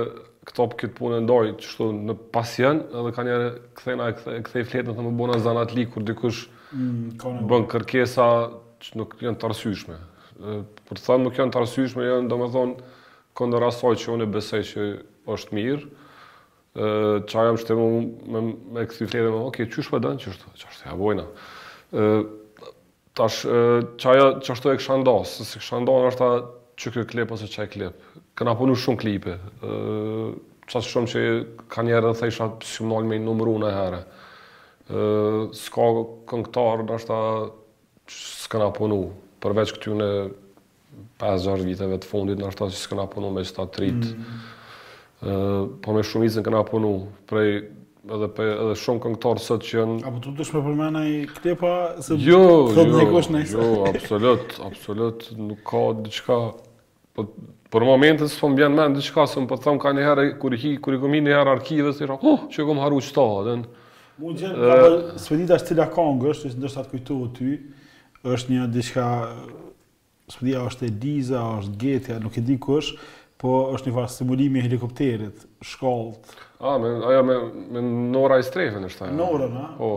këto 0.48 0.66
për 0.72 0.78
këtë 0.80 0.96
punë 0.96 1.18
ndoj 1.26 1.42
që 1.60 1.90
në 2.08 2.16
pasion, 2.34 2.80
edhe 2.96 3.12
ka 3.14 3.26
njerë 3.26 3.50
këthejna 3.76 4.08
e 4.14 4.40
këthej 4.48 4.64
fletën 4.70 4.96
të 4.96 5.04
më 5.06 5.12
bëna 5.20 5.36
zanat 5.44 5.74
li, 5.76 5.84
kur 5.92 6.02
dikush 6.08 6.46
mm, 6.72 7.44
bën 7.50 7.68
kërkesa 7.70 8.26
që 8.82 8.96
nuk 8.98 9.12
janë 9.22 9.38
të 9.38 9.46
arsyshme. 9.52 10.00
Për 10.88 10.98
të 10.98 11.04
thënë 11.04 11.26
nuk 11.28 11.38
janë 11.38 11.54
të 11.54 11.60
arsyshme, 11.62 12.08
janë 12.08 12.32
do 12.32 12.40
thonë, 12.56 12.74
Këndë 13.38 13.60
rasaj 13.62 13.94
që 14.02 14.12
unë 14.12 14.26
e 14.28 14.32
besej 14.32 14.62
që 14.70 14.86
është 15.34 15.56
mirë, 15.56 15.82
që 17.28 17.38
ajam 17.42 17.58
që 17.62 17.76
me, 17.78 18.42
me 18.76 18.84
kësi 18.88 19.08
frede 19.08 19.30
me, 19.32 19.38
oke, 19.38 19.64
okay, 19.64 19.70
që 19.72 19.80
është 19.82 19.92
për 19.94 20.00
po 20.00 20.02
dënë 20.06 20.20
që 20.24 20.32
është? 20.32 20.52
Që 20.60 20.68
është 20.72 20.84
e 20.88 20.92
abojna. 20.94 21.24
Tash, 23.18 23.38
që 24.00 24.10
aja 24.12 24.26
që 24.40 24.52
është 24.56 24.72
e 24.72 24.78
kësha 24.80 24.98
se 25.30 25.46
se 25.48 25.60
kësha 25.62 25.80
nda 25.84 25.94
është 26.10 26.20
ta 26.20 26.30
që 26.82 26.92
kjo 26.94 27.04
klip 27.12 27.32
ose 27.36 27.48
që 27.52 27.64
e 27.66 27.70
klip. 27.72 28.04
Këna 28.40 28.54
punu 28.56 28.76
shumë 28.80 29.00
klipe. 29.02 29.34
Qa 30.72 30.80
që 30.80 30.88
shumë 30.92 31.10
që 31.12 31.24
ka 31.72 31.84
njerë 31.84 32.10
dhe 32.12 32.20
thejshat 32.22 32.64
si 32.68 32.84
nalë 32.88 33.08
me 33.10 33.16
i 33.16 33.20
numru 33.24 33.56
në 33.60 33.72
herë. 33.78 34.02
Ska 35.56 35.88
këngëtarë 36.32 36.88
nështë 36.88 37.08
ta 37.10 37.18
s'këna 38.12 38.70
punu, 38.76 39.02
përveç 39.44 39.74
këtyune 39.76 40.10
5-6 41.20 41.66
viteve 41.66 41.96
të 42.02 42.08
fundit, 42.08 42.40
në 42.40 42.48
ashtë 42.50 42.68
që 42.72 42.80
s'këna 42.82 43.06
punu 43.12 43.30
me 43.32 43.44
qëta 43.46 43.66
të 43.72 43.80
rritë. 43.82 44.08
Mm 44.08 44.24
-hmm. 44.24 45.30
uh, 45.30 45.78
po 45.84 45.94
me 45.96 46.02
shumicën 46.04 46.44
këna 46.46 46.62
punu, 46.68 46.92
prej 47.30 47.48
edhe, 47.56 48.74
shumë 48.82 49.00
këngëtarë 49.04 49.44
sëtë 49.46 49.68
që 49.68 49.78
jenë... 49.78 49.96
Apo 50.08 50.20
të 50.24 50.34
të 50.40 50.46
shme 50.50 50.60
përmena 50.66 51.04
i 51.12 51.16
këtje 51.30 51.56
pa 51.62 51.72
se 52.02 52.18
jo, 52.18 52.42
të 52.76 52.84
të 52.84 53.00
jo, 53.00 53.22
të 53.22 53.40
Jo, 53.54 53.70
absolut, 53.88 54.60
absolut, 54.68 55.26
nuk 55.46 55.62
ka 55.70 55.84
diqka... 56.04 56.40
Po, 57.12 57.22
për, 57.22 57.44
për 57.72 57.84
momentet 57.88 58.30
së 58.32 58.38
përmë 58.40 58.56
bjenë 58.58 58.76
menë 58.76 58.98
diqka, 59.00 59.24
se 59.28 59.40
më 59.40 59.46
për 59.48 59.60
thëmë 59.64 59.80
ka 59.84 59.90
një 59.96 60.04
herë, 60.08 60.24
kur 60.40 60.54
i 60.54 60.58
hi, 60.60 60.70
kur 60.82 60.94
i 60.94 60.98
këmi 61.00 61.22
një 61.24 61.34
herë 61.38 61.54
arkive, 61.58 61.92
se 61.96 62.04
i 62.04 62.08
rra, 62.08 62.18
oh, 62.24 62.44
që 62.52 62.66
këmë 62.68 62.84
haru 62.84 63.00
qëta, 63.04 63.26
dhe 63.46 63.54
në... 63.60 63.84
Mu 64.22 64.30
në 64.34 64.42
gjenë, 64.42 64.56
ka 64.58 64.80
për 64.82 64.96
sëpëdita 65.24 65.58
që 65.92 66.32
është, 66.34 66.50
ndërsa 66.60 66.82
të 66.84 66.90
kujtu 66.92 67.16
o 67.20 67.28
ty, 67.36 67.52
është 68.28 68.52
një 68.56 68.66
diqka 68.74 69.06
spëdia 70.30 70.60
është 70.68 70.88
Eliza, 70.90 71.42
është 71.62 71.76
Getja, 71.82 72.20
nuk 72.22 72.36
e 72.38 72.42
di 72.46 72.58
ku 72.62 72.76
është, 72.78 72.98
po 73.42 73.56
është 73.74 73.88
një 73.90 73.94
farë 73.96 74.12
simulimi 74.14 74.60
i 74.60 74.66
helikopterit, 74.66 75.46
shkallët. 75.72 76.34
A, 76.62 76.76
me, 76.78 76.92
aja 77.10 77.24
me, 77.26 77.36
me 77.74 77.82
Nora 78.14 78.36
i 78.38 78.44
strefin 78.46 78.86
është 78.86 79.08
ajo. 79.08 79.16
Nora, 79.18 79.48
na? 79.50 79.64
Po, 79.80 79.88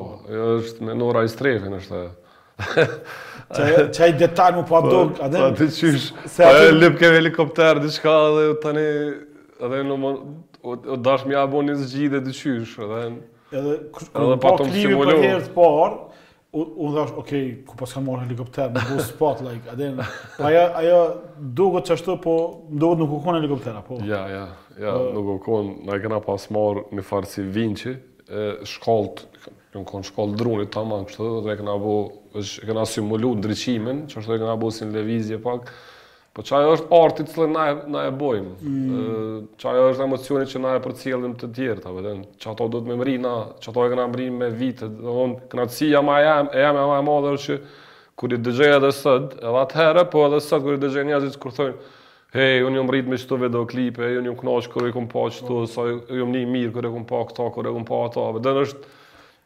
është 0.57 0.87
me 0.87 0.95
Nora 0.97 1.25
i 1.27 1.31
strefin 1.31 1.75
është 1.79 1.99
ajo. 1.99 2.11
Qaj 3.95 4.09
detaj 4.17 4.51
më 4.55 4.63
po 4.69 4.79
adon, 4.79 5.13
a 5.21 5.27
dhe... 5.29 5.43
Po, 5.43 5.51
po 5.51 5.61
ti 5.61 5.69
qysh, 5.77 6.07
po 6.39 6.49
e 6.61 6.71
lip 6.79 6.97
ke 7.01 7.13
helikopter, 7.17 7.83
di 7.83 7.93
shka, 7.97 8.17
dhe 8.39 8.49
tani... 8.63 8.87
Edhe 9.63 9.85
në 9.91 9.95
më... 10.01 10.09
O, 10.65 10.71
o 10.95 10.95
dash 10.97 11.27
mi 11.29 11.35
abon 11.37 11.67
një 11.69 11.75
zgjide, 11.83 12.23
di 12.25 12.33
qysh, 12.33 12.77
edhe... 12.87 13.03
Edhe, 13.55 13.77
po 14.41 14.55
klimi 14.63 14.97
për 14.97 15.13
herë 15.21 15.41
të 15.45 15.53
parë, 15.55 16.01
unë 16.55 16.93
dhe 16.95 17.03
është, 17.03 17.19
okej, 17.21 17.41
okay, 17.45 17.63
ku 17.67 17.75
pas 17.79 17.93
kanë 17.95 18.05
marrë 18.07 18.25
helikopter, 18.27 18.69
më 18.75 18.83
bu 18.89 18.97
spot, 19.05 19.41
like, 19.45 19.73
a 19.73 20.05
aja, 20.49 20.63
aja 20.79 20.99
duke 21.59 21.81
që 21.87 21.95
ashtu, 21.97 22.15
po, 22.23 22.35
më 22.71 22.79
duke 22.83 22.99
nuk 23.01 23.15
u 23.17 23.19
konë 23.25 23.41
helikoptera, 23.41 23.81
po. 23.85 23.97
Ja, 24.07 24.21
ja, 24.31 24.45
ja, 24.79 24.93
po. 24.93 25.09
nuk 25.17 25.31
u 25.33 25.35
konë, 25.47 25.75
na 25.89 25.97
e 25.99 26.03
kena 26.05 26.21
pas 26.23 26.47
marrë 26.55 26.85
një 26.95 27.05
farë 27.09 27.31
si 27.33 27.43
vinci, 27.57 27.95
e 27.95 28.45
shkallt, 28.75 29.25
në 29.75 29.83
konë 29.89 30.07
shkallët 30.11 30.39
drunit, 30.39 30.71
të 30.75 30.85
ma, 30.87 31.01
kështë, 31.09 31.31
dhe 31.45 31.55
e 31.55 31.59
kena 31.59 31.75
bu, 31.83 31.97
e 32.39 32.45
kena 32.69 32.87
simulu 32.87 33.35
ndryqimin, 33.41 34.05
që 34.09 34.21
ashtu 34.21 34.37
e 34.37 34.41
kena 34.45 34.55
bu 34.61 34.71
si 34.77 34.87
në 34.87 34.99
levizje 35.01 35.41
pak, 35.43 35.73
Po 36.35 36.43
çaja 36.43 36.67
është 36.75 36.89
arti 36.91 37.23
që 37.31 37.45
na 37.47 37.65
na 37.95 37.99
e 38.09 38.11
bojmë. 38.11 38.53
Mm. 38.59 39.45
Çaja 39.61 39.85
është 39.93 40.03
emocioni 40.03 40.47
që 40.51 40.59
na 40.59 40.73
e 40.75 40.81
përcjellim 40.83 41.35
të 41.39 41.47
tjerë, 41.55 41.83
që 41.85 41.85
ato 41.87 42.15
Çato 42.43 42.65
do 42.73 42.81
të 42.83 42.97
më 42.99 43.07
që 43.23 43.33
çato 43.63 43.85
e 43.87 43.91
kanë 43.93 44.07
mri 44.11 44.25
me 44.41 44.49
vite, 44.51 44.89
do 44.97 45.05
të 45.05 45.13
thon 45.17 45.35
kënaqësia 45.53 46.01
më 46.03 46.15
jam, 46.25 46.49
e 46.51 46.59
jam 46.65 46.79
e 46.79 46.81
më 46.89 46.97
e 46.99 47.05
madhër 47.07 47.39
që 47.45 47.55
kur 48.19 48.35
i 48.35 48.41
dëgjoj 48.49 48.73
edhe 48.81 48.89
sot, 48.97 49.37
edhe 49.39 49.61
atëherë, 49.63 50.03
po 50.11 50.25
edhe 50.27 50.41
sot 50.43 50.67
kur 50.67 50.75
i 50.75 50.81
dëgjoj 50.83 51.07
njerëzit 51.09 51.39
kur 51.43 51.55
thonë 51.59 51.77
Hej, 52.35 52.65
unë 52.67 52.81
jom 52.81 52.89
rritë 52.91 53.11
me 53.13 53.21
qëto 53.21 53.37
videoklipe, 53.39 54.09
unë 54.19 54.27
jom 54.31 54.37
knaqë 54.41 54.73
kërë 54.73 54.89
i 54.91 54.95
kom 54.97 55.05
pa 55.15 55.23
qëto, 55.37 55.61
sa 55.71 55.85
jom 55.87 56.35
një 56.35 56.41
mirë 56.51 56.73
kërë 56.75 56.89
i 56.91 56.95
kom 56.97 57.05
pa 57.07 57.21
këta, 57.29 57.47
kërë 57.55 57.71
i 57.71 57.75
kom 57.77 57.85
pa 57.87 58.01
ato, 58.09 58.25
dhe 58.43 58.53
është, 58.65 58.89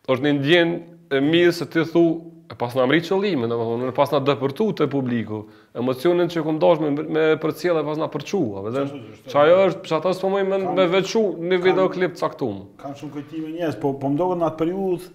është 0.09 0.25
një 0.25 0.33
ndjenë 0.39 0.79
e 1.13 1.21
mirë 1.29 1.53
se 1.59 1.69
ti 1.69 1.85
thu 1.93 2.01
e 2.49 2.55
pas 2.57 2.73
në 2.73 2.81
amri 2.83 2.97
qëllime, 3.05 3.45
në 3.47 3.57
më 3.61 3.87
e 3.91 3.95
pas 3.97 4.09
në 4.09 4.19
dëpërtu 4.25 4.65
të 4.79 4.87
publiku, 4.91 5.43
emocionin 5.77 6.31
që 6.33 6.41
kom 6.47 6.57
dosh 6.61 6.81
me, 6.81 6.89
me 6.97 7.25
për 7.41 7.53
cilë 7.61 7.83
e 7.83 7.85
pas 7.85 7.99
në 8.01 8.07
përqu, 8.15 8.39
a 8.41 8.71
që 8.73 9.39
ajo 9.43 9.57
është, 9.67 9.83
që 9.85 9.95
ato 9.99 10.13
së 10.17 10.23
përmoj 10.23 10.43
me, 10.49 10.59
me 10.79 10.87
vequ 10.95 11.15
një 11.45 11.59
videoklip 11.67 12.15
të 12.17 12.23
saktum. 12.23 12.63
Kam 12.81 12.95
shumë 12.97 13.15
këtime 13.19 13.51
njës, 13.59 13.77
po, 13.83 13.91
po 14.01 14.09
më 14.11 14.37
në 14.41 14.47
atë 14.49 14.59
periud, 14.63 15.05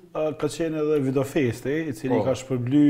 ka 0.41 0.51
qenë 0.55 0.83
edhe 0.85 1.01
videofeste, 1.09 1.75
i 1.91 1.97
cili 1.99 2.21
po. 2.21 2.27
ka 2.29 2.37
shpërbly 2.39 2.85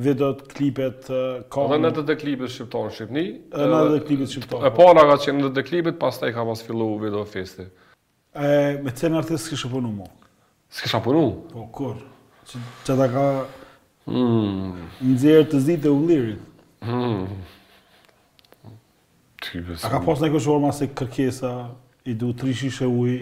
videoklipet 0.00 1.06
klipet 1.06 1.06
Dhe 1.10 1.62
edhe 1.66 1.78
në 1.78 1.90
të 2.00 2.14
klipet 2.18 2.52
shqiptar 2.54 2.86
në 2.88 2.92
Shqipni 2.96 3.24
edhe 3.52 3.80
në 3.80 3.88
të 3.94 3.98
klipet 4.08 4.32
shqiptar 4.32 4.62
e 4.62 4.70
po. 4.70 4.86
para 4.90 5.04
ka 5.12 5.16
qenë 5.26 5.42
në 5.44 5.50
të 5.58 5.64
klipet 5.66 5.98
pastaj 6.00 6.30
ka 6.36 6.44
pas 6.48 6.62
filluar 6.64 6.98
video 7.02 7.22
festi 7.28 7.66
e 7.66 8.78
me 8.80 8.94
çën 8.96 9.18
artist 9.18 9.50
që 9.50 9.58
shpunu 9.66 9.90
mo 9.92 10.06
s'ka 10.72 11.02
punu 11.04 11.24
po 11.50 11.66
kur 11.74 11.98
çdo 12.86 12.96
ka 13.12 13.24
Mm. 14.10 14.88
Nxjerr 15.12 15.44
të 15.50 15.60
zi 15.64 15.76
të 15.82 15.92
ullirit. 15.94 16.44
Mm. 16.82 17.40
A 19.86 19.90
ka 19.90 20.00
pas 20.04 20.20
kështë 20.20 20.40
shorma 20.44 20.70
se 20.76 20.86
kërkesa 20.94 21.52
i 22.08 22.12
du 22.18 22.32
tri 22.36 22.52
shishe 22.56 22.86
ujë, 22.86 23.18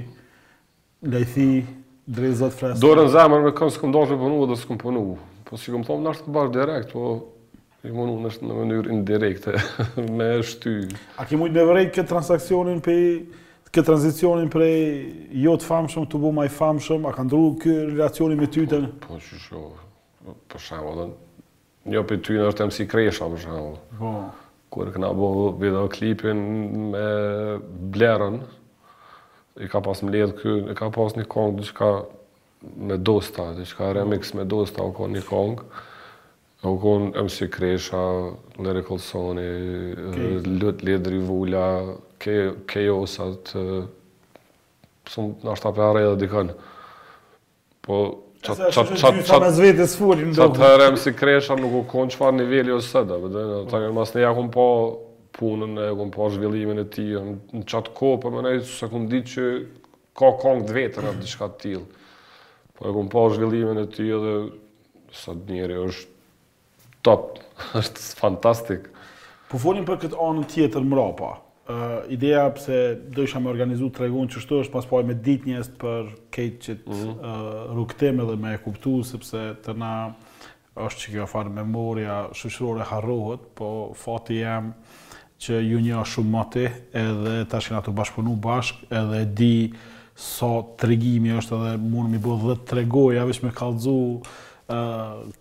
lejthi, 1.12 1.46
drezat 2.08 2.54
fresë. 2.56 2.80
Dorën 2.82 3.10
zemër 3.14 3.44
me 3.46 3.52
kënë 3.56 3.76
s'këm 3.76 3.94
dashë 3.94 4.18
përnu 4.20 4.40
dhe 4.50 4.58
s'këm 4.60 4.78
përnu. 4.82 5.04
Po 5.48 5.56
si 5.60 5.72
këm 5.72 5.84
thomë, 5.88 6.04
nështë 6.10 6.26
këbash 6.28 6.50
direkt, 6.56 6.90
po 6.92 7.10
i 7.88 7.92
mënu 7.94 8.16
nështë 8.26 8.48
në 8.50 8.58
mënyrë 8.60 8.92
indirekte, 8.98 9.54
me 10.18 10.30
shty. 10.44 10.74
A 11.22 11.28
ke 11.28 11.38
mujtë 11.40 11.58
me 11.60 11.66
vrejt 11.70 11.94
këtë 11.96 12.10
transakcionin 12.12 12.82
për 12.84 13.00
këtë 13.70 13.86
transicionin 13.92 14.52
për 14.52 14.66
jo 15.46 15.56
të 15.60 15.70
famshëm, 15.70 16.08
të 16.12 16.20
bu 16.24 16.34
ma 16.36 16.48
i 16.48 16.52
famshëm, 16.52 17.08
a 17.08 17.14
ka 17.16 17.24
ndru 17.28 17.44
kërë 17.62 17.88
relacionin 17.94 18.40
me 18.40 18.50
tyten? 18.52 18.90
Po, 19.00 19.14
po 19.16 19.22
që 19.24 19.40
shohë, 19.46 19.86
për 20.50 20.62
shemë, 20.64 20.92
do 20.98 21.06
jo 21.06 21.08
një 21.88 22.02
për 22.08 22.18
ty 22.26 22.36
është 22.44 22.66
MC 22.68 22.86
Kresha, 22.90 23.28
për 23.32 23.42
shemë. 23.46 23.72
Oh. 23.72 23.96
Po. 24.00 24.12
Kërë 24.74 24.92
këna 24.98 25.08
bo 25.16 25.28
video 25.56 25.86
me 26.36 27.60
Blerën, 27.94 28.34
i 29.58 29.66
ka 29.72 29.80
pas 29.82 30.02
më 30.04 30.10
ledhë 30.12 30.34
kjo, 30.42 30.52
i 30.72 30.74
ka 30.76 30.90
pas 30.92 31.14
një 31.16 31.24
kongë 31.32 31.62
dhe 31.62 31.88
me 32.90 32.96
Dosta, 33.06 33.46
dhe 33.56 33.64
ka 33.70 33.92
remix 33.96 34.34
me 34.36 34.44
Dosta, 34.50 34.82
u 34.84 34.92
konë 34.98 35.16
një 35.18 35.24
kongë. 35.24 35.64
U 36.68 36.74
konë 36.82 37.24
MC 37.24 37.48
Kresha, 37.54 38.04
Lyrical 38.58 38.98
Sony, 39.00 39.48
Lut 40.60 40.82
Lidri 40.84 41.18
Vula, 41.18 41.96
Kejosat, 42.20 43.52
Ke 43.52 43.52
Ke 43.54 43.84
Ke 45.08 45.34
Ke 45.40 46.14
Ke 46.18 46.28
Ke 46.28 46.28
Ke 47.86 47.88
Ke 47.88 47.94
Ese 48.38 48.54
është 48.54 48.72
që 48.72 48.82
është 48.94 49.10
një 49.18 49.24
tanë 49.26 49.48
az 49.50 49.58
do. 49.98 50.08
S'atë 50.38 50.62
herëm 50.68 50.98
si 51.02 51.12
kresha 51.18 51.56
nuk 51.58 51.72
u 51.74 51.80
konë 51.90 52.14
qëfar 52.14 52.36
nivelli 52.36 52.72
ose 52.74 53.00
dhe 53.08 53.16
përdena. 53.24 53.56
Tanë 53.72 53.88
mas 53.96 54.12
masnë 54.14 54.22
e 54.22 54.52
po 54.54 54.66
punën 55.38 55.72
e 55.82 55.88
kom 55.98 56.12
po 56.14 56.28
zhvillimin 56.34 56.78
e 56.78 56.86
ti. 56.90 57.06
Në 57.18 57.64
qatë 57.68 57.94
ko 57.98 58.12
për 58.22 58.30
po 58.30 58.36
më 58.36 58.44
nejë 58.48 58.68
se 58.76 58.88
kumë 58.92 59.10
ditë 59.16 59.32
që 59.32 59.48
ka 60.20 60.30
kankët 60.38 60.72
vetër 60.76 61.10
atë 61.10 61.22
diçka 61.24 61.48
të 61.56 61.60
tilë. 61.64 61.84
Po 62.78 62.86
e 62.86 62.94
kumë 62.94 63.12
po 63.16 63.24
zhvillimin 63.34 63.82
e 63.82 63.88
ti 63.96 64.06
dhe 64.12 64.36
sa 65.18 65.34
njerë 65.34 65.82
është 65.88 67.02
top, 67.08 67.42
është 67.82 68.06
fantastik. 68.22 68.86
Po 69.50 69.58
folim 69.62 69.86
për 69.88 70.04
këtë 70.06 70.24
anën 70.28 70.46
tjetër 70.54 70.86
mra, 70.94 71.10
Ideja 72.08 72.48
pse 72.50 72.96
do 73.12 73.22
isha 73.28 73.40
me 73.44 73.50
organizu 73.50 73.90
të 73.92 74.06
regun 74.06 74.28
që 74.32 74.40
shtu 74.40 74.58
është 74.62 74.72
pas 74.72 74.86
po 74.88 75.02
me 75.04 75.12
dit 75.20 75.42
njëst 75.44 75.74
për 75.80 76.06
kejtë 76.32 76.62
që 76.64 76.76
mhm. 76.78 76.86
të 76.86 77.66
rukëtime 77.76 78.26
dhe 78.30 78.36
me 78.40 78.54
e 78.56 78.60
kuptu, 78.62 78.94
sepse 79.04 79.42
të 79.66 79.74
na 79.76 79.90
është 80.78 81.02
që 81.04 81.12
kjo 81.18 81.26
farë 81.28 81.52
memoria 81.58 82.16
shushrore 82.38 82.86
harrohet, 82.88 83.44
po 83.58 83.68
fati 84.00 84.40
jem 84.40 84.70
që 85.42 85.60
ju 85.66 85.80
një 85.84 86.00
është 86.06 86.14
shumë 86.16 86.32
mati 86.38 86.64
edhe 87.02 87.34
të 87.50 87.60
është 87.62 87.82
të 87.88 87.96
bashkëpunu 88.00 88.38
bashkë 88.48 88.88
edhe 89.02 89.20
di 89.38 89.52
sa 90.18 90.48
të 90.80 90.88
regimi 90.94 91.36
është 91.38 91.58
edhe 91.60 91.74
mund 91.84 92.08
mi 92.14 92.18
bëdhë 92.24 92.48
dhe 92.48 92.56
të 92.70 92.78
regoj, 92.82 93.18
a 93.20 93.28
vish 93.28 93.44
me 93.44 93.52
kalëzu 93.58 93.98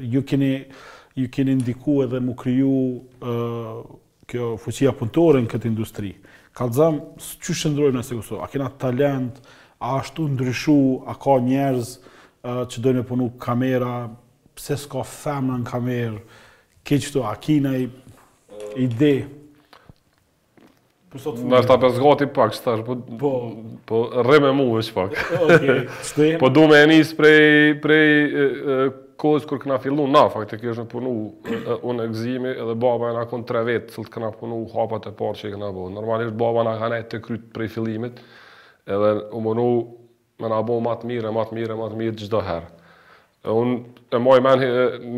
ju 0.00 0.22
keni 0.26 0.54
ju 1.20 1.26
keni 1.34 1.54
ndiku 1.58 1.98
edhe 2.06 2.20
mu 2.24 2.32
kryu 2.38 3.02
kjo 4.30 4.52
fuqia 4.62 4.92
punëtore 4.96 5.42
në 5.42 5.50
këtë 5.50 5.68
industri. 5.68 6.12
Ka 6.56 6.64
të 6.70 6.78
zëmë, 6.78 7.00
së 7.20 7.34
që 7.42 7.56
shëndrojmë 7.60 7.98
nëse 7.98 8.14
Kosovë? 8.16 8.44
A 8.44 8.48
kena 8.48 8.68
talent? 8.80 9.40
A 9.82 9.98
ashtu 9.98 10.28
ndryshu? 10.32 11.02
A 11.10 11.16
ka 11.20 11.34
njerëz 11.42 11.90
që 12.70 12.80
dojnë 12.86 13.02
me 13.02 13.06
punu 13.10 13.26
kamera? 13.42 14.06
Pse 14.56 14.78
s'ka 14.80 15.02
femë 15.12 15.58
në 15.64 15.68
kamerë? 15.68 16.22
Ke 16.86 17.00
qëto? 17.02 17.26
A 17.28 17.34
kina 17.42 17.74
i, 17.76 17.90
ide? 18.80 19.12
për 21.10 21.22
sot 21.24 21.36
fundi. 21.38 21.50
Në 21.50 21.60
po- 21.60 21.76
po. 21.76 21.76
po 21.76 21.90
është 21.90 22.26
pak, 22.36 22.52
që 22.56 22.62
thash, 22.64 22.82
po, 22.86 23.46
po, 23.86 24.00
me 24.46 24.52
mu 24.54 24.66
është 24.80 24.94
pak. 24.94 26.40
po 26.40 26.48
du 26.54 26.66
me 26.70 26.82
e 26.82 27.02
prej, 27.18 27.40
prej 27.82 28.08
kohës 29.20 29.46
kër 29.48 29.60
këna 29.64 29.78
fillu, 29.82 30.06
na, 30.08 30.26
faktë 30.32 30.58
e 30.62 30.76
në 30.78 30.84
punu 30.88 31.14
unë 31.82 32.04
e 32.06 32.12
gzimi, 32.14 32.54
edhe 32.54 32.74
baba 32.76 33.10
e 33.10 33.16
na 33.18 33.26
kënë 33.30 33.46
tre 33.50 33.64
vetë, 33.68 33.92
cëllë 33.94 34.08
të 34.10 34.14
këna 34.16 34.30
punu 34.38 34.62
hapat 34.74 35.10
e 35.10 35.14
parë 35.18 35.40
që 35.40 35.50
i 35.50 35.54
këna 35.56 35.72
bo. 35.76 35.88
Normalisht 35.92 36.36
baba 36.40 36.64
na 36.70 36.78
ka 36.80 36.92
e 36.96 37.02
të 37.10 37.22
krytë 37.26 37.52
prej 37.56 37.68
fillimit, 37.74 38.22
edhe 38.86 39.10
u 39.34 39.42
mënu 39.44 39.68
me 40.40 40.48
na 40.48 40.62
bo 40.64 40.78
matë 40.80 41.04
mire, 41.10 41.34
matë 41.36 41.58
mire, 41.58 41.76
matë 41.76 41.98
mire, 41.98 42.14
gjdo 42.22 42.40
herë. 42.46 42.70
Unë 43.50 44.06
e 44.14 44.18
moj 44.20 44.38
menë 44.44 44.66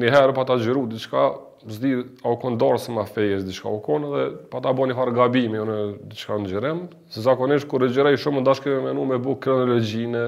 një 0.01 0.11
herë 0.17 0.35
pa 0.35 0.45
ta 0.47 0.57
gjëru, 0.63 0.85
diqka, 0.91 1.29
zdi 1.71 1.95
au 2.27 2.35
u 2.43 2.53
dorë 2.59 2.79
se 2.81 2.93
ma 2.95 3.05
fejes 3.07 3.45
diçka 3.47 3.69
u 3.71 3.81
dhe 4.03 4.23
pa 4.51 4.61
ta 4.61 4.73
bo 4.73 4.87
një 4.87 4.97
farë 4.99 5.15
gabimi 5.15 5.61
unë 5.63 5.77
jo 5.79 5.89
diçka 6.11 6.35
në 6.43 6.51
gjerem, 6.51 6.81
se 7.13 7.23
zakonisht 7.23 7.69
kërë 7.71 7.89
gjerej 7.95 8.19
shumë 8.23 8.41
në 8.41 8.45
dashke 8.49 8.71
me 8.73 8.81
menu 8.91 9.05
me 9.07 9.19
buk 9.23 9.43
kronologjine, 9.45 10.27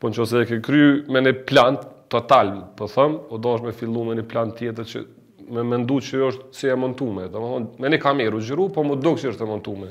po 0.00 0.08
në 0.10 0.16
që 0.16 0.26
se 0.26 0.40
e 0.40 0.48
ke 0.48 0.60
kry 0.64 0.82
me 1.12 1.22
një 1.22 1.34
plan 1.46 1.78
total, 2.10 2.52
për 2.76 2.78
po 2.78 2.88
them 2.96 3.18
u 3.32 3.38
do 3.40 3.54
me 3.66 3.72
fillu 3.72 4.02
me 4.08 4.16
një 4.18 4.26
plan 4.32 4.50
tjetër 4.58 4.84
që 4.92 5.04
me 5.52 5.62
mendu 5.66 6.00
që 6.02 6.24
është 6.30 6.48
si 6.54 6.68
e 6.70 6.76
montume, 6.78 7.28
dhe 7.28 7.38
më 7.40 7.50
thonë, 7.52 7.70
me 7.82 7.88
një 7.92 8.00
kameru 8.02 8.40
gjeru, 8.42 8.68
po 8.72 8.82
më 8.86 8.98
dukë 9.02 9.22
që 9.24 9.32
është 9.34 9.44
e 9.46 9.50
montume. 9.50 9.90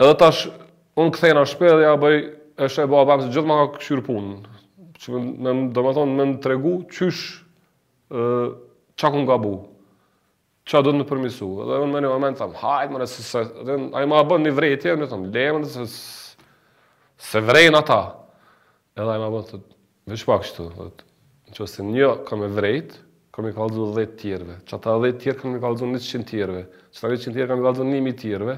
Edhe 0.00 0.14
tash, 0.18 0.46
unë 0.98 1.14
këthejna 1.14 1.44
shpe 1.46 1.70
dhe 1.72 1.84
ja 1.86 1.94
bëj, 2.00 2.18
është 2.66 2.84
e 2.86 2.90
bëha 2.90 3.06
bëmë 3.10 3.24
se 3.28 3.32
gjithë 3.36 3.58
ka 3.62 3.68
këshyrë 3.76 4.04
punë, 4.08 4.58
që 5.04 5.22
më 5.46 5.54
më 5.70 6.34
tregu 6.44 6.76
qysh, 6.90 7.22
qa 9.02 9.10
kun 9.10 9.26
gabu, 9.26 9.54
qa 10.70 10.78
do 10.84 10.92
të 10.94 11.00
më 11.02 11.06
përmisu. 11.10 11.48
Dhe 11.66 11.78
unë 11.82 11.94
me 11.96 12.02
një 12.04 12.10
moment, 12.14 12.38
thamë, 12.38 12.58
hajtë, 12.62 12.94
mëre, 12.94 13.06
se 13.10 13.24
se, 13.26 13.42
dhe 13.66 13.78
a 13.98 14.02
i 14.04 14.10
bën 14.30 14.46
një 14.46 14.52
vretje, 14.54 14.92
në 15.00 15.08
thamë, 15.10 15.30
le, 15.34 15.46
mëre, 15.56 15.86
se, 15.86 16.44
se 17.28 17.42
vrejnë 17.42 17.80
ata. 17.82 18.00
Edhe 18.96 19.08
a 19.08 19.16
i 19.18 19.22
ma 19.24 19.30
bën, 19.32 19.48
thamë, 19.48 19.80
veç 20.12 20.26
pak 20.28 20.46
shtu, 20.46 20.68
dhe 20.76 20.86
në 21.50 21.56
që 21.58 21.68
se 21.72 21.86
një 21.88 22.12
kam 22.28 22.44
e 22.46 22.52
vrejt, 22.54 22.94
kam 23.34 23.46
i 23.48 23.54
kalzu 23.56 23.86
dhe 23.96 24.06
tjerve, 24.20 24.58
që 24.68 24.76
ata 24.78 24.94
dhe 25.02 25.10
tjerë 25.18 25.40
kam 25.40 25.54
i 25.56 25.60
kalzu 25.64 25.86
një 25.88 26.02
qënë 26.06 26.26
tjerve, 26.30 26.62
që 26.92 27.00
ta 27.02 27.10
një 27.10 27.18
qënë 27.24 27.34
tjerë 27.38 27.50
kam 27.50 27.62
i 27.64 27.66
kalzu 27.66 27.86
një 27.88 28.00
mi 28.04 28.12
tjerve, 28.22 28.54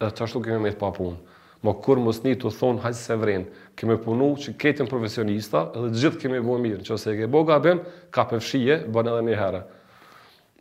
edhe 0.00 0.10
që 0.16 0.26
ashtu 0.26 0.42
kemi 0.46 0.62
me 0.64 0.72
të 0.74 0.80
papunë. 0.80 1.18
Ma 1.64 1.72
kur 1.80 1.96
mos 2.00 2.18
një 2.24 2.34
të 2.42 2.50
thonë, 2.58 2.82
hajtë 2.84 2.98
se 3.02 3.16
vrejnë, 3.20 3.62
kemi 3.80 3.96
punu 4.04 4.30
që 4.40 4.52
ketim 4.60 4.88
profesionista, 4.88 5.66
edhe 5.76 5.92
gjithë 6.02 6.20
kemi 6.24 6.40
bu 6.44 6.58
mirë, 6.60 6.82
në 6.84 6.98
se 7.00 7.12
e 7.14 7.18
ke 7.22 7.28
bo 7.32 7.40
gabim, 7.48 7.80
ka 8.12 8.24
pëfshije, 8.32 8.82
bën 8.92 9.08
edhe 9.12 9.22
një 9.30 9.38
herë. 9.40 9.62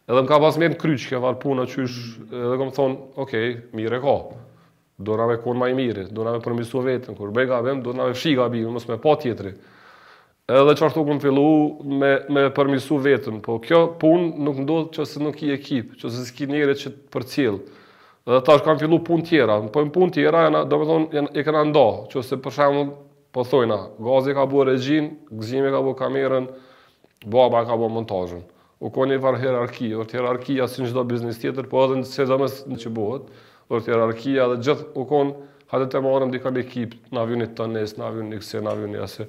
Edhe 0.03 0.19
më 0.19 0.27
ka 0.27 0.37
pas 0.43 0.57
në 0.59 0.67
kryqë 0.75 1.11
kjo 1.13 1.19
varë 1.23 1.37
puna 1.39 1.63
që 1.63 1.83
është, 1.85 2.23
edhe 2.35 2.55
kom 2.59 2.71
thonë, 2.75 2.95
okej, 3.23 3.45
okay, 3.53 3.53
mire 3.77 4.01
ka. 4.03 4.15
Do 4.99 5.15
nga 5.15 5.27
me 5.29 5.37
konë 5.39 5.61
maj 5.61 5.69
mire, 5.77 6.03
do 6.11 6.25
nga 6.25 6.33
me 6.35 6.41
përmisu 6.43 6.81
vetën, 6.83 7.15
kur 7.15 7.31
bëj 7.33 7.53
bem, 7.63 7.79
do 7.85 7.93
nga 7.95 8.09
me 8.09 8.17
fshi 8.17 8.33
ga 8.35 8.49
bimë, 8.51 8.73
mës 8.75 8.89
me 8.89 8.97
pa 8.99 9.13
tjetëri. 9.21 9.53
Edhe 10.51 10.75
qartu 10.75 11.05
këmë 11.07 11.23
fillu 11.23 11.45
me, 12.01 12.09
me 12.35 12.43
përmisu 12.57 12.97
vetën, 13.05 13.37
po 13.45 13.55
kjo 13.63 13.79
punë 14.01 14.43
nuk 14.43 14.59
ndodhë 14.65 14.91
që 14.97 15.05
se 15.13 15.23
nuk 15.23 15.39
i 15.47 15.53
ekip, 15.55 15.95
që 16.01 16.11
se 16.11 16.27
s'ki 16.27 16.49
njerët 16.51 16.83
që 16.83 16.91
të 16.97 17.03
për 17.15 17.29
cilë. 17.35 17.83
Edhe 18.27 18.43
ta 18.47 18.57
është 18.59 18.67
kam 18.67 18.83
fillu 18.83 18.99
punë 19.07 19.29
tjera, 19.29 19.55
po 19.71 19.85
në 19.87 19.95
pun 19.99 20.11
tjera, 20.15 20.43
jena, 20.49 20.65
do 20.67 20.81
me 20.83 20.89
thonë, 20.91 21.27
e 21.31 21.47
këna 21.47 21.63
nda, 21.71 21.87
që 22.11 22.25
se 22.27 22.41
për 22.43 22.57
shemë, 22.59 22.85
po 23.33 23.47
thojna, 23.47 23.79
gazi 24.03 24.35
ka 24.37 24.43
bu 24.51 24.67
regjin, 24.67 25.13
gzimi 25.43 25.71
ka 25.73 25.79
bu 25.85 25.95
kamerën, 25.99 26.51
baba 27.33 27.63
ka 27.71 27.79
bu 27.79 27.87
montajën 27.95 28.43
u 28.83 28.91
ka 28.91 29.05
një 29.07 29.17
farë 29.23 29.39
hierarki, 29.39 29.87
dhe 29.95 30.05
të 30.09 30.17
hierarkia 30.19 30.65
si 30.67 30.81
në 30.81 30.89
gjitha 30.89 31.03
biznis 31.07 31.37
tjetër, 31.39 31.69
po 31.71 31.85
edhe 31.85 32.01
në 32.01 32.09
se 32.09 32.25
në 32.27 32.79
që 32.83 32.91
bëhet, 32.91 33.29
dhe 33.71 33.79
të 33.79 33.91
hierarkia 33.93 34.47
dhe 34.51 34.57
gjithë 34.67 34.89
u 34.99 35.05
ka 35.07 35.21
në 35.23 35.33
hadet 35.73 35.91
të 35.93 36.01
marëm 36.03 36.31
dika 36.35 36.51
një 36.51 36.63
ekip, 36.65 36.95
në 37.15 37.21
avionit 37.23 37.53
të 37.57 37.67
nes, 37.71 37.93
në 37.97 38.05
avionit 38.09 38.43
kse, 38.43 38.59
në 38.61 38.71
avionit 38.73 38.99
jase. 38.99 39.27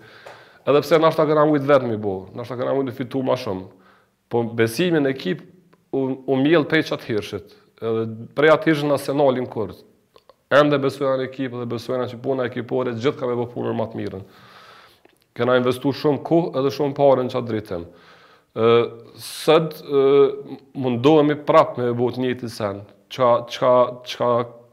Edhe 0.64 0.80
pse 0.84 0.98
në 0.98 1.08
ashtë 1.12 1.26
të 1.30 1.38
vetë 1.70 1.90
mi 1.92 1.98
bo, 2.06 2.14
në 2.34 2.42
ashtë 2.42 2.56
të 2.64 2.70
këna 2.74 2.94
fitu 2.98 3.22
ma 3.28 3.36
shumë, 3.38 3.92
po 4.32 4.42
besimin 4.58 5.06
ekip 5.12 5.44
u, 5.92 6.00
u 6.26 6.38
mjelë 6.40 6.66
prej 6.72 6.80
qatë 6.90 7.08
hirshit, 7.12 7.54
edhe 7.82 8.06
prej 8.34 8.50
atë 8.56 8.70
hirshit 8.72 8.90
në 8.90 8.98
senolin 9.04 9.46
kërët. 9.54 9.84
Ende 10.54 10.78
besojnë 10.78 11.28
ekipë 11.30 11.62
dhe 11.62 11.68
besojnë 11.70 12.08
që 12.10 12.50
ekipore, 12.50 12.98
më 12.98 13.86
të 13.94 14.02
mirën. 14.02 14.24
shumë 15.36 16.20
kohë 16.32 16.50
edhe 16.58 16.70
shumë 16.70 17.88
sët 18.54 19.80
mundohemi 20.78 21.34
prap 21.46 21.76
me 21.80 21.90
bot 21.96 22.18
një 22.22 22.36
të 22.42 22.50
sen. 22.54 22.84
Qa, 23.14 23.32
qa, 23.50 23.72
qa 24.06 24.28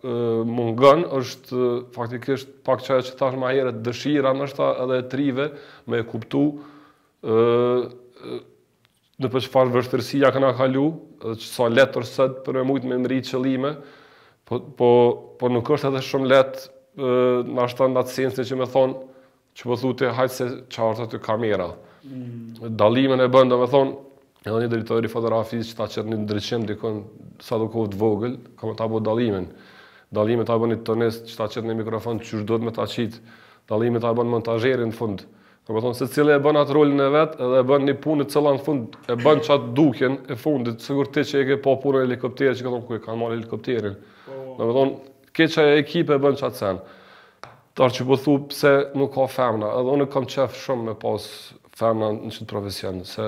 mungën 0.05 1.03
është 1.13 1.63
faktikisht 1.95 2.53
pak 2.65 2.81
qa 2.85 2.99
që 3.05 3.15
thash 3.19 3.37
ma 3.37 3.51
herët 3.53 3.81
dëshira 3.85 4.31
nështa 4.33 4.69
edhe 4.85 4.99
trive 5.11 5.49
me 5.85 5.99
kuptu 6.09 6.39
e, 7.21 7.27
kuptu 7.27 8.39
në 9.21 9.29
për 9.29 9.43
që 9.45 9.51
farë 9.53 9.69
vështërësia 9.75 10.31
këna 10.33 10.49
kalu, 10.57 10.81
që 11.37 11.45
sa 11.45 11.67
letër 11.69 12.05
sët 12.09 12.39
për 12.41 12.57
me 12.57 12.63
mujtë 12.71 12.89
me 12.89 12.95
mëri 13.03 13.19
qëlime, 13.27 13.75
po, 14.49 14.57
po, 14.77 14.87
po 15.37 15.51
nuk 15.53 15.69
është 15.75 15.91
edhe 15.91 16.01
shumë 16.07 16.31
letë 16.31 17.45
në 17.53 17.61
ashtë 17.67 17.83
të 17.83 17.89
ndatë 17.93 18.13
sensin 18.15 18.47
që 18.49 18.57
me 18.57 18.65
thonë 18.73 19.23
që 19.59 19.69
po 19.69 19.93
të 20.01 20.09
hajtë 20.17 20.33
se 20.39 20.47
qartë 20.73 21.05
të 21.13 21.21
kamera. 21.21 21.69
Mm. 22.09 22.75
dalimin 22.75 23.19
e 23.21 23.27
bën, 23.29 23.49
domethën, 23.51 23.91
edhe 24.47 24.59
një 24.63 24.69
drejtori 24.71 25.09
fotografi 25.11 25.59
që 25.61 25.75
ta 25.77 25.85
çet 25.91 26.07
një 26.09 26.17
ndriçim 26.23 26.63
dikon 26.65 27.03
sa 27.45 27.59
do 27.61 27.67
kohët 27.69 27.93
vogël, 27.99 28.39
ka 28.57 28.65
me 28.67 28.73
ta 28.79 28.87
bo 28.89 28.99
dalimin. 29.05 29.45
Dalimin 30.11 30.47
ta 30.49 30.55
bo 30.59 30.65
një 30.65 30.79
që 30.81 31.35
ta 31.37 31.45
çet 31.47 31.67
një 31.67 31.75
mikrofon 31.83 32.17
që 32.25 32.41
të 32.49 32.57
me 32.65 32.73
ta 32.73 32.87
qitë. 32.89 33.21
Dalimin 33.69 34.01
ta 34.01 34.15
bo 34.17 34.25
montazherin 34.25 34.89
në 34.89 34.97
fund. 34.97 35.27
Ka 35.67 35.75
me 35.77 35.83
thonë 35.85 35.99
se 36.01 36.07
cilë 36.09 36.39
e 36.39 36.39
bën 36.41 36.57
atë 36.63 36.73
rolin 36.73 37.05
e 37.05 37.11
vetë 37.13 37.37
edhe 37.37 37.59
e 37.61 37.67
bën 37.69 37.85
një 37.89 37.95
punë 38.01 38.25
të 38.25 38.33
cëla 38.33 38.55
në 38.57 38.63
fund, 38.65 38.97
e 39.13 39.17
bën 39.21 39.43
që 39.45 39.53
atë 39.55 39.71
duken 39.77 40.15
e 40.33 40.37
fundit, 40.41 40.81
sigur 40.81 41.05
ti 41.13 41.21
që 41.21 41.37
e 41.37 41.45
ke 41.51 41.59
pa 41.59 41.63
po 41.69 41.77
punë 41.83 42.01
helikopterit 42.07 42.57
që 42.57 42.65
ka 42.65 42.71
thonë 42.73 42.85
ku 42.87 42.97
e 42.97 43.03
kanë 43.05 43.21
marrë 43.21 43.37
helikopterin. 43.37 43.95
Ka 44.25 44.41
po. 44.57 44.65
me 44.65 44.73
thonë, 44.73 44.95
e 45.37 45.77
ekipe 45.83 46.17
bën 46.17 46.41
që 46.41 46.49
sen. 46.57 46.81
Tarë 47.77 47.95
që 47.95 48.05
po 48.09 48.17
thu 48.19 48.39
pse 48.49 48.73
nuk 48.97 49.13
ka 49.15 49.27
femna, 49.31 49.69
edhe 49.77 49.93
unë 49.95 50.09
kam 50.11 50.25
qef 50.27 50.57
shumë 50.65 50.89
me 50.89 50.95
pas 50.99 51.29
Femna 51.79 52.09
në 52.17 52.31
qëtë 52.35 52.49
profesion, 52.51 52.97
se 53.07 53.23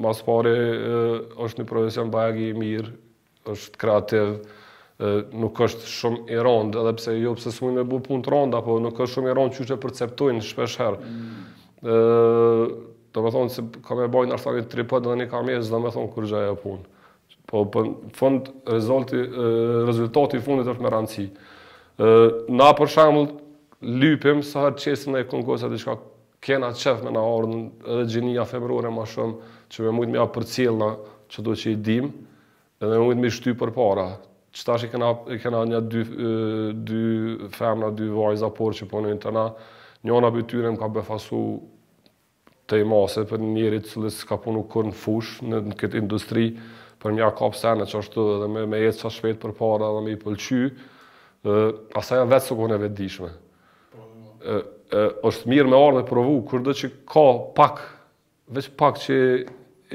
mas 0.00 0.20
pari 0.22 0.52
është 0.54 1.62
një 1.64 1.68
profesion 1.68 2.12
bajegi 2.14 2.44
i 2.52 2.54
mirë, 2.54 2.92
është 3.52 3.80
kreativ, 3.82 4.28
nuk 5.42 5.58
është 5.66 5.88
shumë 5.90 6.20
i 6.32 6.38
rëndë, 6.46 6.78
edhe 6.82 6.92
pse 7.00 7.16
jo 7.18 7.32
pëse 7.36 7.52
së 7.56 7.72
me 7.76 7.82
bu 7.88 7.98
punë 8.06 8.22
të 8.28 8.32
rëndë, 8.32 8.60
apo 8.60 8.78
nuk 8.84 9.02
është 9.02 9.18
shumë 9.18 9.30
i 9.32 9.36
rëndë 9.36 9.58
që 9.58 9.66
që 9.72 9.80
perceptojnë 9.82 10.44
shpesh 10.46 10.78
herë. 10.82 11.10
Mm. 11.10 12.86
Do 13.16 13.24
me 13.26 13.34
thonë, 13.34 13.52
se 13.56 13.66
ka 13.86 13.98
e 14.06 14.10
bajnë 14.14 14.38
ashtë 14.38 14.54
një 14.60 14.66
tripët 14.72 15.08
dhe 15.10 15.18
një 15.24 15.30
kamjezë, 15.34 15.74
do 15.74 15.82
me 15.82 15.92
thonë 15.96 16.14
kur 16.14 16.30
gjeja 16.30 16.54
punë. 16.62 16.86
Po, 17.46 17.60
për 17.60 17.68
po, 17.70 17.84
fund, 18.18 18.48
rezultati 18.66 20.38
i 20.38 20.42
fundit 20.42 20.70
është 20.72 20.82
me 20.86 20.94
rëndësi. 20.94 21.26
Na, 22.58 22.70
për 22.78 22.94
shamëllë, 22.98 23.38
lypim, 24.00 24.46
sa 24.46 24.68
herë 24.68 24.98
në 25.12 25.24
e 25.26 25.30
kongosja 25.30 25.70
të 25.74 25.82
qka 25.82 25.98
kena 26.46 26.70
qef 26.78 27.02
me 27.02 27.10
na 27.14 27.22
orën 27.26 27.58
edhe 27.82 28.04
gjenia 28.10 28.44
femërore 28.46 28.90
ma 28.94 29.02
shumë 29.08 29.66
që 29.72 29.82
me 29.86 29.94
mujtë 29.98 30.12
me 30.14 30.20
apër 30.22 30.44
cilëna 30.52 30.88
që 31.32 31.42
do 31.46 31.54
që 31.62 31.72
i 31.74 31.78
dim 31.88 32.10
edhe 32.80 32.92
me 33.00 33.04
mujtë 33.08 33.22
me 33.24 33.32
shty 33.34 33.54
për 33.58 33.72
para. 33.76 34.04
Qëta 34.56 34.76
që 34.80 34.90
kena, 34.94 35.08
kena 35.42 35.62
një 35.72 35.80
dy, 35.92 36.02
dy 36.88 37.02
femëna, 37.56 37.90
dy 37.98 38.06
vajza 38.14 38.50
por 38.56 38.76
që 38.78 38.86
ponu 38.88 39.10
në 39.12 39.18
të 39.24 39.32
na, 39.36 39.46
njona 40.06 40.30
për 40.32 40.46
tyre 40.52 40.70
më 40.76 40.80
ka 40.84 40.88
befasu 40.94 41.40
të 42.66 42.80
i 42.82 42.86
mase 42.90 43.26
për 43.30 43.42
njerit 43.42 43.90
cilës 43.90 44.22
ka 44.28 44.38
punu 44.42 44.62
kërë 44.70 44.90
në 44.92 44.96
fush 45.02 45.40
në, 45.44 45.62
në 45.72 45.76
këtë 45.80 46.00
industri 46.02 46.48
për 47.02 47.14
mja 47.18 47.28
kap 47.38 47.58
sene 47.58 47.84
që 47.90 47.98
ashtu 48.00 48.24
dhe 48.44 48.48
me, 48.52 48.64
me 48.70 48.80
jetë 48.84 49.00
sa 49.02 49.10
shpet 49.12 49.42
për 49.42 49.52
para 49.58 49.90
dhe 49.98 50.04
me 50.06 50.14
i 50.14 50.22
pëlqy, 50.22 50.62
Asaj 51.96 52.16
janë 52.18 52.30
vetë 52.32 52.42
së 52.48 52.54
kone 52.58 52.76
vetë 52.80 52.96
dishme. 52.98 53.28
Po, 53.94 54.06
është 54.92 55.50
mirë 55.50 55.68
me 55.70 55.76
ardhe 55.78 56.00
dhe 56.02 56.06
provu, 56.08 56.36
kërdo 56.48 56.74
që 56.78 56.90
ka 57.10 57.24
pak, 57.56 57.80
veç 58.54 58.68
pak 58.78 59.00
që 59.02 59.14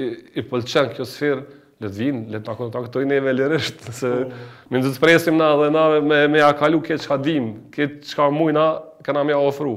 i, 0.02 0.08
i 0.40 0.44
pëlqen 0.48 0.92
kjo 0.98 1.06
sferë, 1.08 1.42
le 1.82 1.90
të 1.90 1.98
vinë, 2.04 2.24
le 2.32 2.42
të 2.44 2.52
na 2.52 2.58
kontaktojnë 2.60 2.90
këtoj 2.90 3.06
neve 3.10 3.60
se 4.00 4.08
oh. 4.08 4.34
me 4.70 4.82
në 4.82 5.38
na 5.38 5.52
dhe 5.62 5.70
na 5.74 5.86
me, 6.06 6.22
me 6.36 6.42
akalu 6.46 6.82
këtë 6.86 7.06
qka 7.08 7.18
dim, 7.26 7.48
këtë 7.74 8.12
qka 8.12 8.30
na 8.58 8.68
këna 9.06 9.24
me 9.26 9.34
ofru. 9.38 9.74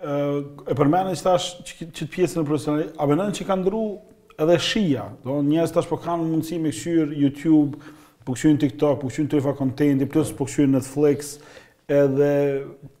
E, 0.00 0.06
e 0.06 0.74
që 0.76 1.22
tash 1.24 1.48
që, 1.66 1.90
të 1.98 2.10
pjesën 2.14 2.42
e 2.42 2.44
profesionali, 2.46 2.88
a 2.96 3.06
benen 3.10 3.32
që 3.34 3.44
ka 3.48 3.56
ndru 3.58 3.82
edhe 4.38 4.58
shia, 4.62 5.08
do 5.24 5.40
njës 5.42 5.72
tash 5.74 5.88
po 5.90 5.96
kanë 5.98 6.24
mundësi 6.28 6.60
me 6.62 6.70
këshyrë 6.70 7.16
YouTube, 7.18 7.78
po 8.24 8.36
këshyrë 8.36 8.58
TikTok, 8.60 9.00
po 9.00 9.08
këshyrë 9.10 9.42
kontenti, 9.58 10.06
Contenti, 10.06 10.34
po 10.38 10.44
këshyrë 10.46 10.76
Netflix 10.76 11.38
edhe 11.88 12.30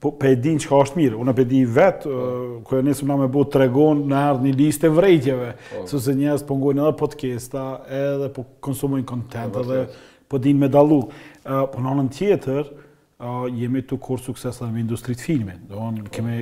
po, 0.00 0.14
e 0.24 0.30
din 0.40 0.56
që 0.60 0.68
ka 0.70 0.78
është 0.86 0.96
mirë. 0.96 1.16
Unë 1.20 1.32
për 1.36 1.46
di 1.50 1.60
vetë, 1.68 2.02
po. 2.06 2.16
uh, 2.16 2.52
ku 2.64 2.78
e 2.78 2.82
nesu 2.86 3.04
nga 3.08 3.18
me 3.20 3.26
bo 3.28 3.42
të 3.44 3.60
regon 3.66 4.00
në 4.08 4.20
ardhë 4.30 4.46
një 4.48 4.52
listë 4.62 4.88
e 4.88 4.92
vrejtjeve, 4.96 5.48
po. 5.72 5.82
su 5.90 6.00
se 6.00 6.14
njësë 6.16 6.46
për 6.48 6.58
ngujnë 6.62 6.84
edhe 6.86 6.94
podcasta, 7.02 7.64
edhe 8.00 8.30
për 8.38 8.46
konsumojnë 8.64 9.08
kontent, 9.10 9.58
edhe 9.62 9.82
për 10.28 10.42
din 10.46 10.58
me 10.62 10.70
dalu. 10.72 11.02
Uh, 11.04 11.66
për 11.74 11.84
në 11.84 11.92
anën 11.92 12.08
tjetër, 12.16 12.72
uh, 12.72 13.42
jemi 13.60 13.84
të 13.90 13.98
kur 14.06 14.22
sukses 14.24 14.56
edhe 14.56 14.68
me 14.72 14.80
industrit 14.86 15.20
filmin. 15.20 15.66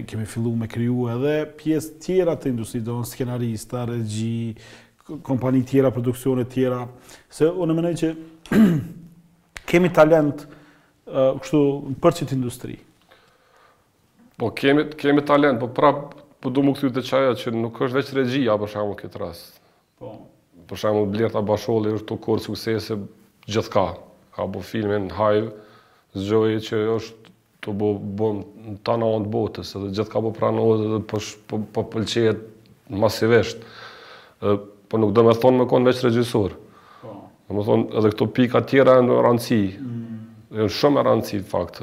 Kemi 0.07 0.28
fillu 0.30 0.55
me 0.62 0.70
kryu 0.70 1.09
edhe 1.18 1.36
pjesë 1.59 1.99
tjera 2.05 2.36
të 2.38 2.55
industri, 2.55 2.80
do 2.86 3.01
në 3.01 3.11
skenarista, 3.11 3.82
regji, 3.90 4.53
kompani 5.26 5.61
tjera, 5.66 5.90
produksionet 5.94 6.47
tjera. 6.55 6.84
Se 7.30 7.51
unë 7.51 7.74
mënej 7.74 7.99
që 8.05 8.12
kemi 9.72 9.90
talent 9.94 10.47
kështu 11.07 11.59
në 11.94 11.96
përqit 12.02 12.32
industri. 12.34 12.76
Po 14.36 14.50
kemi 14.52 14.88
kemi 15.00 15.22
talent, 15.24 15.61
po 15.62 15.68
pra 15.72 15.94
po 16.44 16.50
do 16.52 16.61
më 16.62 16.74
kthy 16.76 16.90
të 16.98 17.02
çaja 17.09 17.32
që 17.40 17.54
nuk 17.57 17.78
është 17.86 17.96
vetë 17.96 18.16
regjia 18.18 18.57
për 18.61 18.72
shembull 18.74 18.98
këtë 19.00 19.18
rast. 19.22 19.61
Po. 19.98 20.11
Për 20.68 20.80
shembull 20.82 21.09
Blerta 21.14 21.40
Basholi 21.46 21.94
është 21.96 22.18
korë 22.26 22.42
suksese 22.44 22.98
gjithka. 23.48 23.86
Ka 24.36 24.44
bo 24.52 24.61
filmin 24.61 25.07
Hive, 25.16 25.54
zgjoi 26.18 26.59
që 26.66 26.82
është 26.98 27.34
të 27.64 27.72
bo 27.74 27.94
bom 28.18 28.42
në 28.66 28.76
të 28.84 28.92
anë 28.92 29.14
të 29.24 29.32
botës, 29.32 29.70
edhe 29.74 29.88
gjithë 29.96 30.12
ka 30.12 30.20
po 30.26 30.34
pranohet 30.36 30.84
edhe 30.90 31.00
po 31.09 31.22
po 31.48 31.62
po 31.76 31.86
pëlqejet 31.94 32.42
masivisht. 33.02 33.62
po 34.88 34.98
nuk 34.98 35.12
do 35.14 35.22
më 35.26 35.32
thonë 35.42 35.59
më 35.62 35.66
konë 35.66 35.86
veç 35.88 36.02
regjisor. 36.04 36.52
Po. 37.02 37.14
Do 37.48 37.52
më 37.59 37.62
thonë 37.66 37.84
edhe 37.98 38.11
këto 38.12 38.26
pika 38.36 38.61
tjera 38.70 39.00
në 39.02 39.16
rëndësi. 39.24 39.64
Mm 39.80 39.95
është 40.64 40.76
shumë 40.80 41.00
e 41.00 41.04
rëndësi 41.07 41.40
fakt. 41.50 41.80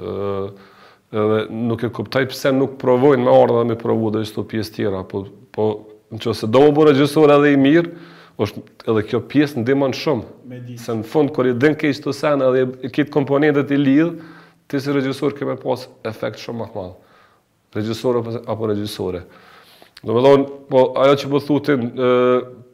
Edhe 1.13 1.41
nuk 1.53 1.83
e 1.85 1.89
kuptaj 1.93 2.25
pse 2.31 2.53
nuk 2.55 2.77
provojnë 2.81 3.21
me 3.27 3.33
ardhë 3.33 3.59
dhe 3.61 3.67
me 3.71 3.77
provu 3.81 4.09
dhe 4.15 4.23
gjithë 4.23 4.39
të 4.41 4.45
pjesë 4.53 4.75
tjera. 4.77 5.03
Po, 5.11 5.23
po 5.53 5.67
në 6.13 6.21
që 6.23 6.35
se 6.41 6.49
do 6.49 6.63
më 6.65 6.73
bërë 6.79 6.95
gjithësor 6.97 7.35
edhe 7.35 7.51
i 7.53 7.59
mirë, 7.61 7.93
është 8.41 8.63
edhe 8.89 9.03
kjo 9.11 9.19
pjesë 9.29 9.59
në 9.61 9.67
dimon 9.69 9.93
shumë. 9.97 10.59
Se 10.81 10.95
në 10.97 11.07
fund, 11.11 11.31
kër 11.35 11.51
i 11.51 11.55
dënë 11.63 11.79
kejtë 11.83 12.05
të 12.07 12.15
senë 12.17 12.49
edhe 12.49 12.65
i 12.89 12.93
kitë 12.95 13.13
komponentet 13.13 13.73
i 13.73 13.77
lidhë, 13.77 14.11
ti 14.73 14.81
si 14.81 14.95
regjisor 14.95 15.35
keme 15.37 15.57
pas 15.61 15.85
efekt 16.09 16.41
shumë 16.41 16.63
më 16.65 16.69
hmalë. 16.73 16.95
Regjisor 17.77 18.21
apo 18.23 18.67
regjisore. 18.73 19.23
Do 20.03 20.15
me 20.17 20.21
thonë, 20.25 20.49
po 20.73 20.85
ajo 20.99 21.13
që 21.21 21.29
po 21.31 21.39
thutin, 21.45 21.85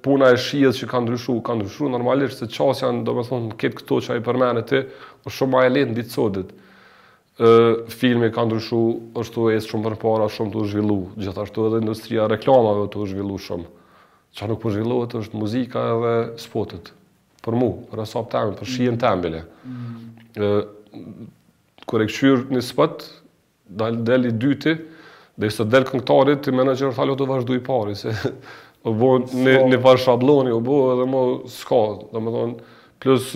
puna 0.02 0.32
e 0.34 0.38
shijes 0.39 0.78
që 0.80 0.88
ka 0.89 1.02
ndryshu, 1.04 1.36
ka 1.43 1.56
ndryshu 1.58 1.89
normalisht 1.91 2.41
se 2.43 2.47
çasja, 2.47 2.89
domethënë, 3.06 3.47
do 3.47 3.52
me 3.52 3.58
ketë 3.60 3.80
këto 3.82 3.97
që 4.06 4.16
ai 4.16 4.22
përmend 4.24 4.62
atë, 4.62 4.82
ti, 4.88 5.08
është 5.28 5.36
shumë 5.38 5.54
ma 5.54 5.64
e 5.68 5.74
letë 5.76 5.91
në 5.91 5.97
ditë 6.00 6.45
filmi 7.95 8.28
ka 8.36 8.43
ndryshu, 8.47 8.80
është 9.20 9.36
të 9.36 9.58
esë 9.58 9.70
shumë 9.74 9.86
për 9.88 9.95
para, 10.02 10.26
shumë 10.36 10.54
të 10.56 10.64
zhvillu, 10.74 10.97
gjithashtu 11.24 11.68
edhe 11.70 11.82
industria 11.84 12.26
reklamave 12.32 12.88
të 12.93 13.06
zhvillu 13.14 13.38
shumë. 13.39 13.70
Qa 14.39 14.47
nuk 14.52 14.60
po 14.62 14.72
zhvillohet 14.74 15.16
është 15.22 15.39
muzika 15.39 15.86
edhe 15.93 16.12
spotit, 16.39 16.91
për 17.45 17.58
mu, 17.60 17.70
për 17.91 18.04
asap 18.06 18.28
temi, 18.34 18.56
për 18.60 18.68
shijen 18.70 18.97
mm. 18.97 19.00
tembile. 19.02 19.45
Mm. 19.66 21.28
Kër 21.89 22.04
e 22.04 22.10
këshyrë 22.12 22.43
një 22.58 22.64
spot, 22.68 23.08
dal 23.72 24.04
del 24.06 24.28
i 24.30 24.34
dyti, 24.36 24.76
dhe 25.39 25.50
del 25.74 25.88
këngtarit, 25.88 26.47
i 26.47 26.52
të 26.52 27.62
pari, 27.70 27.95
se 27.95 28.12
u 28.84 28.94
bo 28.96 29.16
në 29.20 29.58
në 29.70 29.80
par 29.84 30.00
shabloni 30.00 30.52
u 30.56 30.60
bo 30.64 30.78
edhe 30.94 31.08
më 31.10 31.24
s'ka, 31.52 31.82
domethën 32.14 32.54
plus 33.04 33.32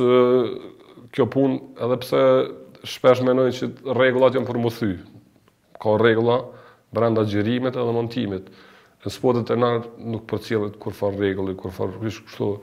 kjo 1.14 1.26
punë 1.32 1.82
edhe 1.84 1.98
pse 2.04 2.22
shpesh 2.94 3.24
mendojnë 3.28 3.56
që 3.58 3.70
rregullat 3.96 4.38
janë 4.38 4.48
për 4.48 4.62
mos 4.64 4.80
thy. 4.82 4.94
Ka 5.82 5.98
rregulla 6.00 6.42
brenda 6.96 7.26
xhirimit 7.28 7.76
edhe 7.76 7.96
montimit. 7.96 8.48
Në 9.04 9.12
spotet 9.12 9.52
e 9.52 9.58
nar 9.60 9.82
nuk 10.00 10.24
përcjellet 10.32 10.78
kur 10.80 10.96
fal 10.96 11.16
rregulli, 11.20 11.58
kur 11.60 11.74
fal 11.76 11.92
rish 12.00 12.22
kështu. 12.28 12.54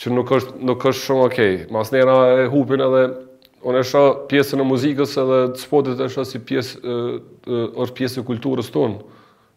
Që 0.00 0.10
nuk 0.12 0.30
është, 0.36 0.58
nuk 0.66 0.84
është 0.90 1.04
shumë 1.06 1.24
okej. 1.30 1.54
Okay. 1.56 1.70
Mas 1.72 1.92
njëra 1.94 2.18
e 2.44 2.46
hupin 2.52 2.80
edhe 2.84 3.06
Unë 3.64 3.80
e 3.80 4.04
pjesën 4.28 4.60
e 4.60 4.64
muzikës 4.68 5.14
edhe 5.20 5.36
spotet 5.56 5.96
spotit 5.96 6.00
e 6.04 6.08
sha 6.12 6.24
si 6.28 6.40
pjesë, 6.40 6.96
është 7.48 7.94
pjesë 7.96 8.20
e 8.20 8.24
kulturës 8.28 8.68
tonë. 8.74 8.98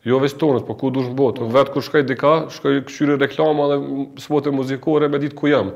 Jo 0.07 0.21
veç 0.23 0.37
tonës, 0.39 0.63
po 0.63 0.75
ku 0.79 0.91
dush 0.95 1.09
në 1.09 1.15
botë. 1.17 1.47
vetë 1.51 1.73
kur 1.73 1.83
shkaj 1.83 2.03
dika, 2.07 2.31
shkaj 2.55 2.77
këshyri 2.87 3.17
reklama 3.19 3.65
dhe 3.73 3.79
spotit 4.23 4.55
muzikore 4.55 5.09
me 5.11 5.19
ditë 5.19 5.35
ku 5.35 5.49
jam. 5.51 5.73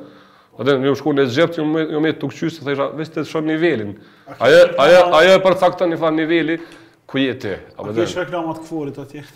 Adhe 0.61 0.77
jo, 0.77 0.79
në 0.83 0.93
shkuar 0.99 1.17
në 1.17 1.25
Egjipt, 1.27 1.57
jo, 1.59 1.65
jo 1.95 1.99
më 2.03 2.13
të 2.21 2.29
këshyri 2.31 2.51
se 2.55 2.61
të 2.63 2.73
isha 2.75 2.87
veç 2.99 3.11
të 3.11 3.25
shumë 3.33 3.51
nivelin. 3.53 3.91
Ajo 4.39 5.33
e 5.35 5.41
për 5.43 5.59
cakta 5.63 5.89
një 5.91 5.99
farë 5.99 6.19
niveli, 6.21 6.57
ku 7.07 7.19
je 7.19 7.35
ti. 7.41 7.53
A 7.75 7.83
për 7.83 7.93
po 7.99 8.07
shkaj 8.15 8.23
reklamat 8.23 8.63
këforit 8.63 9.01
atje? 9.03 9.25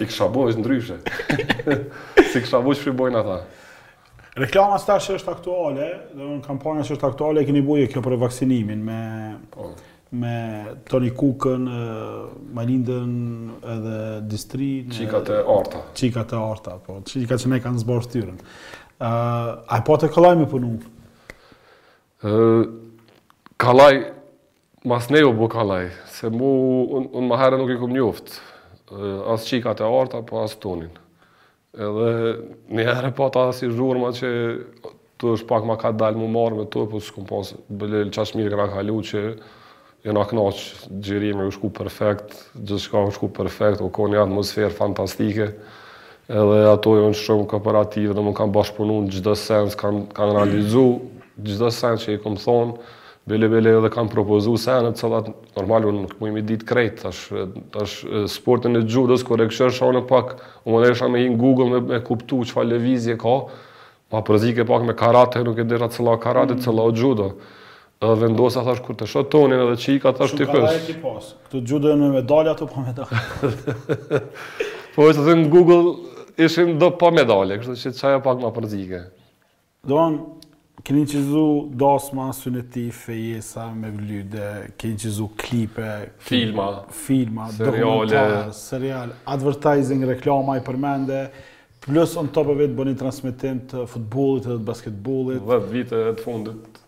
I 0.00 0.04
kështë 0.08 0.28
bu, 0.34 0.44
është 0.52 0.62
ndryshe. 0.62 0.98
si 2.32 2.42
kështë 2.44 2.60
bu 2.64 2.74
që 2.74 2.84
fribojnë 2.86 3.20
ata. 3.22 3.38
Reklama 4.38 4.76
së 4.78 4.88
tash 4.90 5.06
është 5.16 5.32
aktuale, 5.32 5.86
dhe 6.14 6.26
në 6.28 6.38
kampanja 6.44 6.84
që 6.90 6.96
është 6.98 7.08
aktuale, 7.08 7.44
keni 7.48 7.62
buje 7.66 7.88
kjo 7.94 8.04
për 8.04 8.18
vaksinimin 8.24 8.84
me... 8.90 8.98
Po 9.54 9.72
me 10.08 10.30
Toni 10.88 11.10
Kukën, 11.12 11.66
Malindën 12.56 13.10
edhe 13.74 13.96
Distrin. 14.24 14.86
Qikat 14.96 15.28
e 15.36 15.42
orta. 15.52 15.82
Qikat 16.00 16.32
e 16.32 16.38
orta, 16.40 16.78
po. 16.80 16.94
Qikat 17.04 17.42
që 17.42 17.50
ne 17.52 17.58
kanë 17.60 17.82
zborë 17.82 18.06
shtyrën. 18.06 18.38
Uh, 18.38 19.50
ai 19.68 19.82
po 19.84 19.98
të 20.00 20.08
këllaj 20.14 20.32
me 20.40 20.46
punu? 20.48 20.70
kalaj, 23.56 24.02
mas 24.84 25.08
ne 25.10 25.20
jo 25.20 25.32
bu 25.32 25.48
kalaj, 25.48 25.92
se 26.18 26.30
mu, 26.30 26.50
unë 27.06 27.26
më 27.28 27.38
herë 27.42 27.58
nuk 27.60 27.72
i 27.74 27.78
kom 27.78 27.94
njoftë, 27.94 28.38
asë 29.34 29.50
qikat 29.52 29.82
e 29.84 29.88
arta, 29.88 30.22
po 30.26 30.42
asë 30.42 30.60
tonin. 30.62 30.90
Edhe 31.76 32.38
një 32.74 32.86
herë 32.88 33.12
po 33.14 33.28
ta 33.30 33.48
si 33.54 33.68
zhurma 33.70 34.10
që 34.16 34.30
të 35.20 35.32
është 35.34 35.48
pak 35.50 35.66
ma 35.66 35.76
ka 35.78 35.92
dalë 35.94 36.18
mu 36.18 36.28
marë 36.34 36.60
me 36.62 36.66
të, 36.70 36.86
po 36.90 36.98
së 37.02 37.14
kom 37.14 37.26
pasë 37.28 37.58
bële 37.78 38.04
lë 38.08 38.14
qashmi 38.14 38.46
këna 38.50 38.68
kalu 38.72 38.96
që 39.10 39.22
e 40.08 40.14
në 40.14 40.22
knaqë 40.30 40.92
gjirimi 41.04 41.46
u 41.46 41.52
shku 41.54 41.70
perfekt, 41.74 42.34
gjithë 42.54 42.80
shka 42.86 43.02
u 43.10 43.14
shku 43.14 43.28
perfekt, 43.34 43.82
o 43.82 43.90
ko 43.94 44.06
një 44.10 44.22
atmosferë 44.24 44.70
fantastike, 44.78 45.50
edhe 46.30 46.58
ato 46.70 46.94
jo 47.00 47.08
në 47.12 47.18
shumë 47.18 47.48
kooperativë 47.50 48.14
dhe 48.16 48.24
më 48.30 48.34
kanë 48.38 48.54
bashkëpunu 48.56 49.00
në 49.04 49.14
gjithë 49.16 49.36
sens, 49.42 49.78
kanë 49.80 50.06
kan 50.16 50.32
realizu 50.36 50.86
gjitha 51.42 51.70
sen 51.72 51.98
që 52.02 52.16
i 52.16 52.20
kom 52.22 52.36
thonë, 52.40 52.76
bele 53.28 53.48
bele 53.52 53.74
edhe 53.78 53.90
kam 53.92 54.08
propozu 54.10 54.54
senet, 54.58 54.96
cëllat 55.00 55.28
normal 55.58 55.84
unë 55.90 56.04
nuk 56.06 56.20
i 56.40 56.44
ditë 56.50 56.68
krejt, 56.70 57.02
tash, 57.04 57.26
tash 57.74 57.98
sportin 58.32 58.80
e 58.80 58.82
gjudës, 58.88 59.24
kore 59.28 59.48
kësher 59.50 59.72
shonë 59.76 60.06
pak, 60.08 60.36
u 60.64 60.74
më 60.76 60.84
desha 60.86 61.10
me 61.12 61.20
hinë 61.22 61.38
Google 61.40 61.68
me, 61.74 61.80
me 61.92 62.00
kuptu 62.04 62.40
që 62.48 62.56
fa 62.56 62.64
levizje 62.64 63.18
ka, 63.20 63.34
ma 64.14 64.22
përzike 64.24 64.64
pak 64.68 64.86
me 64.88 64.96
karate, 64.96 65.42
nuk 65.44 65.60
e 65.60 65.66
dira 65.68 65.90
cëlla 65.92 66.16
karate, 66.22 66.56
mm. 66.56 66.62
cëlla 66.66 66.86
o 66.88 66.94
gjudë. 66.96 67.28
Edhe 67.98 68.14
vendosa 68.22 68.62
thash 68.64 68.80
kur 68.86 68.94
të 68.96 69.08
shot 69.10 69.28
tonin 69.32 69.58
edhe 69.66 69.74
çika 69.82 70.12
thash 70.14 70.36
ti 70.38 70.46
Shumë 70.46 70.68
ka 70.68 70.82
ti 70.86 70.94
pas. 71.02 71.32
Këtu 71.48 71.60
gjudo 71.66 71.96
me 71.98 72.12
medalja 72.14 72.52
apo 72.54 72.68
pa 72.70 72.84
medalja? 72.86 73.18
po 74.94 75.08
është 75.10 75.34
në 75.42 75.48
Google 75.50 76.46
ishin 76.46 76.76
do 76.78 76.92
pa 76.94 77.10
medalje, 77.10 77.58
kështu 77.58 77.74
që 77.82 77.92
çaja 77.98 78.20
pak 78.22 78.38
ma 78.38 78.52
përzike. 78.54 79.02
Doan, 79.90 80.14
Keni 80.88 81.02
qizu 81.04 81.42
dasma, 81.76 82.30
syneti, 82.32 82.86
fejesa, 82.94 83.66
me 83.76 83.90
vlyde, 83.92 84.44
keni 84.80 84.96
qizu 84.96 85.26
klipe, 85.36 85.84
filma, 86.24 86.86
filma 86.96 87.50
seriale, 87.52 88.38
serial, 88.56 89.12
advertising, 89.28 90.00
reklama 90.08 90.54
i 90.56 90.62
përmende, 90.64 91.26
plus 91.84 92.14
on 92.16 92.30
top 92.32 92.54
of 92.54 92.62
bëni 92.80 92.94
transmitim 92.96 93.60
të 93.68 93.84
futbolit 93.92 94.48
edhe 94.48 94.58
të 94.62 94.66
basketbolit. 94.70 95.44
Dhe 95.50 95.60
vite 95.76 96.00
e 96.06 96.16
të 96.16 96.24
fundit. 96.30 96.80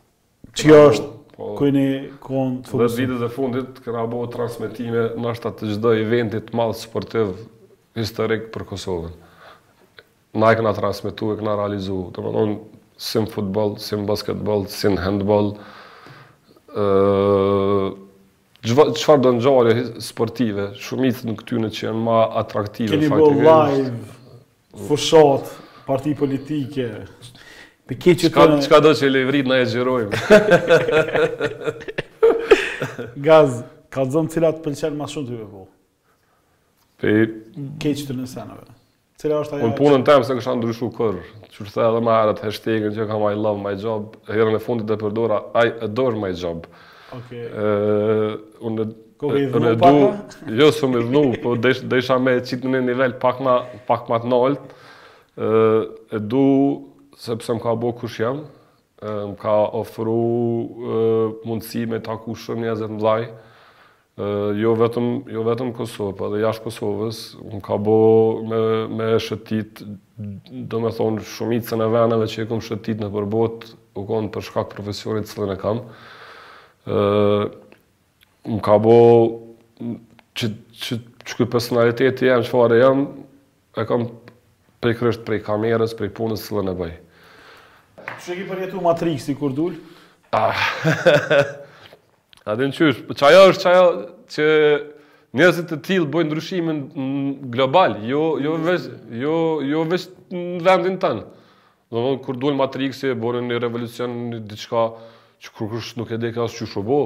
Që 0.62 0.72
është? 0.80 1.10
Po. 1.36 1.50
Ku 1.60 1.68
jeni 1.68 1.84
kohën 2.24 2.56
të 2.64 2.72
fokusit? 2.74 2.98
Dhe 3.04 3.14
vite 3.18 3.30
fundit 3.36 3.84
këra 3.84 4.06
bo 4.14 4.24
transmitime 4.32 5.06
në 5.20 5.32
ashtë 5.34 5.52
të 5.60 5.72
gjdo 5.74 5.92
eventit 6.00 6.52
madhë 6.56 6.80
sportiv 6.86 7.36
historik 8.00 8.48
për 8.56 8.64
Kosovën. 8.72 9.12
Na 10.40 10.54
e 10.56 10.62
këna 10.62 10.72
transmitu 10.80 11.34
e 11.36 11.40
këna 11.42 11.58
realizu. 11.60 12.00
më 12.16 12.30
tonë, 12.32 12.60
si 13.00 13.20
në 13.22 13.30
futbol, 13.32 13.74
si 13.80 13.96
në 13.96 14.04
basketbol, 14.10 14.66
si 14.68 14.90
në 14.92 15.00
handbol, 15.00 15.46
qëfar 18.60 19.24
do 19.24 19.32
në 19.36 19.42
gjarë 19.46 19.74
sportive, 20.04 20.66
shumitë 20.84 21.30
në 21.30 21.36
këtyne 21.40 21.70
që 21.72 21.84
janë 21.86 22.04
ma 22.06 22.18
atraktive. 22.42 22.96
Keni 22.98 23.08
bo 23.14 23.30
live, 23.36 23.94
fushat, 24.88 25.48
parti 25.88 26.12
politike, 26.18 26.88
për 27.88 28.00
ke 28.04 28.16
që 28.22 28.30
të... 28.30 28.48
Qka 28.68 28.80
do 28.84 28.92
që 29.00 29.08
i 29.08 29.14
levrit 29.14 29.48
na 29.48 29.62
e 29.62 29.68
gjerojmë? 29.72 30.20
Gaz, 33.26 33.62
ka 33.90 34.04
të 34.04 34.12
zonë 34.16 34.36
cilat 34.36 34.60
pëlqen 34.64 34.96
ma 35.00 35.08
shumë 35.10 35.30
të 35.30 35.38
ju 35.38 35.46
Pe 35.46 35.50
po? 35.56 35.64
Për... 37.00 37.22
Ke 37.80 37.96
të 37.96 38.18
në 38.18 38.28
senave? 38.28 38.68
Cila 39.20 39.42
është 39.44 39.58
ajo? 39.58 39.66
Un 39.68 39.74
punën 39.76 40.04
tëm 40.06 40.22
se 40.24 40.32
kisha 40.38 40.54
ndryshuar 40.56 40.92
kur, 40.96 41.16
çu 41.52 41.66
edhe 41.68 41.98
më 42.06 42.12
arat 42.16 42.38
hashtagën 42.44 42.94
që 42.96 43.04
kam 43.10 43.24
I 43.28 43.34
love 43.36 43.58
my 43.60 43.74
job, 43.82 44.14
herën 44.32 44.56
e 44.56 44.60
fundit 44.64 44.88
dhe 44.88 44.96
përdora 45.02 45.40
I 45.60 45.66
adore 45.88 46.16
my 46.22 46.30
job. 46.32 46.62
Okej. 47.18 47.42
Okay. 47.44 47.44
Ëh, 47.50 48.62
unë 48.64 48.84
do 48.84 49.32
do 49.82 49.92
Jo 50.60 50.70
shumë 50.72 50.94
më 50.94 51.02
dhnu, 51.10 51.24
po 51.42 51.52
desh 51.60 51.82
desha 51.92 52.16
më 52.22 52.38
cit 52.48 52.64
në 52.64 52.78
një 52.78 52.86
nivel 52.86 53.16
pak 53.20 53.42
më 53.44 53.58
pak 53.90 54.08
më 54.08 54.22
të 54.24 54.30
lartë. 54.34 54.76
e 55.40 56.18
do 56.32 56.46
sepse 57.20 57.52
më 57.54 57.60
ka 57.66 57.74
bëu 57.82 57.92
kush 58.00 58.20
jam, 58.24 58.40
më 59.04 59.36
ka 59.42 59.56
ofruar 59.80 61.36
mundësi 61.44 61.84
me 61.92 62.00
të 62.00 62.16
shumë 62.46 62.64
njerëz 62.64 62.88
të 62.88 63.28
jo 64.58 64.72
vetëm 64.76 65.06
jo 65.32 65.42
vetëm 65.46 65.70
Kosovë, 65.76 66.14
po 66.18 66.28
edhe 66.28 66.40
jashtë 66.42 66.64
Kosovës, 66.66 67.18
un 67.40 67.60
ka 67.64 67.76
bë 67.80 67.94
me 68.50 68.60
me 68.98 69.08
shëtit, 69.22 69.80
do 70.70 70.80
shumicën 71.34 71.80
e 71.84 71.88
vendeve 71.94 72.26
që 72.28 72.42
e 72.44 72.48
kam 72.50 72.60
shëtit 72.62 73.00
në 73.00 73.08
përbot, 73.14 73.68
u 73.98 74.04
kon 74.08 74.28
për 74.34 74.44
shkak 74.48 74.72
profesionit 74.76 75.26
që 75.30 75.48
ne 75.52 75.56
kam. 75.60 75.80
ë 76.86 77.50
un 78.48 78.60
ka 78.64 78.76
bë 78.80 78.98
që 80.40 80.46
ç 80.72 81.00
çka 81.30 81.46
personaliteti 81.46 82.26
jam, 82.28 82.42
çfarë 82.44 82.80
jam, 82.80 83.06
e 83.78 83.84
kam 83.84 84.08
prej 84.80 84.96
kresht 84.98 85.24
prej 85.28 85.40
kamerës, 85.44 85.94
prej 85.98 86.10
punës 86.16 86.44
që 86.48 86.64
ne 86.68 86.74
bëj. 86.76 86.92
Çe 88.24 88.34
ki 88.36 88.44
përjetu 88.48 88.82
Matrixi 88.82 89.34
kur 89.36 89.52
dul? 89.52 89.76
Ah. 90.32 90.56
A 92.48 92.54
dhe 92.56 92.66
në 92.70 92.76
qysh, 92.76 93.00
për 93.08 93.18
që 93.20 93.26
ajo 93.30 93.40
është 93.50 93.60
që 93.62 93.70
ajo 93.70 93.88
që 94.34 94.44
njerëzit 95.36 95.66
të 95.70 95.76
tilë 95.88 96.06
bojë 96.14 96.28
ndryshimin 96.28 96.78
global, 97.52 97.96
jo, 98.08 98.22
jo 98.40 98.54
veç, 98.64 98.86
jo, 99.20 99.34
jo 99.70 99.82
veç 99.90 100.06
në 100.32 100.62
vendin 100.64 100.96
të 100.96 101.02
tënë. 101.04 101.26
Në 101.90 102.04
dhe 102.06 102.14
kur 102.24 102.38
dulë 102.40 102.60
matrikësi, 102.62 103.12
bojë 103.20 103.42
një 103.50 103.60
revolucion, 103.62 104.14
një 104.32 104.40
diqka, 104.54 104.86
që 105.42 105.52
kur 105.58 105.70
kërsh 105.74 105.92
nuk 106.00 106.14
e 106.16 106.20
dhe 106.22 106.30
ka 106.36 106.46
asë 106.46 106.62
që 106.62 106.70
shobo. 106.72 107.00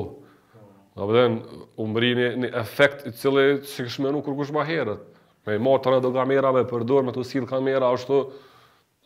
Po 0.94 1.08
dhe 1.10 1.26
në 1.34 1.58
umri 1.82 2.12
një, 2.14 2.28
një 2.44 2.52
efekt 2.62 3.02
i 3.10 3.14
cilë 3.18 3.48
e 3.56 3.58
që 3.66 4.06
nuk 4.14 4.22
kërkush 4.28 4.54
ma 4.54 4.62
herët. 4.68 5.02
Me 5.44 5.58
i 5.58 5.58
marë 5.60 5.82
të 5.84 5.96
në 5.96 6.02
do 6.06 6.14
kamera, 6.14 6.54
me 6.54 6.62
përdojnë, 6.70 7.08
me 7.10 7.12
të 7.16 7.26
silë 7.32 7.50
kamera, 7.50 7.90
ashtu, 7.96 8.22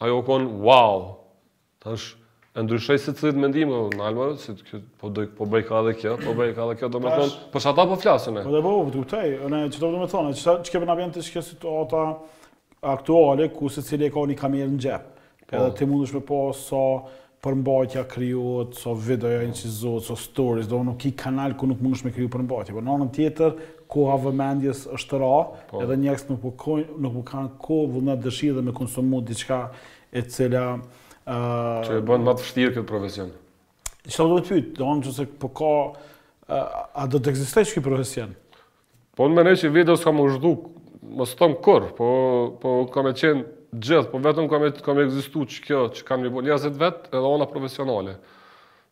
ajo 0.05 0.21
konë, 0.29 0.53
wow! 0.69 1.07
Tash, 1.83 2.13
ndryshoj 2.63 2.99
se 2.99 3.13
cilët 3.15 3.39
mendim, 3.39 3.71
o, 3.73 3.87
në 3.95 4.03
almarë, 4.09 4.37
si 4.43 4.55
të 4.57 4.81
po, 4.99 5.11
po 5.37 5.47
bëj 5.51 5.65
ka 5.69 5.83
dhe 5.87 5.93
kjo, 5.99 6.17
po 6.23 6.35
bëj 6.39 6.53
ka 6.57 6.67
dhe 6.71 6.77
kjo, 6.81 6.91
do 6.95 7.01
me 7.03 7.13
thonë, 7.13 7.31
po 7.53 7.63
shë 7.63 7.71
ata 7.75 7.85
po 7.91 7.99
flasën 8.01 8.41
e. 8.41 8.43
Po 8.47 8.55
dhe 8.55 8.63
po, 8.65 8.73
po 8.87 8.91
të 8.95 9.03
kuptej, 9.05 9.35
në 9.53 9.61
që 9.75 9.83
do 9.85 9.91
me 9.95 10.09
thonë, 10.11 10.33
që, 10.41 10.57
që 10.67 10.75
kemë 10.75 10.89
në 10.91 10.97
bjën 11.03 11.15
të 11.19 11.25
shke 11.29 11.45
situata 11.53 12.03
aktuale, 12.97 13.49
ku 13.55 13.71
se 13.73 13.85
cilë 13.87 14.09
e 14.09 14.13
ka 14.15 14.27
një 14.33 14.39
kamerë 14.43 14.75
në 14.77 14.83
gjepë, 14.87 15.27
po. 15.47 15.49
edhe 15.53 15.73
ti 15.79 15.91
mundësh 15.91 16.15
me 16.19 16.23
po 16.29 16.41
sa 16.59 16.83
përmbajtja 17.47 18.03
kryot, 18.11 18.75
sa 18.81 18.93
videoja 18.99 19.45
në 19.47 19.55
qizot, 19.55 20.09
sa 20.09 20.17
stories, 20.19 20.67
do 20.71 20.81
nuk 20.87 21.05
i 21.07 21.13
kanal 21.17 21.55
ku 21.59 21.69
nuk 21.71 21.83
mundësh 21.85 22.07
me 22.09 22.15
kryu 22.17 22.31
përmbajtja, 22.35 22.75
po 22.75 22.83
në 22.83 22.95
anën 22.97 23.13
tjetër, 23.15 23.59
ku 23.89 24.09
ha 24.11 24.17
vëmendjes 24.21 24.87
është 24.99 25.21
ra, 25.23 25.33
po. 25.71 25.83
edhe 25.85 26.01
njerës 26.03 26.27
po 26.29 26.37
nuk 26.99 27.21
po 27.21 27.29
kanë 27.31 27.53
ko 27.63 27.85
vëllënat 27.95 28.27
dëshirë 28.27 28.59
dhe 28.59 28.65
me 28.71 28.75
konsumu 28.77 29.23
diçka 29.31 29.63
e 30.11 30.25
cila, 30.27 30.65
Që 31.29 31.99
e 31.99 32.05
bënë 32.09 32.25
matë 32.25 32.45
fështirë 32.45 32.75
këtë 32.79 32.89
profesion. 32.89 33.33
Qëta 34.09 34.25
do 34.31 34.39
të 34.41 34.49
pytë, 34.55 34.71
do 34.79 34.93
në 34.97 35.05
që 35.09 35.13
se 35.19 35.27
po 35.43 35.51
ka, 35.61 35.73
a 36.97 37.05
do 37.13 37.21
të 37.21 37.35
egzistaj 37.35 37.67
që 37.69 37.77
këtë 37.77 37.85
profesion? 37.85 38.31
Po 39.19 39.27
në 39.29 39.37
mene 39.37 39.55
që 39.61 39.71
video 39.75 39.99
s'ka 40.01 40.13
më 40.17 40.25
shdu, 40.39 40.55
më 41.19 41.27
së 41.29 41.39
tomë 41.43 41.59
kur, 41.65 41.89
po, 41.99 42.09
po 42.63 42.73
kam 42.95 43.11
e 43.11 43.15
qenë 43.19 43.45
gjithë, 43.77 44.09
po 44.13 44.23
vetëm 44.25 44.49
kam 44.49 44.65
e, 44.71 44.73
kam 44.87 45.01
egzistu 45.03 45.45
që 45.49 45.63
kjo, 45.67 45.83
që 45.99 46.07
kam 46.09 46.23
një 46.25 46.31
bo 46.33 46.45
njëzit 46.47 46.79
vetë 46.81 47.11
edhe 47.13 47.29
ona 47.35 47.49
profesionale. 47.51 48.15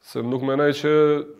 Se 0.06 0.20
nuk 0.22 0.44
menej 0.46 0.74
që 0.82 0.90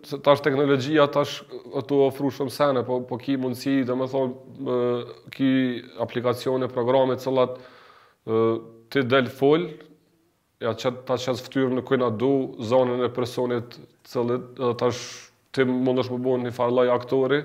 se 0.09 0.17
tash 0.25 0.41
teknologjia 0.43 1.05
tash 1.13 1.39
ato 1.77 2.01
ofru 2.09 2.31
shumë 2.35 2.51
sene, 2.51 2.81
po, 2.87 2.97
po 3.07 3.19
ki 3.21 3.37
mundësi, 3.39 3.77
dhe 3.87 3.95
me 3.95 4.09
thonë, 4.11 4.81
ki 5.35 5.51
aplikacione, 6.03 6.67
programe, 6.73 7.19
cëllat, 7.21 7.61
ti 8.91 9.03
delë 9.05 9.31
folë, 9.37 9.67
ja 10.63 10.71
që 10.73 10.91
ta 11.05 11.17
që 11.21 11.33
asë 11.35 11.43
fëtyrë 11.47 11.75
në 11.77 11.81
kujna 11.85 12.07
du 12.17 12.31
zonën 12.65 13.03
e 13.05 13.09
personit 13.13 13.75
cëllit 14.09 14.45
edhe 14.57 14.71
ta 14.79 14.87
shë 14.89 15.25
ti 15.55 15.65
mund 15.69 16.01
është 16.03 16.13
më 16.15 16.21
buon 16.25 16.45
një 16.47 16.53
farlaj 16.55 16.87
aktori, 16.93 17.41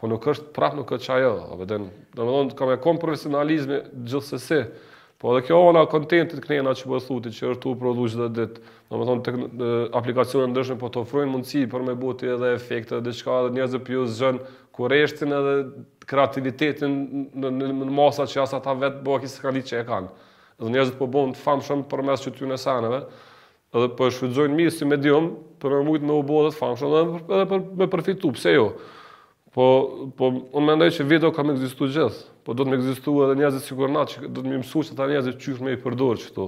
po 0.00 0.08
nuk 0.10 0.26
është 0.32 0.50
prap 0.56 0.76
nuk 0.76 0.90
është 0.94 1.08
qajë, 1.12 1.30
a 1.30 1.56
beden, 1.60 1.86
dhe 2.16 2.20
më 2.26 2.34
dhëndë 2.34 2.58
ka 2.58 2.68
me 2.68 2.76
konë 2.84 3.02
profesionalizmi 3.04 3.78
se 4.26 4.64
po 5.22 5.32
edhe 5.32 5.46
kjo 5.46 5.60
ona 5.70 5.84
kontentit 5.88 6.42
kënjena 6.44 6.74
që 6.76 6.88
po 6.90 6.98
e 6.98 7.00
thuti 7.04 7.32
që 7.32 7.46
është 7.54 7.62
tu 7.64 7.72
produs 7.80 8.16
dhe 8.18 8.28
ditë, 8.38 8.60
dhe 8.92 9.00
më 9.00 9.04
dhëndë 9.08 9.68
aplikacionën 10.00 10.52
ndryshme 10.52 10.76
po 10.82 10.88
të 10.92 11.02
ofrujnë 11.06 11.32
mundësi 11.32 11.64
për 11.74 11.86
me 11.88 11.94
buti 12.02 12.28
edhe 12.34 12.52
efekte 12.58 12.98
dhe 13.00 13.06
diqka 13.10 13.40
dhe 13.46 13.54
njëzë 13.56 13.80
për 13.80 13.86
po 13.86 13.96
ju 13.96 14.04
zënë 14.18 14.52
koreshtin 14.78 15.36
edhe 15.40 15.54
kreativitetin 16.12 17.00
në 17.40 17.92
masa 18.00 18.28
që 18.34 18.44
asa 18.44 18.60
ta 18.60 18.74
vetë 18.84 19.02
bëhë 19.08 19.24
kisë 19.26 19.60
që 19.70 19.80
e 19.80 19.86
kanë 19.92 20.12
dhe 20.64 20.72
njerëzit 20.72 20.98
po 20.98 21.06
bëhen 21.10 21.32
të 21.36 21.42
famshëm 21.42 21.82
përmes 21.90 22.24
çtyrës 22.28 22.64
saneve, 22.66 23.00
edhe 23.74 23.88
po 23.98 24.08
shfrytëzojnë 24.14 24.56
mirë 24.58 24.72
si 24.76 24.86
medium 24.88 25.30
për 25.62 25.78
me 25.78 25.80
mujt 25.88 26.04
me 26.08 26.16
u 26.20 26.24
bëhet 26.28 26.54
të 26.56 26.60
famshëm 26.62 26.96
edhe 27.00 27.22
edhe 27.38 27.46
për 27.52 27.64
me 27.82 27.88
përfitu, 27.94 28.30
pse 28.36 28.54
jo? 28.54 28.66
Po 29.54 29.64
po 30.18 30.30
unë 30.32 30.68
mendoj 30.70 30.94
se 30.96 31.06
video 31.06 31.30
ka 31.32 31.44
më 31.46 31.54
ekzistuar 31.58 31.90
gjithë, 31.96 32.22
po 32.44 32.56
do 32.58 32.64
të 32.66 32.72
më 32.72 32.78
ekzistojë 32.80 33.26
edhe 33.28 33.36
njerëzit 33.42 33.66
sikur 33.68 33.92
natë 33.92 34.14
që 34.16 34.30
do 34.34 34.44
të 34.44 34.52
më 34.52 34.62
mësuj 34.64 34.88
se 34.88 34.96
ta 34.98 35.06
njerëzit 35.12 35.38
çysh 35.44 35.60
më 35.62 35.76
i 35.76 35.82
përdor 35.84 36.18
këto. 36.24 36.46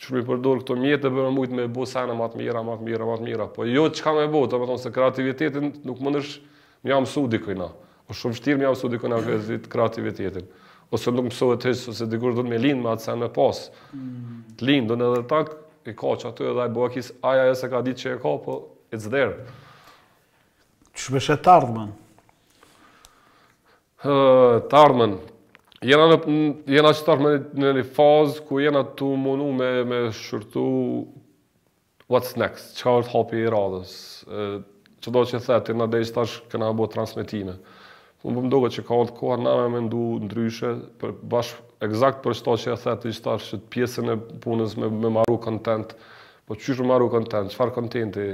Çysh 0.00 0.14
më 0.16 0.22
i 0.22 0.26
përdor 0.30 0.62
këto 0.64 0.76
mjete 0.80 1.12
për 1.12 1.28
me 1.28 1.34
mujt 1.36 1.54
me 1.56 1.66
bëu 1.70 1.86
sana 1.86 2.16
më 2.18 2.30
të 2.32 2.40
mira, 2.40 2.62
më 2.66 2.78
të 2.80 2.88
mira, 2.88 3.06
më 3.10 3.18
të 3.20 3.26
mira. 3.28 3.46
Po 3.54 3.68
jo 3.68 3.84
çka 3.94 4.16
më 4.16 4.24
bëu, 4.34 4.48
domethënë 4.50 4.82
se 4.86 4.92
kreativitetin 4.96 5.70
nuk 5.86 6.00
mundesh 6.02 6.40
më 6.82 6.94
jam 6.94 7.06
mësu 7.06 7.26
dikujt. 7.36 7.62
Është 8.10 8.10
po 8.10 8.18
shumë 8.22 8.36
vështirë 8.38 8.58
më 8.58 8.66
jam 8.68 8.74
mësu 8.76 8.90
dikujt 8.96 9.70
kreativitetin. 9.70 10.48
Mm 10.48 10.48
-hmm 10.48 10.68
ose 10.94 11.10
nuk 11.14 11.26
mësove 11.30 11.56
të 11.62 11.70
ose 11.92 12.06
dikur 12.10 12.34
dhëtë 12.34 12.50
me 12.52 12.58
linë, 12.58 12.82
me 12.82 12.90
atë 12.92 13.06
sen 13.06 13.20
me 13.22 13.28
pasë. 13.34 13.70
Mm. 13.94 14.38
Të 14.58 14.68
linë, 14.68 14.86
dhënë 14.90 15.08
edhe 15.08 15.22
takë, 15.30 15.56
i 15.92 15.96
ka 15.96 16.12
që 16.22 16.28
atë 16.30 16.44
edhe 16.48 16.54
dhe 16.58 16.66
i 16.66 16.74
bëha 16.76 17.04
aja 17.30 17.44
e 17.52 17.56
se 17.60 17.70
ka 17.72 17.82
ditë 17.86 18.02
që 18.02 18.10
e 18.16 18.20
ka, 18.24 18.32
po 18.46 18.56
it's 18.96 19.06
there. 19.08 19.30
zderë. 19.30 19.58
Që 20.94 21.04
shme 21.06 21.22
shetë 21.26 21.44
të 21.46 21.52
ardhëmën? 21.58 21.92
Të 24.70 24.80
ardhëmën. 24.80 25.14
Jena, 25.90 26.08
në, 26.10 26.34
jena 26.74 26.90
që 26.92 27.06
të 27.06 27.14
ardhëmën 27.14 27.48
në 27.64 27.70
një 27.78 27.86
fazë, 27.96 28.42
ku 28.48 28.58
jena 28.60 28.82
të 28.98 29.12
mundu 29.24 29.46
me, 29.56 29.70
me 29.88 30.00
shurtu 30.12 30.66
what's 32.10 32.34
next, 32.36 32.74
që 32.80 32.96
ka 33.06 33.24
i 33.38 33.46
radhës. 33.54 33.94
Që 35.00 35.12
do 35.14 35.20
që 35.24 35.38
thetë, 35.46 35.74
në 35.78 35.88
dhe 35.94 36.00
i 36.02 36.10
shtash 36.10 36.40
këna 36.52 36.74
transmitime. 36.92 37.60
Unë 38.20 38.36
po 38.36 38.42
më 38.44 38.50
doga 38.52 38.68
që 38.72 38.82
ka 38.84 38.96
otë 39.02 39.14
koha 39.16 39.36
na 39.40 39.52
me 39.62 39.68
mendu 39.78 40.00
ndryshe, 40.26 40.70
për 41.00 41.12
bashkë 41.32 41.86
exakt 41.86 42.18
për 42.24 42.34
shto 42.36 42.56
që 42.60 42.72
e 42.74 42.78
thetë 42.82 43.12
i 43.12 43.14
që 43.16 43.58
pjesën 43.72 44.10
e 44.12 44.16
punës 44.44 44.74
me, 44.76 44.90
me 45.04 45.08
maru 45.16 45.38
kontent, 45.40 45.94
po 46.44 46.58
qyshë 46.58 46.84
maru 46.84 47.06
kontent, 47.14 47.54
qëfar 47.54 47.72
kontenti 47.72 48.26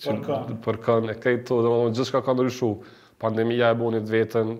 që 0.00 0.14
për 0.64 0.78
kënë, 0.86 1.12
e 1.12 1.18
kejtë 1.26 1.44
të 1.50 1.58
dhe 1.66 1.74
gjithë 1.98 2.14
ka 2.16 2.22
ka 2.30 2.36
ndryshu, 2.38 2.70
pandemija 3.20 3.74
e 3.74 3.78
bonit 3.82 4.08
vetën, 4.08 4.54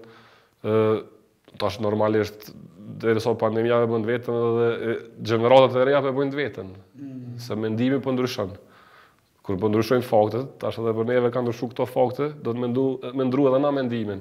e, 0.68 0.76
tash 1.62 1.80
normalisht 1.80 2.50
dhe 3.00 3.16
rëso 3.16 3.32
pandemija 3.40 3.80
e 3.86 3.88
bonit 3.88 4.10
vetën 4.12 4.40
dhe 4.60 4.68
gjeneratat 5.30 5.80
e 5.80 5.88
reja 5.88 6.04
e 6.04 6.16
vetën, 6.20 6.72
mm. 7.00 7.36
se 7.40 7.56
mendimi 7.56 8.02
për 8.02 8.04
po 8.10 8.16
ndryshën. 8.18 8.52
Kur 9.44 9.56
për 9.56 9.64
po 9.64 9.72
ndryshojnë 9.72 10.10
faktet, 10.10 10.52
tash 10.60 10.76
edhe 10.82 10.92
për 11.00 11.08
neve 11.14 11.32
ka 11.32 11.40
ndryshu 11.44 11.72
këto 11.72 11.88
fakte, 11.88 12.28
do 12.44 12.52
të 12.52 12.66
mendu, 12.68 12.84
mendru 13.22 13.48
edhe 13.48 13.64
na 13.64 13.72
mendimin. 13.80 14.20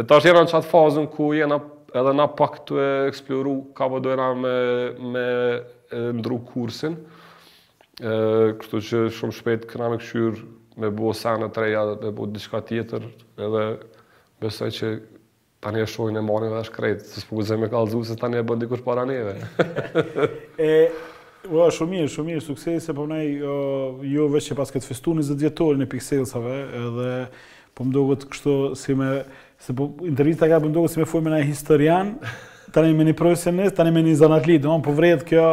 Dhe 0.00 0.06
tash 0.08 0.24
jena 0.24 0.46
në 0.46 0.48
qatë 0.48 0.64
fazën 0.70 1.06
ku 1.12 1.26
jena 1.36 1.58
edhe 1.92 2.12
na 2.16 2.24
pak 2.32 2.60
të 2.64 2.76
e 2.80 2.86
eksploru 3.10 3.52
ka 3.76 3.88
po 3.92 3.98
dojna 4.00 4.28
me, 4.38 4.52
me 5.12 5.24
ndru 6.16 6.38
kursin. 6.48 6.94
E, 8.00 8.12
kështu 8.62 8.80
që 8.86 9.00
shumë 9.18 9.36
shpet 9.36 9.66
këna 9.68 9.90
me 9.92 9.98
këshyr 10.00 10.38
me 10.80 10.88
bo 10.96 11.12
sene 11.16 11.50
të 11.52 11.66
reja 11.66 11.82
dhe 11.90 12.06
me 12.08 12.12
bo 12.16 12.28
diçka 12.32 12.62
tjetër 12.70 13.04
edhe 13.44 13.66
besoj 14.40 14.70
që 14.78 14.92
tani 15.60 15.84
e 15.84 15.90
shojnë 15.92 16.22
e 16.22 16.24
marrën 16.30 16.54
dhe 16.54 16.62
është 16.64 16.78
krejtë, 16.78 17.06
se 17.10 17.20
s'po 17.26 17.36
gëzhe 17.42 17.60
me 17.60 17.68
kalëzu 17.74 18.00
se 18.08 18.16
tani 18.22 18.40
e 18.40 18.46
bëndi 18.52 18.70
kush 18.72 18.86
para 18.86 19.04
neve. 19.10 19.36
e, 20.70 20.70
ua, 21.50 21.68
shumë 21.76 21.98
mirë, 21.98 22.14
shumë 22.16 22.30
mirë, 22.32 22.46
sukses 22.48 22.88
e 22.88 22.96
përnaj 23.02 23.28
po 23.44 24.08
jo, 24.14 24.30
veç 24.32 24.48
që 24.54 24.58
pas 24.64 24.72
këtë 24.72 24.94
festu 24.94 25.12
një 25.18 25.28
zëtë 25.34 25.44
vjetorin 25.50 25.84
e 25.84 25.90
pikselsave 25.92 26.58
edhe 26.86 27.12
po 27.76 27.84
më 27.92 28.04
kështu 28.32 28.56
si 28.80 28.96
me 28.98 29.12
se 29.60 29.76
po 29.76 29.88
intervista 30.08 30.48
ka 30.48 30.60
bëndoku 30.60 30.88
si 30.88 31.00
me 31.02 31.06
fujme 31.08 31.32
në 31.34 31.42
historian, 31.44 32.14
tani 32.72 32.94
me 32.96 33.04
një 33.10 33.14
profesionist, 33.18 33.76
tani 33.76 33.92
me 33.94 34.02
një 34.06 34.16
zanatli, 34.22 34.56
dhe 34.58 34.68
më 34.72 34.86
po 34.86 34.94
vredhë 34.96 35.26
kjo 35.28 35.46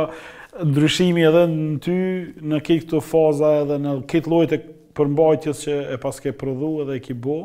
ndryshimi 0.70 1.26
edhe 1.28 1.42
në 1.52 1.78
ty, 1.84 1.96
në 2.48 2.62
kej 2.66 2.80
këto 2.86 3.02
faza 3.04 3.56
edhe 3.66 3.78
në 3.84 3.98
kej 4.10 4.24
të 4.26 4.32
lojt 4.34 4.56
e 4.56 4.62
përmbajtjes 4.98 5.60
që 5.66 5.76
e 5.96 6.00
pas 6.02 6.24
ke 6.24 6.32
prodhu 6.34 6.72
edhe 6.86 6.96
e 6.98 7.04
ki 7.04 7.18
bo, 7.28 7.36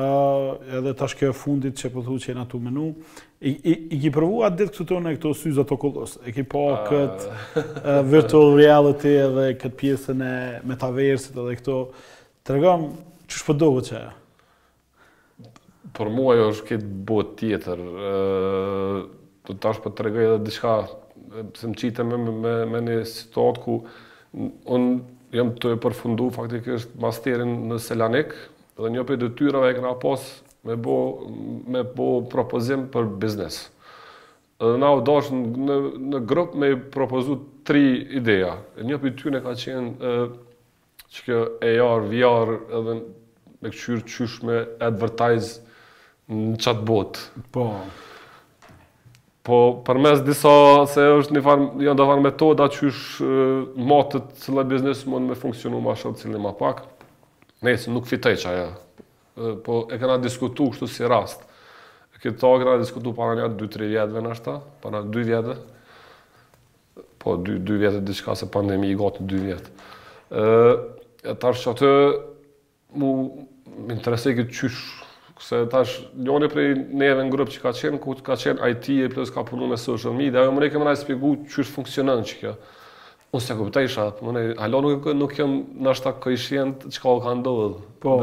edhe 0.00 0.94
tash 0.98 1.14
kjo 1.20 1.28
e 1.30 1.36
fundit 1.36 1.78
që 1.78 1.92
përthu 1.94 2.16
po 2.16 2.22
që 2.24 2.32
e 2.32 2.34
atu 2.40 2.56
tu 2.56 2.60
menu, 2.64 2.88
I, 3.44 3.52
i, 3.52 3.74
ki 4.00 4.08
përvu 4.16 4.40
atë 4.46 4.56
ditë 4.62 4.72
këtë 4.78 4.86
tonë 4.88 5.10
e 5.12 5.14
këto 5.18 5.34
syza 5.36 5.62
të 5.68 5.76
kolos, 5.84 6.16
e 6.24 6.32
ki 6.34 6.46
po 6.48 6.64
ah. 6.72 6.88
këtë 6.88 7.98
virtual 8.08 8.56
reality 8.56 9.12
edhe 9.26 9.48
këtë 9.60 9.78
pjesën 9.82 10.24
e 10.30 10.34
metaversit 10.66 11.36
edhe 11.36 11.58
këto, 11.60 11.76
të 12.42 12.56
regam, 12.56 12.88
po 13.44 13.54
që 13.60 13.72
që 13.90 13.98
e? 14.00 14.06
për 15.96 16.10
mua 16.10 16.34
jo 16.38 16.48
është 16.52 16.66
këtë 16.70 16.92
botë 17.08 17.34
tjetër. 17.40 17.82
Të 19.44 19.56
tash 19.62 19.80
për 19.80 19.86
po 19.92 19.96
të 19.98 20.06
regaj 20.08 20.26
edhe 20.28 20.40
diçka, 20.48 20.74
se 21.58 21.70
më 21.70 21.76
qita 21.80 22.06
me, 22.08 22.18
me, 22.26 22.54
me 22.74 22.80
një 22.88 22.98
situatë 23.10 23.62
ku 23.64 23.78
unë 24.34 25.34
jam 25.38 25.52
të 25.60 25.74
e 25.74 25.78
përfundu 25.82 26.30
faktikisht 26.34 26.94
masterin 27.02 27.56
në 27.70 27.78
Selanik 27.82 28.34
dhe 28.78 28.90
një 28.94 29.04
për 29.08 29.20
dëtyrave 29.24 29.70
e 29.72 29.76
këna 29.76 29.92
pas 30.02 30.24
me 30.66 30.76
bo, 30.80 30.96
me 31.74 31.82
bo 31.84 32.08
propozim 32.32 32.88
për 32.94 33.08
biznes. 33.22 33.58
Dhe 34.62 34.76
na 34.80 34.90
u 34.96 35.02
dash 35.04 35.30
në, 35.34 35.50
në, 35.68 35.76
në 36.14 36.22
grup 36.30 36.54
me 36.58 36.72
i 36.72 36.78
propozu 36.96 37.38
tri 37.66 37.82
ideja. 38.20 38.54
Një 38.80 38.98
për 39.02 39.12
dëtyrën 39.12 39.42
ka 39.44 39.54
qenë 39.60 39.92
e, 40.10 40.14
që 41.14 41.26
kjo 41.28 41.42
AR, 41.68 42.06
VR 42.14 42.54
edhe 42.80 42.96
me 43.64 43.70
këqyrë 43.74 44.06
qysh 44.08 44.38
me 44.48 44.62
advertise 44.82 45.58
në 46.28 46.58
chatbot. 46.62 47.18
Po. 47.52 47.68
Po 49.44 49.56
përmes 49.84 50.22
disa 50.24 50.52
se 50.88 51.02
është 51.18 51.34
një 51.36 51.40
farë, 51.44 51.64
janë 51.84 51.98
dhe 52.00 52.04
farë 52.08 52.22
metoda 52.24 52.68
që 52.72 52.86
është 52.88 53.26
matët 53.90 54.30
cilë 54.40 54.62
e 54.62 54.68
biznes 54.70 55.02
mund 55.10 55.28
me 55.28 55.36
funksionu 55.36 55.82
më 55.84 55.98
shumë 56.00 56.20
cilë 56.22 56.40
më 56.46 56.52
pak. 56.56 56.80
Ne 57.64 57.74
s'u 57.76 57.92
nuk 57.92 58.08
fitoj 58.08 58.32
që 58.40 58.50
aja. 58.54 58.70
Po 59.66 59.82
e 59.92 59.98
kanë 60.00 60.22
diskutu 60.24 60.70
kështu 60.72 60.88
si 60.88 61.04
rast. 61.10 61.44
Këtë 62.22 62.40
ta 62.40 62.50
këna 62.56 62.78
diskutu 62.80 63.12
para 63.12 63.34
një 63.36 63.50
2-3 63.60 63.86
vjetëve 63.90 64.20
në 64.24 64.30
ashta, 64.32 64.54
para 64.80 65.02
2 65.04 65.24
vjetëve. 65.28 65.56
Po 67.20 67.34
2 67.36 67.80
vjetë 67.82 68.14
e 68.32 68.36
se 68.40 68.46
pandemi 68.52 68.88
i 68.88 68.94
gotë 68.96 69.26
2 69.28 69.40
vjet. 69.44 69.66
E, 70.30 70.44
e 71.28 71.34
që 71.44 71.74
atë 71.74 71.92
mu 72.96 73.10
më 73.84 73.92
interesej 73.98 74.38
këtë 74.38 74.54
qyshë 74.56 75.02
Se 75.44 75.66
tash 75.70 75.90
njoni 76.24 76.48
prej 76.48 76.70
neve 76.96 77.26
në 77.28 77.36
që 77.54 77.58
ka 77.60 77.72
qenë, 77.76 77.98
ku 78.00 78.14
ka 78.24 78.32
qenë 78.40 78.70
IT 78.72 78.86
e 79.04 79.10
plus 79.12 79.28
ka 79.30 79.42
punu 79.44 79.66
me 79.68 79.76
social 79.76 80.14
media, 80.16 80.40
ajo 80.40 80.54
më 80.56 80.62
rekem 80.64 80.84
në 80.86 80.94
spjegu 80.96 81.32
që 81.52 81.60
është 81.66 81.74
funksionën 81.74 82.22
që 82.30 82.38
kjo. 82.40 82.52
Unë 83.36 83.44
se 83.44 83.56
kuptaj 83.58 83.88
isha, 83.90 84.06
po 84.16 84.30
më 84.30 84.34
ne, 84.38 84.44
halo 84.56 84.80
nuk, 84.86 85.10
nuk 85.18 85.34
jem 85.36 85.58
nështë 85.84 86.14
i 86.16 86.22
këjshjen 86.24 86.72
të 86.80 86.94
qka 86.96 87.12
o 87.12 87.18
ka 87.26 87.34
ndodhë. 87.36 87.84
Po. 88.00 88.14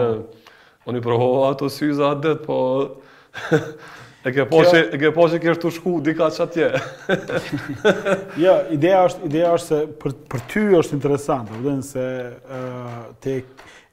unë 0.89 0.97
i 0.97 1.03
provova 1.05 1.51
ato 1.53 1.69
syza 1.69 2.09
atë 2.15 2.21
ditë, 2.25 2.45
po... 2.47 3.27
e 4.25 4.33
ke 4.33 4.45
po 4.49 4.63
që, 4.65 4.81
e 4.81 4.99
ke 5.03 5.11
po 5.13 5.27
që 5.29 5.41
kështu 5.45 5.71
shku 5.77 5.93
dika 6.05 6.31
që 6.33 6.45
atje. 6.47 6.71
ja, 8.47 8.55
ideja 8.73 9.05
është, 9.11 9.27
ideja 9.29 9.53
është 9.59 9.67
se 9.67 9.83
për, 10.03 10.17
për 10.33 10.45
ty 10.53 10.65
është 10.81 10.97
interesant, 10.97 11.53
vëdhen 11.53 11.85
se 11.85 12.07
te 13.23 13.43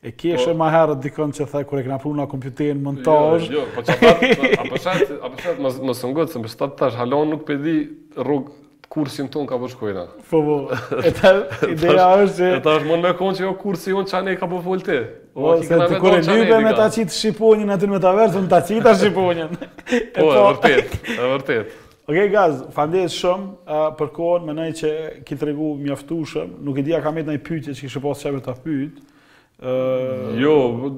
E 0.03 0.11
kesh 0.13 0.43
e 0.43 0.47
po. 0.47 0.55
maherët 0.63 1.01
dikon 1.03 1.33
që 1.35 1.45
thaj, 1.51 1.65
kur 1.67 1.81
e 1.81 1.83
këna 1.83 1.97
pru 1.99 2.13
në 2.15 2.29
kompjuterin 2.31 2.79
në 2.79 2.85
montaj. 2.85 3.47
Jo, 3.51 3.65
jo, 3.65 3.65
po 3.75 3.83
që 3.83 3.97
apërshet, 3.99 5.11
apërshet, 5.27 5.59
më 5.87 5.95
sëngët, 5.99 6.31
se 6.37 6.43
më 6.45 6.51
shtatë 6.53 6.79
tash, 6.79 6.99
halon 7.01 7.33
nuk 7.35 7.43
për 7.49 7.59
di 7.65 7.75
rrugë 8.23 8.55
kursin 8.95 9.27
ton 9.33 9.49
ka 9.51 9.59
po 9.61 9.69
shkojna. 9.73 10.05
Po 10.31 10.43
po. 10.47 10.57
E 11.03 11.11
ta 11.19 11.33
ideja 11.75 12.07
është 12.21 12.37
se 12.39 12.53
e 12.61 12.63
ta 12.69 12.77
është 12.79 12.89
mund 12.93 13.05
me 13.09 13.13
kon 13.19 13.35
që 13.37 13.45
jo 13.49 13.53
kursi 13.61 13.93
on 13.99 14.07
çani 14.09 14.37
ka 14.41 14.49
po 14.53 14.63
folte. 14.65 15.01
O, 15.35 15.51
o 15.51 15.57
se 15.67 15.81
të 15.83 15.99
kur 15.99 16.15
e 16.23 16.61
me 16.65 16.77
ta 16.79 16.87
çit 16.95 17.13
shiponin 17.19 17.75
aty 17.75 17.91
me 17.91 17.99
ta 18.03 18.15
vërtet 18.17 18.47
ta 18.55 18.63
çit 18.71 18.81
ta 18.87 18.95
shiponin. 19.03 19.51
Po, 19.59 19.93
e 19.97 20.11
po. 20.15 20.31
vërtet. 20.37 20.95
E 21.15 21.29
vërtet. 21.35 21.77
Okej 22.09 22.27
gaz, 22.33 22.59
falendes 22.75 23.13
shumë 23.19 23.91
për 23.99 24.11
kohën, 24.17 24.47
mendoj 24.49 24.71
që 24.81 24.91
ki 25.29 25.37
tregu 25.41 25.73
mjaftueshëm, 25.83 26.57
nuk 26.65 26.79
e 26.83 26.87
di 26.89 26.97
a 26.97 27.03
kam 27.05 27.19
ndonjë 27.21 27.45
pyetje 27.47 27.77
që 27.77 27.87
kishe 27.87 28.03
pas 28.07 28.25
çfarë 28.27 28.43
ta 28.49 28.57
pyet 28.65 28.99
jo, 30.37 30.91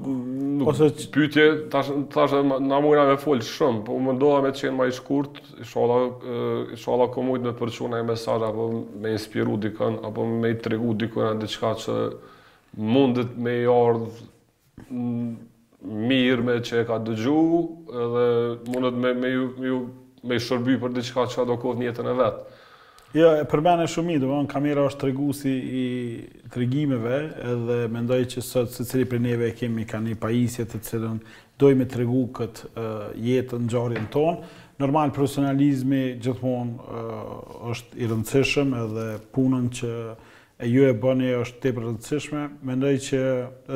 ose 0.66 0.90
pyetje 1.12 1.68
tash 1.70 1.88
tash 2.12 2.32
na 2.60 2.80
mora 2.80 3.06
me 3.08 3.16
fol 3.16 3.40
shumë, 3.40 3.84
po 3.86 3.96
ndoha 4.12 4.42
me 4.44 4.50
të 4.52 4.60
qenë 4.66 4.76
më 4.76 4.88
i 4.90 4.96
shkurt, 4.96 5.38
inshallah 5.64 6.02
uh, 6.04 6.74
inshallah 6.76 7.08
komojt 7.14 7.40
me 7.46 7.54
përçuna 7.56 8.00
e 8.00 8.04
mesazh 8.04 8.44
apo 8.44 8.66
me 9.00 9.14
inspiru 9.16 9.56
dikon 9.56 9.96
apo 10.04 10.26
me 10.28 10.50
i 10.52 10.58
tregu 10.60 10.92
dikon 10.92 11.30
atë 11.30 11.46
diçka 11.46 11.72
që 11.80 11.96
mundet 12.76 13.32
me 13.38 13.54
i 13.62 13.64
ardh 13.64 14.20
mirë 15.80 16.44
me 16.44 16.58
që 16.60 16.82
e 16.82 16.84
ka 16.88 17.00
dëgju 17.00 17.38
edhe 18.04 18.26
mundet 18.74 19.00
me 19.00 19.14
me 19.24 19.32
ju 19.34 19.80
me 20.22 20.36
i 20.36 20.44
shërby 20.44 20.76
për 20.84 20.92
diçka 21.00 21.24
që 21.32 21.40
ka 21.40 21.48
do 21.48 21.56
në 21.64 21.86
jetën 21.88 22.06
e 22.06 22.12
vet. 22.20 22.42
Jo, 23.10 23.32
e 23.34 23.42
përmene 23.50 23.88
shumë 23.90 24.12
i, 24.14 24.18
dhe 24.22 24.26
mënë 24.30 24.48
kamera 24.52 24.84
është 24.86 25.08
të 25.10 25.48
i 25.50 25.86
të 26.48 26.60
regimeve 26.62 27.16
edhe 27.42 27.78
mendoj 27.90 28.18
që 28.36 28.42
sot 28.46 28.68
se 28.76 28.84
cili 28.86 29.04
për 29.10 29.20
neve 29.24 29.48
kemi 29.58 29.82
ka 29.90 29.98
një 29.98 30.14
pajisjet 30.22 30.68
të 30.70 30.78
cilën 30.86 31.16
dojme 31.58 31.86
të 31.90 31.98
regu 32.04 32.20
këtë 32.38 32.84
jetë 33.18 33.58
në 33.58 33.66
gjarin 33.72 34.06
tonë. 34.14 34.36
Normal, 34.78 35.10
profesionalizmi 35.16 36.02
gjithmonë 36.22 37.00
është 37.72 37.98
i 37.98 38.10
rëndësishëm 38.12 38.76
edhe 38.84 39.08
punën 39.34 39.66
që 39.74 39.90
e 40.62 40.70
ju 40.70 40.86
e 40.86 40.94
bëni 41.02 41.34
është 41.40 41.58
te 41.66 41.74
për 41.76 41.86
rëndësishme. 41.88 42.44
Mendoj 42.70 42.94
që 43.10 43.22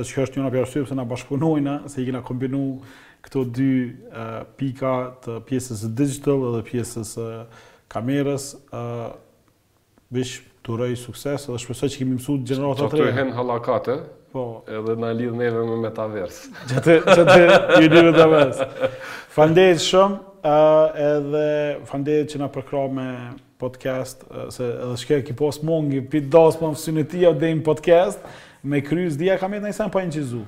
është 0.04 0.38
një 0.38 0.46
në 0.46 0.54
pjarësujëm 0.54 0.88
se 0.92 0.94
nga 1.00 1.08
bashkëpunojnë, 1.10 1.76
se 1.90 2.00
i 2.00 2.06
kina 2.06 2.22
kombinu 2.30 2.62
këto 3.26 3.42
dy 3.50 3.72
pika 4.62 4.94
të 5.26 5.40
pjesës 5.50 5.86
digital 5.90 6.52
edhe 6.52 6.62
pjesës 6.70 7.16
kamerës, 7.94 8.48
Vish 10.14 10.34
të 10.64 10.74
urej 10.76 10.94
sukses 10.98 11.44
edhe 11.48 11.58
shpesoj 11.60 11.88
që 11.92 12.00
kemi 12.00 12.16
mësu 12.18 12.34
gjenerat 12.46 12.78
të 12.80 12.88
trejnë. 12.92 13.08
Që 13.16 13.24
të 13.24 13.32
e 13.34 13.34
halakate, 13.38 13.94
po, 14.34 14.44
edhe 14.78 14.94
në 15.02 15.10
lidhë 15.20 15.38
neve 15.40 15.64
me 15.68 15.78
metavers. 15.82 16.38
Gjëte, 16.70 16.96
gjëte, 17.08 17.48
të 17.72 17.82
një 17.96 18.04
metavers. 18.06 18.62
Fandejt 19.34 19.82
shumë, 19.84 20.20
edhe 21.08 21.46
fandejt 21.90 22.34
që 22.34 22.40
na 22.44 22.48
përkra 22.54 22.84
me 22.98 23.08
podcast, 23.60 24.24
se 24.54 24.70
edhe 24.70 24.96
shkja 25.02 25.18
ki 25.28 25.36
post 25.38 25.66
mongi, 25.66 26.00
pitë 26.14 26.30
dasë 26.36 26.62
për 26.62 26.70
më 26.72 26.78
fësynë 26.80 27.06
tia 27.12 27.34
dhe 27.42 27.50
podcast, 27.70 28.30
me 28.64 28.80
kryz 28.86 29.18
dhja 29.20 29.36
kam 29.42 29.56
jetë 29.58 29.66
në 29.66 29.74
isen 29.74 29.90
pa 29.90 29.98
po 29.98 30.06
në 30.06 30.14
qizu. 30.16 30.44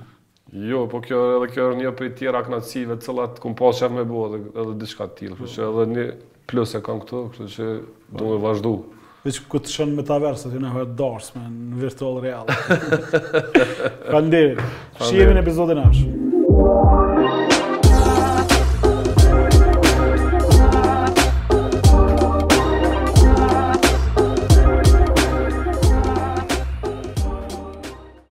Jo, 0.71 0.85
po 0.89 1.03
kjo 1.03 1.19
edhe 1.41 1.51
kjo 1.55 1.71
është 1.73 1.83
një 1.83 1.97
për 1.99 2.13
tjera 2.21 2.45
knatësive, 2.47 3.01
cëllat 3.05 3.41
kum 3.43 3.55
pas 3.59 3.77
që 3.83 3.91
me 3.93 4.07
bua 4.09 4.31
edhe, 4.31 4.45
edhe 4.55 4.77
dishka 4.85 5.11
t'il, 5.19 5.35
kështë 5.41 5.65
edhe 5.69 5.87
një 5.91 6.05
plus 6.47 6.77
e 6.79 6.83
kam 6.87 7.01
këtu, 7.03 7.23
kështë 7.35 7.49
që 7.57 7.73
do 8.21 8.29
me 8.31 8.37
vazhdu. 8.45 8.77
Vëqë 9.27 9.49
ku 9.51 9.59
të 9.59 9.73
shënë 9.75 9.97
metaverse, 9.99 10.45
të 10.45 10.53
të 10.55 10.61
në 10.63 10.69
hojët 10.75 10.93
dorsë 11.01 11.41
me 11.41 11.49
në 11.55 11.81
virtual 11.83 12.21
real. 12.23 12.47
Pandirë, 14.07 14.71
shqimin 15.03 15.43
e 15.43 15.43
epizodin 15.43 15.83
është. 15.83 16.09
Pandirë, 16.15 16.97
shqimin 17.11 17.16